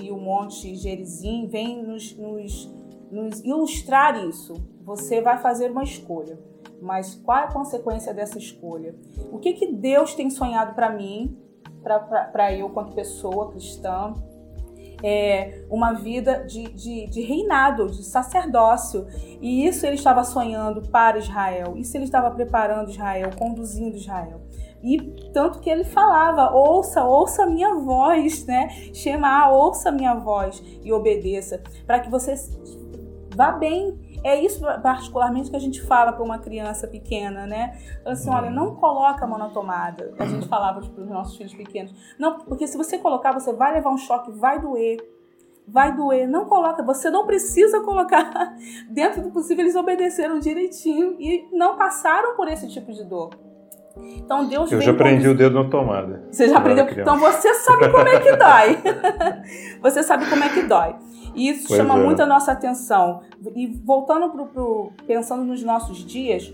e 0.00 0.10
o 0.10 0.16
Monte 0.16 0.74
Gerizim 0.74 1.46
vêm 1.46 1.82
nos, 1.82 2.16
nos, 2.16 2.72
nos 3.10 3.40
ilustrar 3.44 4.24
isso. 4.24 4.54
Você 4.84 5.20
vai 5.20 5.38
fazer 5.38 5.70
uma 5.70 5.82
escolha, 5.82 6.38
mas 6.82 7.14
qual 7.14 7.38
é 7.38 7.44
a 7.44 7.52
consequência 7.52 8.12
dessa 8.12 8.36
escolha? 8.36 8.94
O 9.30 9.38
que, 9.38 9.52
que 9.52 9.72
Deus 9.72 10.14
tem 10.14 10.28
sonhado 10.28 10.74
para 10.74 10.90
mim, 10.90 11.38
para 11.80 12.52
eu, 12.52 12.68
quanto 12.70 12.92
pessoa 12.92 13.50
cristã? 13.50 14.12
É, 15.04 15.64
uma 15.68 15.94
vida 15.94 16.44
de, 16.44 16.64
de, 16.74 17.06
de, 17.08 17.22
reinado, 17.22 17.86
de 17.86 18.04
sacerdócio. 18.04 19.06
E 19.40 19.66
isso 19.66 19.84
ele 19.84 19.96
estava 19.96 20.22
sonhando 20.22 20.82
para 20.90 21.18
Israel, 21.18 21.76
isso 21.76 21.96
ele 21.96 22.04
estava 22.04 22.30
preparando 22.30 22.90
Israel, 22.90 23.30
conduzindo 23.36 23.96
Israel. 23.96 24.42
E 24.82 24.98
tanto 25.32 25.60
que 25.60 25.70
ele 25.70 25.84
falava: 25.84 26.52
ouça, 26.54 27.04
ouça 27.04 27.46
minha 27.46 27.74
voz, 27.76 28.44
né? 28.46 28.68
Chama, 28.92 29.50
ouça 29.50 29.90
minha 29.90 30.14
voz 30.14 30.62
e 30.84 30.92
obedeça, 30.92 31.62
para 31.86 32.00
que 32.00 32.10
você 32.10 32.34
vá 33.34 33.52
bem. 33.52 34.11
É 34.24 34.40
isso 34.40 34.60
particularmente 34.82 35.50
que 35.50 35.56
a 35.56 35.60
gente 35.60 35.82
fala 35.82 36.12
para 36.12 36.22
uma 36.22 36.38
criança 36.38 36.86
pequena, 36.86 37.46
né? 37.46 37.76
Assim, 38.04 38.30
olha, 38.30 38.50
não 38.50 38.76
coloca 38.76 39.24
a 39.24 39.28
mão 39.28 39.38
na 39.38 39.48
tomada. 39.48 40.14
A 40.18 40.26
gente 40.26 40.46
falava 40.48 40.80
para 40.80 41.02
os 41.02 41.10
nossos 41.10 41.36
filhos 41.36 41.54
pequenos. 41.54 41.92
Não, 42.18 42.38
porque 42.38 42.66
se 42.66 42.76
você 42.76 42.98
colocar, 42.98 43.32
você 43.32 43.52
vai 43.52 43.72
levar 43.72 43.90
um 43.90 43.98
choque, 43.98 44.30
vai 44.30 44.60
doer. 44.60 44.98
Vai 45.66 45.94
doer, 45.94 46.28
não 46.28 46.46
coloca, 46.46 46.82
você 46.82 47.08
não 47.08 47.24
precisa 47.24 47.80
colocar. 47.80 48.56
Dentro 48.90 49.22
do 49.22 49.30
possível, 49.30 49.64
eles 49.64 49.76
obedeceram 49.76 50.40
direitinho 50.40 51.16
e 51.20 51.48
não 51.52 51.76
passaram 51.76 52.36
por 52.36 52.48
esse 52.48 52.68
tipo 52.68 52.92
de 52.92 53.04
dor. 53.04 53.30
Então 53.96 54.46
Deus 54.46 54.70
Eu 54.72 54.80
já 54.80 54.94
prendi 54.94 55.28
o 55.28 55.34
dedo 55.34 55.62
na 55.62 55.68
tomada. 55.68 56.24
Você 56.30 56.48
já 56.48 56.58
aprendeu? 56.58 56.86
Então 56.88 57.18
você 57.18 57.54
sabe 57.54 57.88
como 57.90 58.08
é 58.08 58.20
que 58.20 58.36
dói. 58.36 58.78
você 59.80 60.02
sabe 60.02 60.28
como 60.28 60.44
é 60.44 60.48
que 60.48 60.62
dói. 60.62 60.94
E 61.34 61.48
isso 61.48 61.68
pois 61.68 61.80
chama 61.80 61.98
é. 61.98 62.02
muito 62.02 62.22
a 62.22 62.26
nossa 62.26 62.52
atenção. 62.52 63.22
E 63.54 63.66
voltando 63.66 64.30
para 64.30 64.62
o 64.62 64.92
pensando 65.06 65.44
nos 65.44 65.62
nossos 65.62 65.98
dias, 65.98 66.52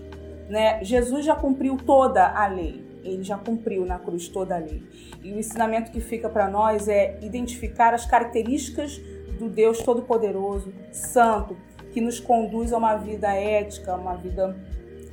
né? 0.49 0.83
Jesus 0.83 1.25
já 1.25 1.35
cumpriu 1.35 1.77
toda 1.77 2.27
a 2.27 2.47
lei. 2.47 2.87
Ele 3.03 3.23
já 3.23 3.37
cumpriu 3.37 3.85
na 3.85 3.97
cruz 3.97 4.27
toda 4.27 4.55
a 4.55 4.59
lei. 4.59 4.83
E 5.23 5.31
o 5.31 5.39
ensinamento 5.39 5.91
que 5.91 5.99
fica 5.99 6.29
para 6.29 6.49
nós 6.49 6.87
é 6.87 7.17
identificar 7.21 7.93
as 7.93 8.05
características 8.05 9.01
do 9.39 9.47
Deus 9.47 9.79
Todo-Poderoso, 9.79 10.73
Santo, 10.91 11.55
que 11.91 12.01
nos 12.01 12.19
conduz 12.19 12.73
a 12.73 12.77
uma 12.77 12.95
vida 12.97 13.33
ética, 13.33 13.95
uma 13.95 14.15
vida 14.15 14.55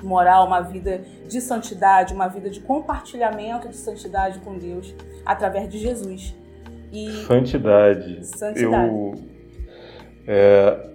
moral, 0.07 0.47
uma 0.47 0.61
vida 0.61 1.03
de 1.27 1.41
santidade, 1.41 2.15
uma 2.15 2.29
vida 2.29 2.49
de 2.49 2.61
compartilhamento 2.61 3.69
de 3.69 3.77
santidade 3.77 4.39
com 4.41 4.57
Deus 4.57 4.95
através 5.25 5.69
de 5.69 5.79
Jesus. 5.79 6.35
E 6.93 7.11
santidade. 7.27 8.25
Santidade. 8.27 8.89
Eu, 8.89 9.15
é, 10.27 10.91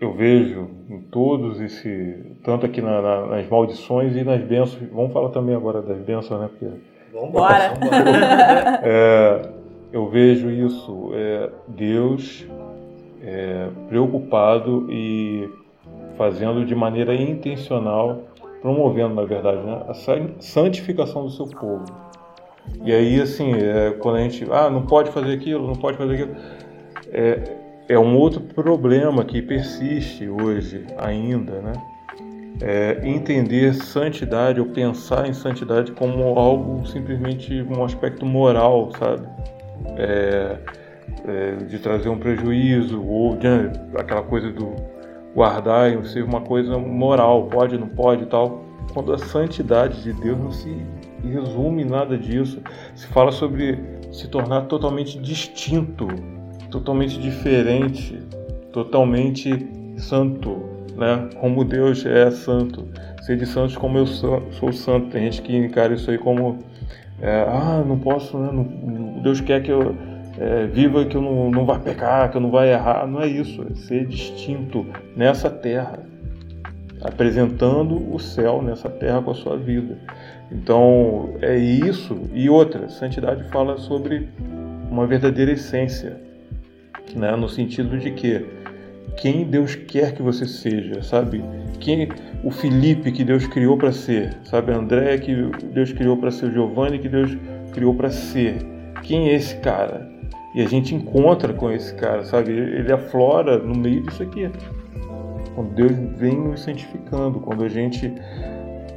eu 0.00 0.12
vejo 0.14 0.70
em 0.88 1.00
todos 1.00 1.60
esse, 1.60 2.36
tanto 2.44 2.66
aqui 2.66 2.80
na, 2.80 3.02
na, 3.02 3.26
nas 3.26 3.48
maldições 3.48 4.16
e 4.16 4.24
nas 4.24 4.40
bênçãos. 4.40 4.88
Vamos 4.92 5.12
falar 5.12 5.30
também 5.30 5.54
agora 5.54 5.82
das 5.82 5.98
bênçãos, 5.98 6.40
né? 6.40 6.48
Porque 6.48 6.92
Vambora. 7.12 7.74
é, 8.82 9.48
eu 9.92 10.08
vejo 10.08 10.50
isso, 10.50 11.10
é, 11.14 11.50
Deus 11.68 12.46
é, 13.22 13.68
preocupado 13.88 14.90
e 14.90 15.48
fazendo 16.16 16.64
de 16.64 16.74
maneira 16.74 17.14
intencional 17.14 18.22
promovendo, 18.62 19.14
na 19.14 19.24
verdade, 19.24 19.60
né, 19.62 19.82
a 19.88 19.94
santificação 20.40 21.24
do 21.24 21.30
seu 21.30 21.46
povo. 21.48 21.84
E 22.84 22.92
aí, 22.92 23.20
assim, 23.20 23.52
é, 23.54 23.90
quando 23.98 24.16
a 24.16 24.20
gente, 24.20 24.46
ah, 24.50 24.70
não 24.70 24.86
pode 24.86 25.10
fazer 25.10 25.32
aquilo, 25.34 25.66
não 25.66 25.74
pode 25.74 25.98
fazer 25.98 26.14
aquilo, 26.14 26.36
é, 27.12 27.42
é 27.88 27.98
um 27.98 28.16
outro 28.16 28.40
problema 28.40 29.24
que 29.24 29.42
persiste 29.42 30.28
hoje 30.28 30.86
ainda, 30.96 31.60
né? 31.60 31.72
É 32.60 33.00
entender 33.02 33.74
santidade 33.74 34.60
ou 34.60 34.66
pensar 34.66 35.26
em 35.26 35.32
santidade 35.32 35.90
como 35.92 36.38
algo 36.38 36.86
simplesmente 36.86 37.60
um 37.62 37.82
aspecto 37.82 38.24
moral, 38.24 38.92
sabe? 38.96 39.26
É, 39.98 40.58
é, 41.26 41.56
de 41.64 41.78
trazer 41.80 42.08
um 42.08 42.18
prejuízo 42.18 43.04
ou 43.04 43.36
de, 43.36 43.48
aquela 43.98 44.22
coisa 44.22 44.52
do 44.52 44.76
guardar 45.34 46.04
ser 46.04 46.22
uma 46.22 46.40
coisa 46.40 46.78
moral, 46.78 47.46
pode, 47.46 47.78
não 47.78 47.88
pode 47.88 48.24
e 48.24 48.26
tal. 48.26 48.64
Quando 48.92 49.12
a 49.12 49.18
santidade 49.18 50.02
de 50.02 50.12
Deus 50.12 50.38
não 50.38 50.52
se 50.52 50.76
resume 51.22 51.84
nada 51.84 52.18
disso, 52.18 52.60
se 52.94 53.06
fala 53.06 53.32
sobre 53.32 53.78
se 54.10 54.28
tornar 54.28 54.62
totalmente 54.62 55.18
distinto, 55.18 56.06
totalmente 56.70 57.18
diferente, 57.18 58.18
totalmente 58.72 59.66
santo, 59.96 60.62
né? 60.96 61.30
Como 61.40 61.64
Deus 61.64 62.04
é 62.04 62.30
santo. 62.30 62.86
Ser 63.22 63.36
de 63.36 63.46
santos 63.46 63.76
como 63.76 63.98
eu 63.98 64.06
sou, 64.06 64.42
sou 64.52 64.72
santo. 64.72 65.10
Tem 65.10 65.24
gente 65.24 65.42
que 65.42 65.56
encara 65.56 65.94
isso 65.94 66.10
aí 66.10 66.18
como 66.18 66.58
é, 67.20 67.46
ah, 67.48 67.82
não 67.86 67.98
posso, 67.98 68.36
né? 68.36 68.50
Deus 69.22 69.40
quer 69.40 69.62
que 69.62 69.70
eu 69.70 69.94
é, 70.42 70.66
viva 70.66 71.04
que 71.04 71.16
eu 71.16 71.22
não, 71.22 71.50
não 71.50 71.64
vai 71.64 71.78
pecar, 71.78 72.28
que 72.30 72.36
eu 72.36 72.40
não 72.40 72.50
vai 72.50 72.72
errar. 72.72 73.06
Não 73.06 73.20
é 73.20 73.28
isso, 73.28 73.64
é 73.70 73.74
ser 73.74 74.06
distinto 74.06 74.84
nessa 75.16 75.48
terra, 75.48 76.00
apresentando 77.00 78.12
o 78.12 78.18
céu 78.18 78.60
nessa 78.60 78.90
terra 78.90 79.22
com 79.22 79.30
a 79.30 79.34
sua 79.34 79.56
vida. 79.56 79.96
Então 80.50 81.34
é 81.40 81.56
isso. 81.56 82.18
E 82.34 82.50
outra, 82.50 82.88
santidade 82.88 83.44
fala 83.50 83.78
sobre 83.78 84.28
uma 84.90 85.06
verdadeira 85.06 85.52
essência, 85.52 86.20
né? 87.14 87.36
no 87.36 87.48
sentido 87.48 87.96
de 87.96 88.10
que 88.10 88.44
quem 89.16 89.44
Deus 89.44 89.76
quer 89.76 90.12
que 90.12 90.22
você 90.22 90.46
seja, 90.46 91.02
sabe? 91.02 91.42
Quem 91.78 92.08
o 92.42 92.50
Felipe 92.50 93.12
que 93.12 93.24
Deus 93.24 93.46
criou 93.46 93.76
para 93.76 93.92
ser, 93.92 94.36
sabe? 94.44 94.72
André 94.72 95.18
que 95.18 95.34
Deus 95.72 95.92
criou 95.92 96.16
para 96.16 96.30
ser, 96.30 96.46
o 96.46 96.52
Giovanni 96.52 96.98
que 96.98 97.08
Deus 97.08 97.36
criou 97.72 97.94
para 97.94 98.10
ser. 98.10 98.56
Quem 99.02 99.28
é 99.28 99.34
esse 99.34 99.56
cara? 99.56 100.11
E 100.54 100.60
a 100.60 100.68
gente 100.68 100.94
encontra 100.94 101.52
com 101.54 101.70
esse 101.70 101.94
cara, 101.94 102.24
sabe? 102.24 102.52
Ele 102.52 102.92
aflora 102.92 103.58
no 103.58 103.74
meio 103.74 104.02
disso 104.02 104.22
aqui. 104.22 104.50
Quando 105.54 105.74
Deus 105.74 105.92
vem 106.18 106.36
nos 106.36 106.60
santificando, 106.60 107.40
quando 107.40 107.64
a 107.64 107.68
gente 107.68 108.12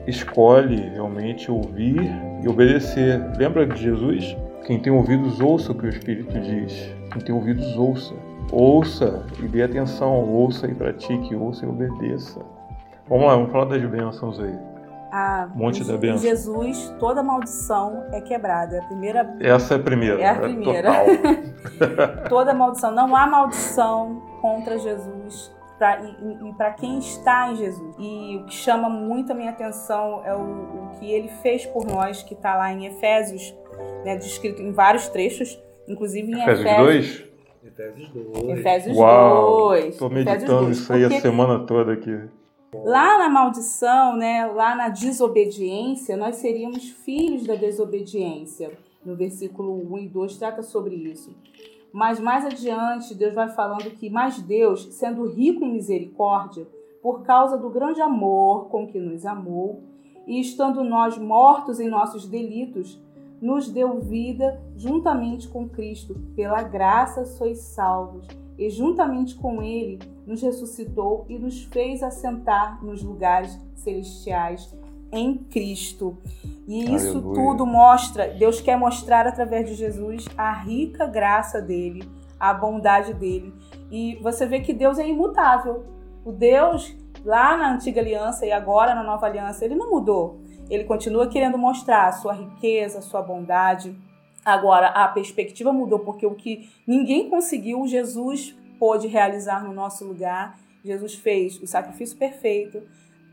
escolhe 0.07 0.89
realmente 0.89 1.49
ouvir 1.49 2.11
e 2.43 2.47
obedecer. 2.47 3.21
Lembra 3.37 3.65
de 3.65 3.81
Jesus? 3.81 4.35
Quem 4.65 4.79
tem 4.79 4.91
ouvidos, 4.91 5.39
ouça 5.39 5.71
o 5.71 5.75
que 5.75 5.85
o 5.85 5.89
Espírito 5.89 6.37
diz. 6.39 6.93
Quem 7.11 7.21
tem 7.21 7.33
ouvidos, 7.33 7.75
ouça. 7.77 8.13
Ouça 8.51 9.25
e 9.41 9.47
dê 9.47 9.63
atenção. 9.63 10.29
Ouça 10.29 10.67
e 10.67 10.75
pratique. 10.75 11.35
Ouça 11.35 11.65
e 11.65 11.69
obedeça. 11.69 12.39
Vamos 13.07 13.25
lá, 13.25 13.35
vamos 13.35 13.51
falar 13.51 13.65
das 13.65 13.83
bênçãos 13.85 14.39
aí 14.39 14.74
a 15.15 15.47
Monte 15.55 15.81
da 15.85 15.95
Bênção. 15.95 16.19
Jesus, 16.19 16.93
toda 16.99 17.23
maldição 17.23 18.05
é 18.11 18.19
quebrada. 18.19 18.79
A 18.79 18.81
primeira 18.83 19.33
Essa 19.39 19.75
é 19.75 19.77
a 19.77 19.79
primeira. 19.79 20.21
É 20.21 20.27
a 20.27 20.35
primeira. 20.35 20.89
É 20.89 22.27
toda 22.27 22.53
maldição, 22.53 22.91
não 22.91 23.15
há 23.15 23.25
maldição 23.25 24.21
contra 24.41 24.77
Jesus 24.77 25.55
pra, 25.79 26.01
e, 26.01 26.49
e 26.49 26.53
para 26.55 26.71
quem 26.73 26.99
está 26.99 27.49
em 27.49 27.55
Jesus. 27.55 27.95
E 27.97 28.35
o 28.35 28.45
que 28.45 28.53
chama 28.53 28.89
muito 28.89 29.31
a 29.31 29.35
minha 29.35 29.51
atenção 29.51 30.21
é 30.25 30.35
o, 30.35 30.39
o 30.41 30.89
que 30.99 31.09
ele 31.09 31.29
fez 31.41 31.65
por 31.65 31.85
nós, 31.85 32.21
que 32.21 32.33
está 32.33 32.57
lá 32.57 32.73
em 32.73 32.85
Efésios, 32.85 33.55
né, 34.03 34.17
descrito 34.17 34.61
em 34.61 34.73
vários 34.73 35.07
trechos, 35.07 35.57
inclusive 35.87 36.29
em 36.29 36.41
Efésios. 36.41 36.65
Efésios 36.65 36.87
2? 36.87 37.25
Efésios 37.63 38.09
2. 38.09 38.59
Efésios 38.59 38.97
Uau, 38.97 39.69
2. 39.69 39.85
Estou 39.85 40.09
meditando 40.09 40.71
isso 40.71 40.91
aí 40.91 41.05
a 41.05 41.21
semana 41.21 41.59
toda 41.65 41.93
aqui. 41.93 42.19
Lá 42.83 43.17
na 43.17 43.29
maldição, 43.29 44.15
né, 44.15 44.45
lá 44.45 44.75
na 44.75 44.89
desobediência, 44.89 46.17
nós 46.17 46.37
seríamos 46.37 46.89
filhos 46.89 47.45
da 47.45 47.55
desobediência. 47.55 48.71
No 49.05 49.15
versículo 49.15 49.71
1 49.93 49.99
e 49.99 50.07
2 50.07 50.37
trata 50.37 50.63
sobre 50.63 50.95
isso. 50.95 51.35
Mas 51.93 52.19
mais 52.19 52.45
adiante, 52.45 53.15
Deus 53.15 53.33
vai 53.33 53.49
falando 53.49 53.91
que, 53.91 54.09
mais 54.09 54.41
Deus, 54.41 54.87
sendo 54.91 55.25
rico 55.25 55.63
em 55.63 55.73
misericórdia, 55.73 56.67
por 57.01 57.21
causa 57.21 57.57
do 57.57 57.69
grande 57.69 58.01
amor 58.01 58.65
com 58.65 58.87
que 58.87 58.99
nos 58.99 59.25
amou, 59.25 59.83
e 60.27 60.39
estando 60.41 60.83
nós 60.83 61.17
mortos 61.17 61.79
em 61.79 61.87
nossos 61.87 62.27
delitos, 62.27 62.99
nos 63.39 63.69
deu 63.69 63.99
vida 63.99 64.59
juntamente 64.75 65.47
com 65.47 65.69
Cristo. 65.69 66.15
Pela 66.35 66.63
graça 66.63 67.25
sois 67.25 67.59
salvos 67.59 68.27
e 68.57 68.69
juntamente 68.69 69.35
com 69.35 69.61
ele 69.61 69.99
nos 70.25 70.41
ressuscitou 70.41 71.25
e 71.29 71.37
nos 71.37 71.63
fez 71.63 72.01
assentar 72.01 72.83
nos 72.83 73.03
lugares 73.03 73.59
celestiais 73.75 74.73
em 75.11 75.37
Cristo. 75.37 76.17
E 76.67 76.93
isso 76.93 77.17
Aleluia. 77.17 77.33
tudo 77.33 77.65
mostra, 77.65 78.27
Deus 78.29 78.59
quer 78.59 78.77
mostrar 78.77 79.27
através 79.27 79.67
de 79.67 79.75
Jesus 79.75 80.25
a 80.37 80.51
rica 80.51 81.05
graça 81.05 81.61
dele, 81.61 82.03
a 82.39 82.53
bondade 82.53 83.13
dele. 83.13 83.53
E 83.91 84.15
você 84.21 84.45
vê 84.45 84.59
que 84.59 84.73
Deus 84.73 84.97
é 84.97 85.07
imutável. 85.07 85.85
O 86.25 86.31
Deus 86.31 86.95
lá 87.23 87.55
na 87.55 87.73
antiga 87.73 88.01
aliança 88.01 88.45
e 88.45 88.51
agora 88.51 88.95
na 88.95 89.03
nova 89.03 89.25
aliança, 89.25 89.63
ele 89.63 89.75
não 89.75 89.89
mudou. 89.89 90.41
Ele 90.69 90.83
continua 90.83 91.27
querendo 91.27 91.57
mostrar 91.57 92.07
a 92.07 92.11
sua 92.11 92.33
riqueza, 92.33 92.97
a 92.97 93.01
sua 93.01 93.21
bondade, 93.21 93.95
Agora, 94.45 94.89
a 94.89 95.07
perspectiva 95.07 95.73
mudou, 95.73 95.97
porque 95.97 96.23
o 96.23 96.35
que 96.35 96.69
ninguém 96.85 97.27
conseguiu, 97.31 97.87
Jesus 97.87 98.55
pôde 98.79 99.07
realizar 99.07 99.63
no 99.63 99.73
nosso 99.73 100.05
lugar. 100.05 100.57
Jesus 100.83 101.15
fez 101.15 101.61
o 101.61 101.67
sacrifício 101.67 102.17
perfeito 102.17 102.81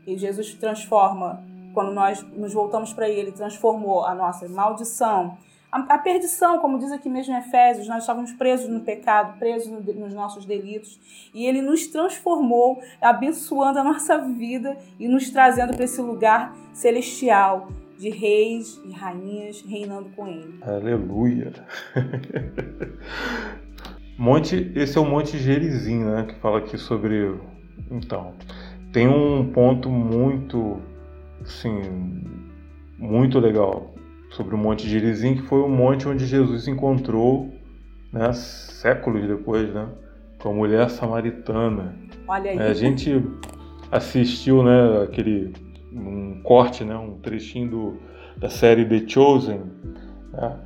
e 0.05 0.17
Jesus 0.17 0.53
transforma, 0.53 1.43
quando 1.73 1.91
nós 1.91 2.21
nos 2.21 2.53
voltamos 2.53 2.93
para 2.93 3.07
Ele, 3.07 3.31
transformou 3.31 4.05
a 4.05 4.13
nossa 4.13 4.47
maldição, 4.49 5.37
a, 5.73 5.95
a, 5.95 5.97
perdição, 5.97 6.59
como 6.59 6.77
diz 6.77 6.91
aqui 6.91 7.09
mesmo 7.09 7.33
em 7.33 7.37
Efésios, 7.37 7.87
nós 7.87 8.03
estávamos 8.03 8.31
presos 8.33 8.69
no 8.69 8.81
pecado, 8.81 9.39
presos 9.39 9.71
no, 9.71 9.81
nos 9.81 10.13
nossos 10.13 10.45
delitos, 10.45 10.99
e 11.33 11.47
Ele 11.47 11.63
nos 11.63 11.87
transformou, 11.87 12.79
abençoando 13.01 13.79
a 13.79 13.83
nossa 13.83 14.19
vida 14.19 14.77
e 14.99 15.07
nos 15.07 15.31
trazendo 15.31 15.73
para 15.73 15.85
esse 15.85 15.99
lugar 15.99 16.55
celestial 16.73 17.69
de 17.97 18.09
reis 18.09 18.79
e 18.85 18.91
rainhas 18.91 19.61
reinando 19.61 20.09
com 20.15 20.27
Ele. 20.27 20.59
Aleluia! 20.61 21.51
Monte, 24.17 24.71
esse 24.75 24.97
é 24.97 25.01
o 25.01 25.05
Monte 25.05 25.37
Gerizim, 25.37 26.03
né? 26.03 26.25
Que 26.27 26.35
fala 26.35 26.59
aqui 26.59 26.77
sobre. 26.77 27.35
Então, 27.89 28.33
tem 28.91 29.07
um 29.07 29.51
ponto 29.51 29.89
muito, 29.89 30.79
assim, 31.41 32.23
muito 32.97 33.39
legal 33.39 33.93
sobre 34.29 34.55
o 34.55 34.57
Monte 34.57 34.87
Gerizim, 34.87 35.35
que 35.35 35.41
foi 35.43 35.59
o 35.59 35.67
monte 35.67 36.07
onde 36.07 36.25
Jesus 36.25 36.67
encontrou, 36.67 37.53
né, 38.11 38.33
séculos 38.33 39.27
depois, 39.27 39.71
né, 39.73 39.87
com 40.39 40.49
a 40.49 40.53
mulher 40.53 40.89
samaritana. 40.89 41.95
Olha 42.27 42.51
aí. 42.51 42.57
É, 42.57 42.67
a 42.67 42.73
gente 42.73 43.23
assistiu, 43.91 44.63
né, 44.63 45.03
aquele 45.03 45.53
um 45.91 46.41
corte, 46.41 46.83
né, 46.83 46.95
um 46.95 47.19
trechinho 47.19 47.69
do, 47.69 47.99
da 48.37 48.49
série 48.49 48.85
The 48.85 49.07
Chosen, 49.07 49.61
né, 50.31 50.57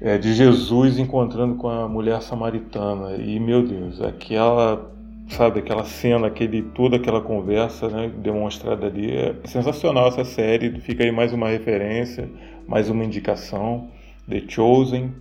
é, 0.00 0.18
de 0.18 0.34
Jesus 0.34 0.98
encontrando 0.98 1.56
com 1.56 1.68
a 1.68 1.88
mulher 1.88 2.20
samaritana. 2.22 3.16
E, 3.16 3.38
meu 3.40 3.66
Deus, 3.66 4.00
aquela, 4.02 4.90
sabe, 5.28 5.60
aquela 5.60 5.84
cena, 5.84 6.26
aquele, 6.26 6.62
toda 6.62 6.96
aquela 6.96 7.20
conversa 7.20 7.88
né, 7.88 8.10
demonstrada 8.18 8.86
ali, 8.86 9.10
é 9.10 9.34
sensacional 9.44 10.08
essa 10.08 10.24
série, 10.24 10.80
fica 10.80 11.04
aí 11.04 11.12
mais 11.12 11.32
uma 11.32 11.48
referência, 11.48 12.28
mais 12.66 12.90
uma 12.90 13.04
indicação, 13.04 13.88
The 14.28 14.42
Chosen. 14.48 15.12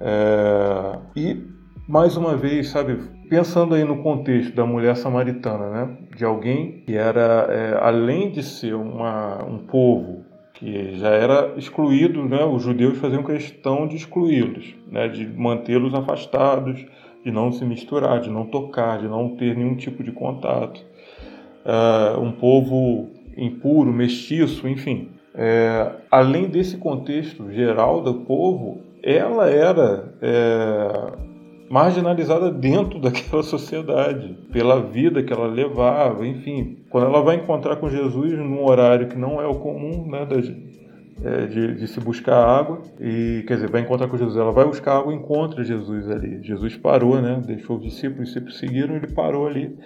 É, 0.00 0.98
e, 1.14 1.42
mais 1.88 2.16
uma 2.16 2.36
vez, 2.36 2.68
sabe, 2.68 2.98
pensando 3.28 3.74
aí 3.74 3.84
no 3.84 4.02
contexto 4.02 4.54
da 4.54 4.66
mulher 4.66 4.96
samaritana, 4.96 5.70
né, 5.70 5.96
de 6.16 6.24
alguém 6.24 6.82
que 6.84 6.96
era, 6.96 7.46
é, 7.50 7.78
além 7.80 8.30
de 8.30 8.42
ser 8.42 8.74
uma, 8.74 9.44
um 9.44 9.58
povo 9.58 10.25
que 10.58 10.98
já 10.98 11.10
era 11.10 11.54
excluído, 11.56 12.24
né? 12.24 12.44
Os 12.44 12.62
judeus 12.62 12.98
faziam 12.98 13.22
questão 13.22 13.86
de 13.86 13.96
excluí-los, 13.96 14.74
né? 14.90 15.08
De 15.08 15.26
mantê-los 15.26 15.94
afastados, 15.94 16.84
de 17.24 17.30
não 17.30 17.52
se 17.52 17.64
misturar, 17.64 18.20
de 18.20 18.30
não 18.30 18.46
tocar, 18.46 18.98
de 18.98 19.08
não 19.08 19.36
ter 19.36 19.56
nenhum 19.56 19.76
tipo 19.76 20.02
de 20.02 20.12
contato. 20.12 20.84
Uh, 21.64 22.20
um 22.20 22.32
povo 22.32 23.08
impuro, 23.36 23.92
mestiço, 23.92 24.66
enfim. 24.68 25.10
É, 25.34 25.92
além 26.10 26.48
desse 26.48 26.78
contexto 26.78 27.52
geral 27.52 28.00
do 28.00 28.14
povo, 28.14 28.80
ela 29.02 29.50
era 29.50 30.14
é, 30.22 31.12
marginalizada 31.70 32.50
dentro 32.50 32.98
daquela 33.00 33.42
sociedade, 33.42 34.36
pela 34.52 34.80
vida 34.80 35.22
que 35.22 35.32
ela 35.32 35.46
levava, 35.46 36.26
enfim. 36.26 36.78
Quando 36.90 37.06
ela 37.06 37.22
vai 37.22 37.36
encontrar 37.36 37.76
com 37.76 37.88
Jesus 37.88 38.32
num 38.38 38.64
horário 38.64 39.08
que 39.08 39.18
não 39.18 39.40
é 39.40 39.46
o 39.46 39.54
comum, 39.56 40.08
né, 40.08 40.26
é, 41.24 41.46
de, 41.46 41.74
de, 41.76 41.88
se 41.88 41.98
buscar 42.00 42.36
água, 42.36 42.82
e 43.00 43.44
quer 43.46 43.54
dizer, 43.54 43.70
vai 43.70 43.80
encontrar 43.80 44.08
com 44.08 44.16
Jesus, 44.16 44.36
ela 44.36 44.52
vai 44.52 44.66
buscar 44.66 44.98
água 44.98 45.12
e 45.12 45.16
encontra 45.16 45.64
Jesus 45.64 46.10
ali. 46.10 46.42
Jesus 46.42 46.76
parou, 46.76 47.20
né, 47.20 47.42
deixou 47.46 47.76
os 47.76 47.82
discípulos, 47.82 48.20
os 48.20 48.26
discípulos 48.26 48.58
seguiram, 48.58 48.96
ele 48.96 49.08
parou 49.08 49.46
ali, 49.46 49.76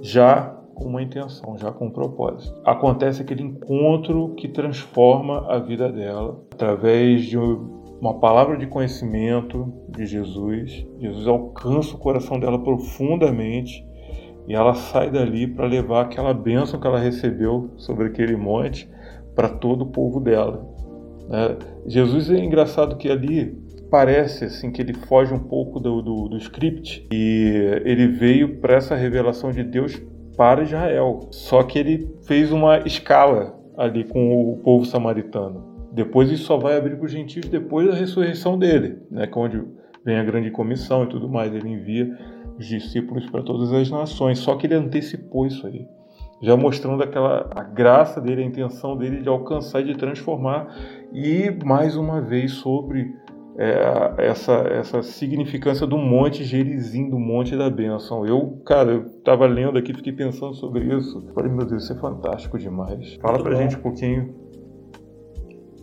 já 0.00 0.54
com 0.74 0.84
uma 0.84 1.02
intenção, 1.02 1.56
já 1.56 1.72
com 1.72 1.86
um 1.86 1.90
propósito. 1.90 2.54
Acontece 2.62 3.22
aquele 3.22 3.42
encontro 3.42 4.34
que 4.34 4.46
transforma 4.46 5.50
a 5.50 5.58
vida 5.58 5.90
dela 5.90 6.38
através 6.52 7.24
de 7.24 7.38
uma 8.00 8.18
palavra 8.18 8.56
de 8.56 8.66
conhecimento 8.66 9.72
de 9.88 10.06
Jesus. 10.06 10.86
Jesus 10.98 11.26
alcança 11.26 11.94
o 11.94 11.98
coração 11.98 12.38
dela 12.38 12.62
profundamente 12.62 13.84
e 14.48 14.54
ela 14.54 14.74
sai 14.74 15.10
dali 15.10 15.46
para 15.46 15.66
levar 15.66 16.02
aquela 16.02 16.32
bênção 16.32 16.78
que 16.78 16.86
ela 16.86 16.98
recebeu 16.98 17.70
sobre 17.76 18.06
aquele 18.06 18.36
monte 18.36 18.88
para 19.34 19.48
todo 19.48 19.82
o 19.82 19.90
povo 19.90 20.20
dela. 20.20 20.66
Né? 21.28 21.56
Jesus 21.86 22.30
é 22.30 22.38
engraçado 22.38 22.96
que 22.96 23.08
ali 23.08 23.56
parece 23.90 24.44
assim 24.44 24.70
que 24.70 24.82
ele 24.82 24.94
foge 24.94 25.32
um 25.32 25.38
pouco 25.38 25.80
do, 25.80 26.02
do, 26.02 26.28
do 26.28 26.36
script 26.38 27.06
e 27.12 27.80
ele 27.84 28.08
veio 28.08 28.60
para 28.60 28.76
essa 28.76 28.94
revelação 28.94 29.50
de 29.50 29.62
Deus 29.64 30.00
para 30.36 30.62
Israel. 30.62 31.28
Só 31.30 31.62
que 31.62 31.78
ele 31.78 32.14
fez 32.26 32.52
uma 32.52 32.78
escala 32.80 33.58
ali 33.76 34.04
com 34.04 34.52
o 34.52 34.58
povo 34.58 34.84
samaritano. 34.84 35.65
Depois 35.96 36.30
isso 36.30 36.44
só 36.44 36.58
vai 36.58 36.76
abrir 36.76 36.94
para 36.96 37.06
os 37.06 37.10
gentios 37.10 37.48
depois 37.48 37.88
da 37.88 37.94
ressurreição 37.94 38.58
dele, 38.58 38.98
né, 39.10 39.26
que 39.26 39.38
é 39.38 39.40
onde 39.40 39.64
vem 40.04 40.18
a 40.18 40.22
grande 40.22 40.50
comissão 40.50 41.04
e 41.04 41.06
tudo 41.06 41.26
mais. 41.26 41.54
Ele 41.54 41.70
envia 41.70 42.14
os 42.58 42.66
discípulos 42.66 43.24
para 43.30 43.42
todas 43.42 43.72
as 43.72 43.90
nações. 43.90 44.38
Só 44.38 44.56
que 44.56 44.66
ele 44.66 44.74
antecipou 44.74 45.46
isso 45.46 45.66
aí, 45.66 45.86
já 46.42 46.54
mostrando 46.54 47.02
aquela 47.02 47.48
a 47.56 47.62
graça 47.62 48.20
dele, 48.20 48.42
a 48.42 48.44
intenção 48.44 48.94
dele 48.94 49.22
de 49.22 49.28
alcançar 49.30 49.80
e 49.80 49.84
de 49.84 49.96
transformar. 49.96 50.68
E 51.14 51.50
mais 51.64 51.96
uma 51.96 52.20
vez 52.20 52.52
sobre 52.52 53.14
é, 53.56 54.26
essa, 54.26 54.52
essa 54.52 55.02
significância 55.02 55.86
do 55.86 55.96
Monte 55.96 56.44
Gerizim, 56.44 57.08
do 57.08 57.18
Monte 57.18 57.56
da 57.56 57.70
Bênção. 57.70 58.26
Eu, 58.26 58.60
cara, 58.66 58.90
eu 58.90 59.06
estava 59.06 59.46
lendo 59.46 59.78
aqui, 59.78 59.94
fiquei 59.94 60.12
pensando 60.12 60.52
sobre 60.56 60.94
isso. 60.94 61.26
Falei, 61.34 61.50
meu 61.50 61.64
Deus, 61.64 61.84
isso 61.84 61.94
é 61.94 61.96
fantástico 61.96 62.58
demais. 62.58 63.14
Fala 63.14 63.42
para 63.42 63.56
a 63.56 63.62
gente 63.62 63.76
um 63.76 63.80
pouquinho 63.80 64.44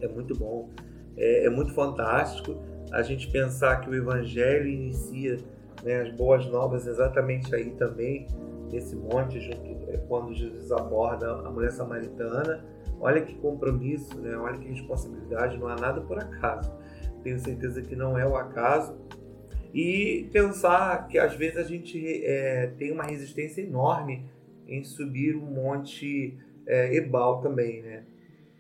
é 0.04 0.08
muito 0.08 0.36
bom, 0.36 0.70
é, 1.18 1.46
é, 1.46 1.50
muito 1.50 1.74
fantástico 1.74 2.58
a 2.92 3.02
gente 3.02 3.32
pensar 3.32 3.82
que 3.82 3.90
o 3.90 3.96
Evangelho 3.96 4.68
inicia 4.68 5.38
né, 5.84 6.02
as 6.02 6.12
boas 6.12 6.46
novas 6.46 6.86
exatamente 6.86 7.54
aí 7.56 7.72
também, 7.72 8.28
nesse 8.72 8.96
monte, 8.96 9.40
junto, 9.40 9.90
é, 9.90 9.98
quando 10.08 10.34
Jesus 10.34 10.72
aborda 10.72 11.32
a 11.32 11.50
mulher 11.50 11.72
samaritana. 11.72 12.64
Olha 13.00 13.22
que 13.22 13.36
compromisso, 13.36 14.18
né? 14.20 14.36
olha 14.38 14.58
que 14.58 14.68
responsabilidade, 14.68 15.58
não 15.58 15.68
há 15.68 15.76
nada 15.76 16.02
por 16.02 16.20
acaso. 16.20 16.72
Tenho 17.24 17.40
certeza 17.40 17.82
que 17.82 17.96
não 17.96 18.18
é 18.18 18.26
o 18.26 18.36
acaso. 18.36 18.96
E 19.74 20.30
pensar 20.32 21.08
que 21.08 21.18
às 21.18 21.34
vezes 21.36 21.58
a 21.58 21.64
gente 21.64 22.24
é, 22.24 22.68
tem 22.78 22.92
uma 22.92 23.04
resistência 23.04 23.62
enorme 23.62 24.30
em 24.68 24.84
subir 24.84 25.36
o 25.36 25.42
monte 25.42 26.38
é, 26.66 26.96
Ebal 26.96 27.42
também, 27.42 27.82
né? 27.82 28.04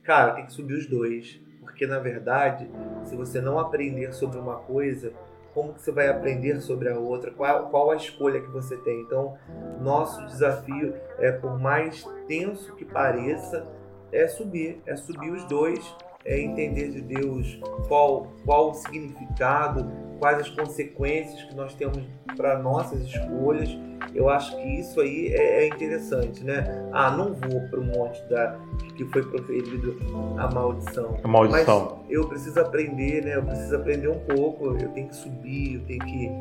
Cara, 0.03 0.33
tem 0.33 0.45
que 0.45 0.53
subir 0.53 0.75
os 0.75 0.85
dois. 0.85 1.39
Porque 1.61 1.87
na 1.87 1.99
verdade, 1.99 2.69
se 3.05 3.15
você 3.15 3.41
não 3.41 3.57
aprender 3.57 4.13
sobre 4.13 4.37
uma 4.37 4.57
coisa, 4.57 5.13
como 5.53 5.73
que 5.73 5.81
você 5.81 5.91
vai 5.91 6.07
aprender 6.07 6.59
sobre 6.61 6.89
a 6.89 6.97
outra? 6.97 7.31
Qual, 7.31 7.69
qual 7.69 7.91
a 7.91 7.95
escolha 7.95 8.41
que 8.41 8.49
você 8.49 8.75
tem? 8.77 9.01
Então, 9.01 9.37
nosso 9.79 10.25
desafio 10.25 10.93
é, 11.19 11.31
por 11.31 11.59
mais 11.59 12.03
tenso 12.27 12.75
que 12.75 12.85
pareça, 12.85 13.65
é 14.11 14.27
subir, 14.27 14.81
é 14.85 14.95
subir 14.95 15.31
os 15.31 15.45
dois, 15.45 15.95
é 16.25 16.39
entender 16.39 16.89
de 16.89 17.01
Deus 17.01 17.59
qual, 17.87 18.27
qual 18.45 18.71
o 18.71 18.73
significado, 18.73 19.91
quais 20.23 20.39
as 20.39 20.49
consequências 20.49 21.43
que 21.43 21.53
nós 21.53 21.75
temos 21.75 22.01
para 22.37 22.57
nossas 22.57 23.01
escolhas. 23.01 23.77
Eu 24.15 24.29
acho 24.29 24.55
que 24.55 24.79
isso 24.79 25.01
aí 25.01 25.27
é, 25.33 25.65
é 25.65 25.67
interessante, 25.67 26.41
né? 26.45 26.63
Ah, 26.93 27.11
não 27.11 27.33
vou 27.33 27.59
para 27.69 27.81
o 27.81 27.83
monte 27.83 28.23
da 28.29 28.57
que 28.95 29.03
foi 29.05 29.21
proferido 29.23 29.97
a 30.37 30.49
maldição. 30.49 31.17
A 31.21 31.27
maldição. 31.27 31.97
Mas 31.99 32.09
eu 32.09 32.25
preciso 32.29 32.57
aprender, 32.57 33.25
né? 33.25 33.35
Eu 33.35 33.43
preciso 33.43 33.75
aprender 33.75 34.07
um 34.07 34.19
pouco. 34.19 34.67
Eu 34.67 34.87
tenho 34.89 35.09
que 35.09 35.15
subir, 35.15 35.75
eu 35.75 35.81
tenho 35.81 35.99
que 36.05 36.31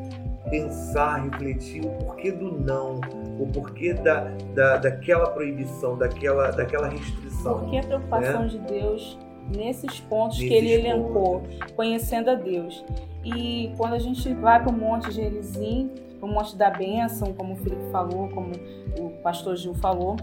pensar, 0.49 1.29
refletir 1.29 1.83
o 1.83 1.89
porquê 1.89 2.31
do 2.31 2.57
não, 2.57 3.01
o 3.37 3.49
porquê 3.51 3.93
da, 3.93 4.29
da, 4.55 4.77
daquela 4.77 5.29
proibição, 5.31 5.97
daquela, 5.97 6.51
daquela 6.51 6.87
restrição. 6.87 7.59
Por 7.59 7.69
que 7.69 7.77
a 7.79 7.83
preocupação 7.83 8.43
né? 8.43 8.47
de 8.47 8.59
Deus 8.59 9.19
nesses 9.53 9.99
pontos 9.99 10.37
nesses 10.37 10.49
que 10.49 10.55
ele 10.55 10.71
elencou, 10.71 11.41
pontos. 11.41 11.57
conhecendo 11.75 12.29
a 12.29 12.35
Deus? 12.35 12.85
E 13.23 13.73
quando 13.77 13.93
a 13.93 13.99
gente 13.99 14.33
vai 14.33 14.61
para 14.61 14.71
o 14.71 14.77
Monte 14.77 15.11
Gerizim, 15.11 15.91
para 16.19 16.27
o 16.27 16.31
Monte 16.31 16.55
da 16.55 16.69
Bênção, 16.69 17.33
como 17.33 17.53
o 17.53 17.57
Felipe 17.57 17.91
falou, 17.91 18.29
como 18.29 18.51
o 18.99 19.09
pastor 19.21 19.55
Gil 19.55 19.73
falou, 19.75 20.17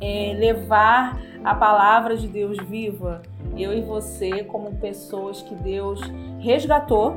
é 0.00 0.34
levar 0.34 1.20
a 1.44 1.54
palavra 1.54 2.16
de 2.16 2.26
Deus 2.26 2.58
viva, 2.58 3.22
eu 3.56 3.72
e 3.76 3.80
você, 3.80 4.44
como 4.44 4.74
pessoas 4.76 5.42
que 5.42 5.54
Deus 5.54 6.00
resgatou, 6.40 7.14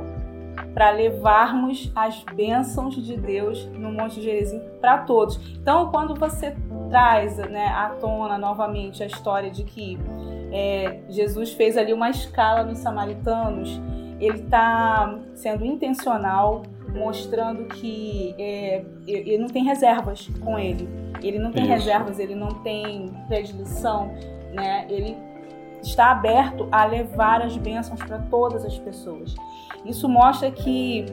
para 0.74 0.92
levarmos 0.92 1.92
as 1.96 2.24
bênçãos 2.24 2.96
de 2.96 3.18
Deus 3.18 3.66
no 3.68 3.92
Monte 3.92 4.22
Gerizim 4.22 4.62
para 4.82 5.00
todos. 5.00 5.40
Então, 5.56 5.90
quando 5.90 6.14
você 6.16 6.56
traz 6.90 7.38
né, 7.38 7.68
à 7.68 7.90
tona 8.00 8.38
novamente 8.38 9.04
a 9.04 9.06
história 9.06 9.50
de 9.50 9.64
que 9.64 9.98
é, 10.52 11.00
Jesus 11.10 11.54
fez 11.54 11.78
ali 11.78 11.94
uma 11.94 12.10
escala 12.10 12.64
nos 12.64 12.80
samaritanos 12.80 13.82
ele 14.20 14.40
está 14.40 15.20
sendo 15.34 15.66
intencional, 15.66 16.64
mostrando 16.94 17.66
que 17.66 18.34
é, 18.38 18.84
ele 19.06 19.38
não 19.38 19.48
tem 19.48 19.64
reservas 19.66 20.30
com 20.44 20.58
ele. 20.58 20.88
Ele 21.22 21.40
não 21.40 21.52
tem 21.52 21.64
Isso. 21.64 21.74
reservas, 21.74 22.20
ele 22.20 22.36
não 22.36 22.50
tem 22.64 23.12
predileção, 23.28 24.08
né? 24.54 24.86
Ele 24.90 25.18
está 25.86 26.12
aberto 26.12 26.68
a 26.72 26.86
levar 26.86 27.42
as 27.42 27.56
bênçãos 27.56 28.02
para 28.02 28.20
todas 28.20 28.66
as 28.66 28.78
pessoas. 28.78 29.36
Isso 29.86 30.10
mostra 30.10 30.50
que 30.52 31.06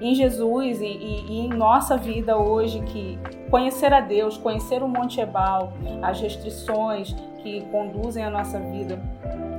em 0.00 0.14
Jesus 0.14 0.80
e, 0.80 0.86
e, 0.86 1.26
e, 1.28 1.38
em 1.40 1.48
nossa 1.48 1.96
vida 1.96 2.36
hoje, 2.36 2.80
que 2.82 3.18
conhecer 3.50 3.92
a 3.92 4.00
Deus, 4.00 4.36
conhecer 4.36 4.82
o 4.82 4.88
Monte 4.88 5.20
Ebal, 5.20 5.72
as 6.02 6.20
restrições 6.20 7.14
que 7.42 7.60
conduzem 7.70 8.24
a 8.24 8.30
nossa 8.30 8.58
vida, 8.58 9.00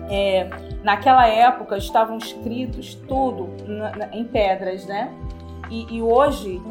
é, 0.09 0.49
naquela 0.83 1.27
época 1.27 1.77
estavam 1.77 2.17
escritos 2.17 2.95
tudo 3.07 3.49
na, 3.65 3.95
na, 3.95 4.15
em 4.15 4.23
pedras, 4.23 4.85
né? 4.85 5.11
E, 5.69 5.95
e 5.95 6.01
hoje 6.01 6.61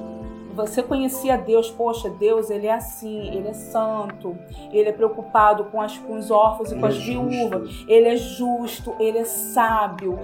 você 0.54 0.82
conhecia 0.82 1.36
Deus, 1.36 1.70
poxa, 1.70 2.08
Deus, 2.08 2.50
ele 2.50 2.66
é 2.66 2.72
assim, 2.72 3.28
ele 3.34 3.48
é 3.48 3.52
santo, 3.52 4.36
ele 4.72 4.88
é 4.88 4.92
preocupado 4.92 5.64
com, 5.64 5.80
as, 5.80 5.98
com 5.98 6.16
os 6.16 6.30
órfãos 6.30 6.72
e 6.72 6.78
com 6.78 6.86
as 6.86 6.96
é 6.96 6.98
viúvas, 6.98 7.84
ele 7.88 8.08
é 8.08 8.16
justo, 8.16 8.94
ele 8.98 9.18
é 9.18 9.24
sábio, 9.24 10.18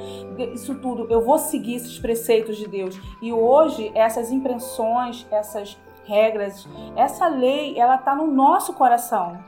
isso 0.55 0.75
tudo, 0.77 1.07
eu 1.11 1.21
vou 1.21 1.39
seguir 1.39 1.77
esses 1.77 1.99
preceitos 1.99 2.57
de 2.57 2.67
Deus. 2.67 2.99
E 3.21 3.33
hoje, 3.33 3.91
essas 3.95 4.31
impressões, 4.31 5.27
essas 5.31 5.77
regras, 6.05 6.69
essa 6.97 7.29
lei, 7.29 7.79
ela 7.79 7.97
está 7.97 8.15
no 8.15 8.27
nosso 8.27 8.73
coração. 8.73 9.39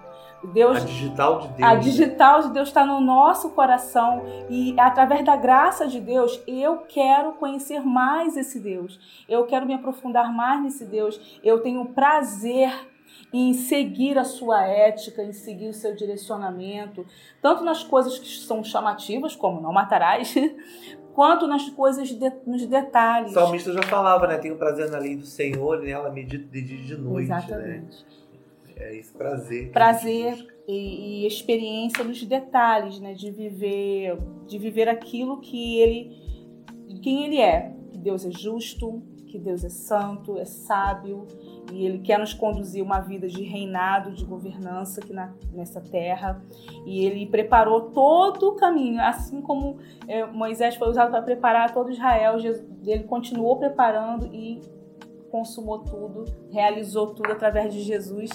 Deus, 0.49 0.78
a 0.78 0.80
digital 0.80 1.40
de 1.40 1.49
Deus. 1.49 1.62
A 1.62 1.74
digital 1.76 2.43
de 2.43 2.51
Deus 2.51 2.68
está 2.68 2.84
no 2.84 3.01
nosso 3.01 3.51
coração 3.51 4.22
e 4.49 4.74
através 4.78 5.24
da 5.24 5.36
graça 5.36 5.86
de 5.86 6.01
Deus 6.01 6.40
eu 6.47 6.78
quero 6.88 7.32
conhecer 7.34 7.80
mais 7.80 8.36
esse 8.36 8.59
Deus. 8.59 8.99
Eu 9.28 9.47
quero 9.47 9.66
me 9.66 9.74
aprofundar 9.74 10.32
mais 10.32 10.62
nesse 10.62 10.84
Deus. 10.84 11.40
Eu 11.43 11.61
tenho 11.61 11.84
prazer 11.86 12.72
em 13.32 13.55
seguir 13.55 14.18
a 14.18 14.24
sua 14.24 14.66
ética, 14.66 15.22
em 15.22 15.32
seguir 15.32 15.68
o 15.68 15.72
seu 15.72 15.95
direcionamento, 15.95 17.07
tanto 17.40 17.64
nas 17.64 17.82
coisas 17.82 18.18
que 18.18 18.28
são 18.28 18.62
chamativas, 18.62 19.34
como 19.34 19.61
não 19.61 19.72
matarás, 19.72 20.34
quanto 21.14 21.47
nas 21.47 21.68
coisas, 21.70 22.09
de, 22.09 22.32
nos 22.47 22.66
detalhes. 22.66 23.30
O 23.30 23.34
salmista 23.34 23.72
já 23.72 23.82
falava, 23.82 24.26
né? 24.26 24.38
Tenho 24.38 24.57
prazer 24.57 24.90
na 24.90 24.99
lei 24.99 25.16
do 25.16 25.24
Senhor 25.24 25.82
e 25.82 25.86
nela 25.86 26.11
medito 26.11 26.47
de 26.47 26.62
dia 26.62 26.78
e 26.78 26.82
de 26.82 26.97
noite. 26.97 27.28
Né? 27.28 27.38
Exatamente. 27.38 28.05
Né? 28.05 28.22
É 28.83 28.97
esse 28.97 29.12
prazer. 29.12 29.70
Prazer 29.70 30.47
e, 30.66 31.22
e, 31.22 31.26
experiência 31.26 32.03
nos 32.03 32.22
detalhes, 32.24 32.99
né? 32.99 33.14
De 33.14 33.30
viver, 33.30 34.18
de 34.47 34.59
viver 34.59 34.89
aquilo 34.89 35.41
que 35.41 35.78
ele, 35.78 36.11
quem 37.03 37.24
ele 37.24 37.41
é. 37.41 37.72
Que 37.91 37.99
Deus 37.99 38.24
é 38.24 38.30
justo, 38.30 39.03
que 39.33 39.39
Deus 39.39 39.64
é 39.64 39.68
santo, 39.70 40.39
é 40.39 40.45
sábio 40.45 41.26
e 41.72 41.87
Ele 41.87 42.01
quer 42.01 42.18
nos 42.18 42.35
conduzir 42.35 42.85
uma 42.85 43.01
vida 43.01 43.26
de 43.26 43.43
reinado, 43.43 44.12
de 44.12 44.24
governança 44.24 45.01
aqui 45.01 45.12
na, 45.12 45.33
nessa 45.53 45.80
terra. 45.80 46.43
E 46.85 47.05
Ele 47.05 47.26
preparou 47.26 47.91
todo 47.93 48.51
o 48.51 48.57
caminho, 48.57 49.01
assim 49.01 49.41
como 49.41 49.78
é, 50.07 50.26
Moisés 50.26 50.76
foi 50.76 50.89
usado 50.89 51.11
para 51.11 51.22
preparar 51.22 51.72
todo 51.72 51.91
Israel, 51.91 52.39
Jesus, 52.39 52.66
Ele 52.87 53.05
continuou 53.05 53.57
preparando 53.57 54.26
e 54.26 54.61
consumou 55.30 55.78
tudo, 55.78 56.24
realizou 56.51 57.14
tudo 57.14 57.33
através 57.33 57.72
de 57.72 57.80
Jesus 57.80 58.30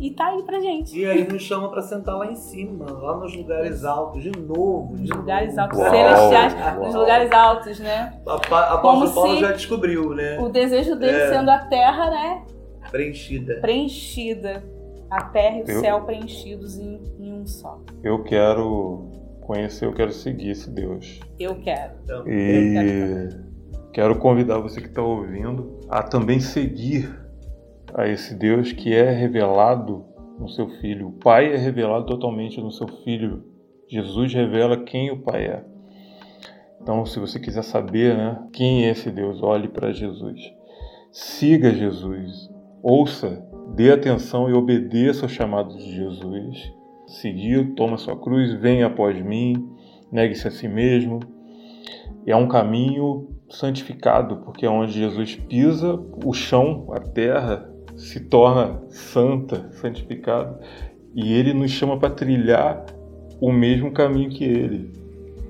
e 0.00 0.10
tá 0.10 0.28
aí 0.28 0.42
pra 0.42 0.60
gente. 0.60 0.98
E 0.98 1.04
aí 1.06 1.26
nos 1.26 1.42
chama 1.42 1.70
pra 1.70 1.82
sentar 1.82 2.16
lá 2.16 2.26
em 2.26 2.34
cima, 2.34 2.90
lá 2.90 3.16
nos 3.16 3.34
lugares 3.34 3.84
altos, 3.84 4.22
de 4.22 4.30
novo. 4.30 4.96
Nos 4.96 5.10
lugares 5.10 5.56
altos, 5.56 5.78
uau, 5.78 5.90
celestiais, 5.90 6.54
uau. 6.54 6.86
nos 6.86 6.94
lugares 6.94 7.32
altos, 7.32 7.80
né? 7.80 8.20
A, 8.26 8.34
a 8.34 8.78
Paulo 8.78 9.12
Paulo 9.12 9.36
já 9.38 9.52
descobriu, 9.52 10.14
né? 10.14 10.38
O 10.40 10.48
desejo 10.48 10.96
dele 10.96 11.18
é. 11.18 11.28
sendo 11.28 11.50
a 11.50 11.58
terra, 11.58 12.10
né? 12.10 12.42
Preenchida. 12.90 13.60
Preenchida. 13.60 14.64
A 15.10 15.24
terra 15.24 15.58
e 15.58 15.62
o 15.62 15.70
eu, 15.70 15.80
céu 15.80 16.00
preenchidos 16.02 16.78
em, 16.78 17.00
em, 17.20 17.32
um 17.32 17.46
só. 17.46 17.78
Eu 18.02 18.24
quero 18.24 19.10
conhecer, 19.42 19.84
eu 19.84 19.92
quero 19.92 20.10
seguir 20.10 20.50
esse 20.50 20.70
Deus. 20.70 21.20
Eu 21.38 21.56
quero. 21.56 21.92
Então, 22.02 22.26
e 22.26 22.30
eu 22.30 22.72
quero, 22.72 23.44
quero 23.92 24.18
convidar 24.18 24.58
você 24.58 24.80
que 24.80 24.88
está 24.88 25.02
ouvindo 25.02 25.80
a 25.90 26.02
também 26.02 26.40
seguir 26.40 27.21
a 27.94 28.06
esse 28.06 28.34
Deus 28.34 28.72
que 28.72 28.94
é 28.94 29.10
revelado 29.10 30.04
no 30.38 30.48
seu 30.48 30.68
Filho. 30.80 31.08
O 31.08 31.12
Pai 31.12 31.52
é 31.52 31.56
revelado 31.56 32.06
totalmente 32.06 32.60
no 32.60 32.70
seu 32.70 32.88
Filho. 33.04 33.44
Jesus 33.88 34.32
revela 34.32 34.82
quem 34.84 35.10
o 35.10 35.20
Pai 35.20 35.44
é. 35.44 35.64
Então, 36.80 37.06
se 37.06 37.20
você 37.20 37.38
quiser 37.38 37.62
saber 37.62 38.16
né, 38.16 38.42
quem 38.52 38.86
é 38.86 38.90
esse 38.90 39.10
Deus, 39.10 39.42
olhe 39.42 39.68
para 39.68 39.92
Jesus. 39.92 40.40
Siga 41.12 41.72
Jesus. 41.72 42.50
Ouça, 42.82 43.46
dê 43.76 43.92
atenção 43.92 44.50
e 44.50 44.52
obedeça 44.52 45.24
ao 45.24 45.28
chamado 45.28 45.76
de 45.76 45.94
Jesus. 45.94 46.72
Seguir, 47.06 47.74
toma 47.74 47.96
sua 47.96 48.16
cruz, 48.16 48.52
venha 48.54 48.86
após 48.86 49.22
mim, 49.22 49.70
negue-se 50.10 50.48
a 50.48 50.50
si 50.50 50.66
mesmo. 50.66 51.20
É 52.26 52.34
um 52.34 52.48
caminho 52.48 53.28
santificado, 53.48 54.38
porque 54.38 54.66
é 54.66 54.70
onde 54.70 54.92
Jesus 54.92 55.36
pisa 55.36 55.94
o 56.24 56.32
chão, 56.32 56.88
a 56.92 57.00
terra, 57.00 57.71
se 58.02 58.18
torna 58.18 58.82
santa, 58.88 59.68
santificado, 59.72 60.58
e 61.14 61.32
ele 61.32 61.54
nos 61.54 61.70
chama 61.70 61.96
para 61.96 62.10
trilhar 62.10 62.84
o 63.40 63.52
mesmo 63.52 63.92
caminho 63.92 64.28
que 64.28 64.44
ele, 64.44 64.90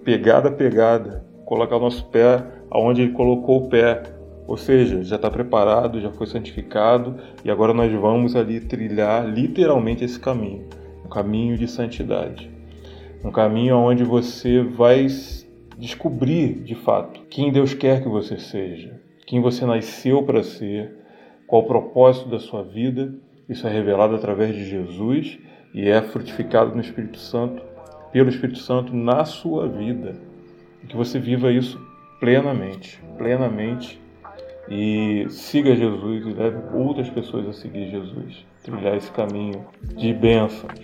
pegada 0.05 0.51
a 0.51 0.53
pegada, 0.53 1.25
colocar 1.47 1.77
o 1.77 1.81
nosso 1.81 2.05
pé 2.07 2.45
aonde 2.71 3.03
ele 3.03 3.13
colocou 3.13 3.65
o 3.65 3.69
pé, 3.69 4.03
ou 4.47 4.57
seja, 4.57 5.03
já 5.03 5.17
está 5.17 5.31
preparado, 5.31 6.01
já 6.01 6.11
foi 6.11 6.27
santificado. 6.27 7.17
E 7.45 7.51
agora 7.51 7.73
nós 7.73 7.93
vamos 7.93 8.37
ali 8.37 8.61
trilhar 8.61 9.27
literalmente 9.27 10.05
esse 10.05 10.21
caminho, 10.21 10.67
um 11.05 11.09
caminho 11.09 11.57
de 11.57 11.67
santidade, 11.67 12.51
um 13.25 13.31
caminho 13.31 13.77
onde 13.77 14.05
você 14.05 14.63
vai 14.63 15.07
descobrir 15.79 16.63
de 16.63 16.75
fato 16.75 17.23
quem 17.31 17.51
Deus 17.51 17.73
quer 17.73 18.03
que 18.03 18.09
você 18.09 18.39
seja, 18.39 19.01
quem 19.27 19.41
você 19.41 19.65
nasceu 19.65 20.23
para 20.23 20.43
ser 20.43 21.02
qual 21.53 21.61
o 21.61 21.67
propósito 21.67 22.31
da 22.31 22.39
sua 22.39 22.63
vida. 22.63 23.13
Isso 23.47 23.67
é 23.67 23.71
revelado 23.71 24.15
através 24.15 24.55
de 24.55 24.65
Jesus 24.65 25.39
e 25.75 25.87
é 25.87 26.01
frutificado 26.01 26.75
no 26.75 26.81
Espírito 26.81 27.19
Santo, 27.19 27.63
pelo 28.11 28.31
Espírito 28.31 28.59
Santo 28.59 28.97
na 28.97 29.27
sua 29.27 29.69
vida. 29.69 30.15
Que 30.89 30.97
você 30.97 31.19
viva 31.19 31.53
isso 31.53 31.79
plenamente, 32.19 32.99
plenamente 33.19 34.01
e 34.67 35.27
siga 35.29 35.77
Jesus 35.77 36.25
e 36.25 36.33
leve 36.33 36.57
outras 36.75 37.11
pessoas 37.11 37.47
a 37.47 37.53
seguir 37.53 37.91
Jesus, 37.91 38.47
trilhar 38.63 38.97
esse 38.97 39.11
caminho 39.11 39.63
de 39.95 40.15
bênçãos. 40.15 40.81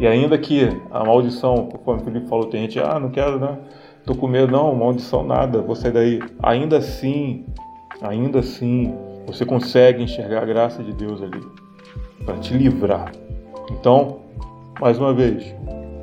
E 0.00 0.06
ainda 0.08 0.36
que 0.36 0.64
a 0.90 1.04
maldição, 1.04 1.66
conforme 1.66 2.02
o 2.02 2.04
Felipe 2.04 2.28
falou, 2.28 2.46
tem 2.46 2.62
gente, 2.62 2.80
ah, 2.80 2.98
não 2.98 3.10
quero, 3.10 3.38
né? 3.38 3.56
Tô 4.04 4.16
com 4.16 4.26
medo, 4.26 4.50
não, 4.50 4.74
maldição 4.74 5.22
nada, 5.22 5.62
vou 5.62 5.76
sair 5.76 5.92
daí. 5.92 6.18
Ainda 6.42 6.78
assim, 6.78 7.46
ainda 8.02 8.40
assim, 8.40 8.92
você 9.28 9.44
consegue 9.44 10.02
enxergar 10.02 10.42
a 10.42 10.46
graça 10.46 10.82
de 10.82 10.92
Deus 10.92 11.22
ali 11.22 11.40
para 12.24 12.38
te 12.38 12.54
livrar. 12.54 13.12
Então, 13.70 14.20
mais 14.80 14.98
uma 14.98 15.12
vez, 15.12 15.54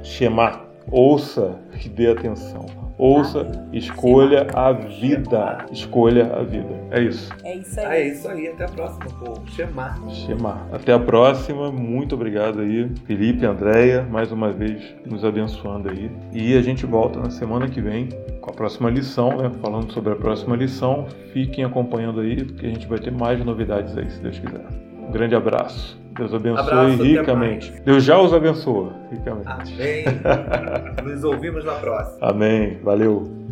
Shema, 0.03 0.61
ouça 0.91 1.59
e 1.84 1.89
dê 1.89 2.11
atenção. 2.11 2.65
Ouça, 2.97 3.67
escolha 3.73 4.47
a 4.53 4.71
vida. 4.71 5.65
Escolha 5.69 6.34
a 6.34 6.43
vida. 6.43 6.69
É 6.91 7.01
isso. 7.01 7.30
É 7.43 7.55
isso 7.57 7.80
aí. 7.80 7.86
Ah, 7.86 7.97
é 7.97 8.07
isso 8.07 8.30
aí. 8.30 8.47
Até 8.47 8.63
a 8.63 8.69
próxima, 8.69 9.05
povo. 9.19 9.41
Shema. 9.47 9.95
Shema. 10.07 10.67
Até 10.71 10.93
a 10.93 10.99
próxima. 10.99 11.71
Muito 11.71 12.15
obrigado 12.15 12.61
aí, 12.61 12.89
Felipe 13.05 13.43
e 13.43 13.45
Andréia, 13.45 14.03
mais 14.03 14.32
uma 14.32 14.49
vez 14.51 14.95
nos 15.05 15.26
abençoando 15.26 15.89
aí. 15.89 16.09
E 16.32 16.55
a 16.55 16.61
gente 16.61 16.86
volta 16.86 17.19
na 17.19 17.30
semana 17.30 17.67
que 17.67 17.82
vem 17.82 18.07
com 18.46 18.52
a 18.52 18.54
próxima 18.54 18.89
lição, 18.89 19.36
né? 19.38 19.52
Falando 19.60 19.91
sobre 19.91 20.14
a 20.14 20.16
próxima 20.16 20.56
lição. 20.56 21.08
Fiquem 21.34 21.66
acompanhando 21.66 22.22
aí, 22.22 22.43
porque 22.43 22.68
a 22.68 22.70
gente 22.70 22.88
vai 22.88 23.00
ter 23.00 23.12
mais 23.12 23.43
novidades 23.43 23.98
aí, 23.98 24.10
se 24.10 24.22
Deus 24.22 24.38
quiser. 24.38 24.66
Um 25.08 25.12
grande 25.12 25.36
abraço. 25.36 26.00
Deus 26.16 26.34
abençoe 26.34 26.62
abraço, 26.62 27.04
ricamente. 27.04 27.74
Deus 27.84 28.04
já 28.04 28.18
os 28.18 28.34
abençoa 28.34 28.93
ricamente. 29.12 29.48
Amém. 29.48 30.06
Nos 31.04 31.24
ouvimos 31.24 31.66
na 31.66 31.74
próxima. 31.74 32.30
Amém. 32.30 32.80
Valeu. 32.84 33.46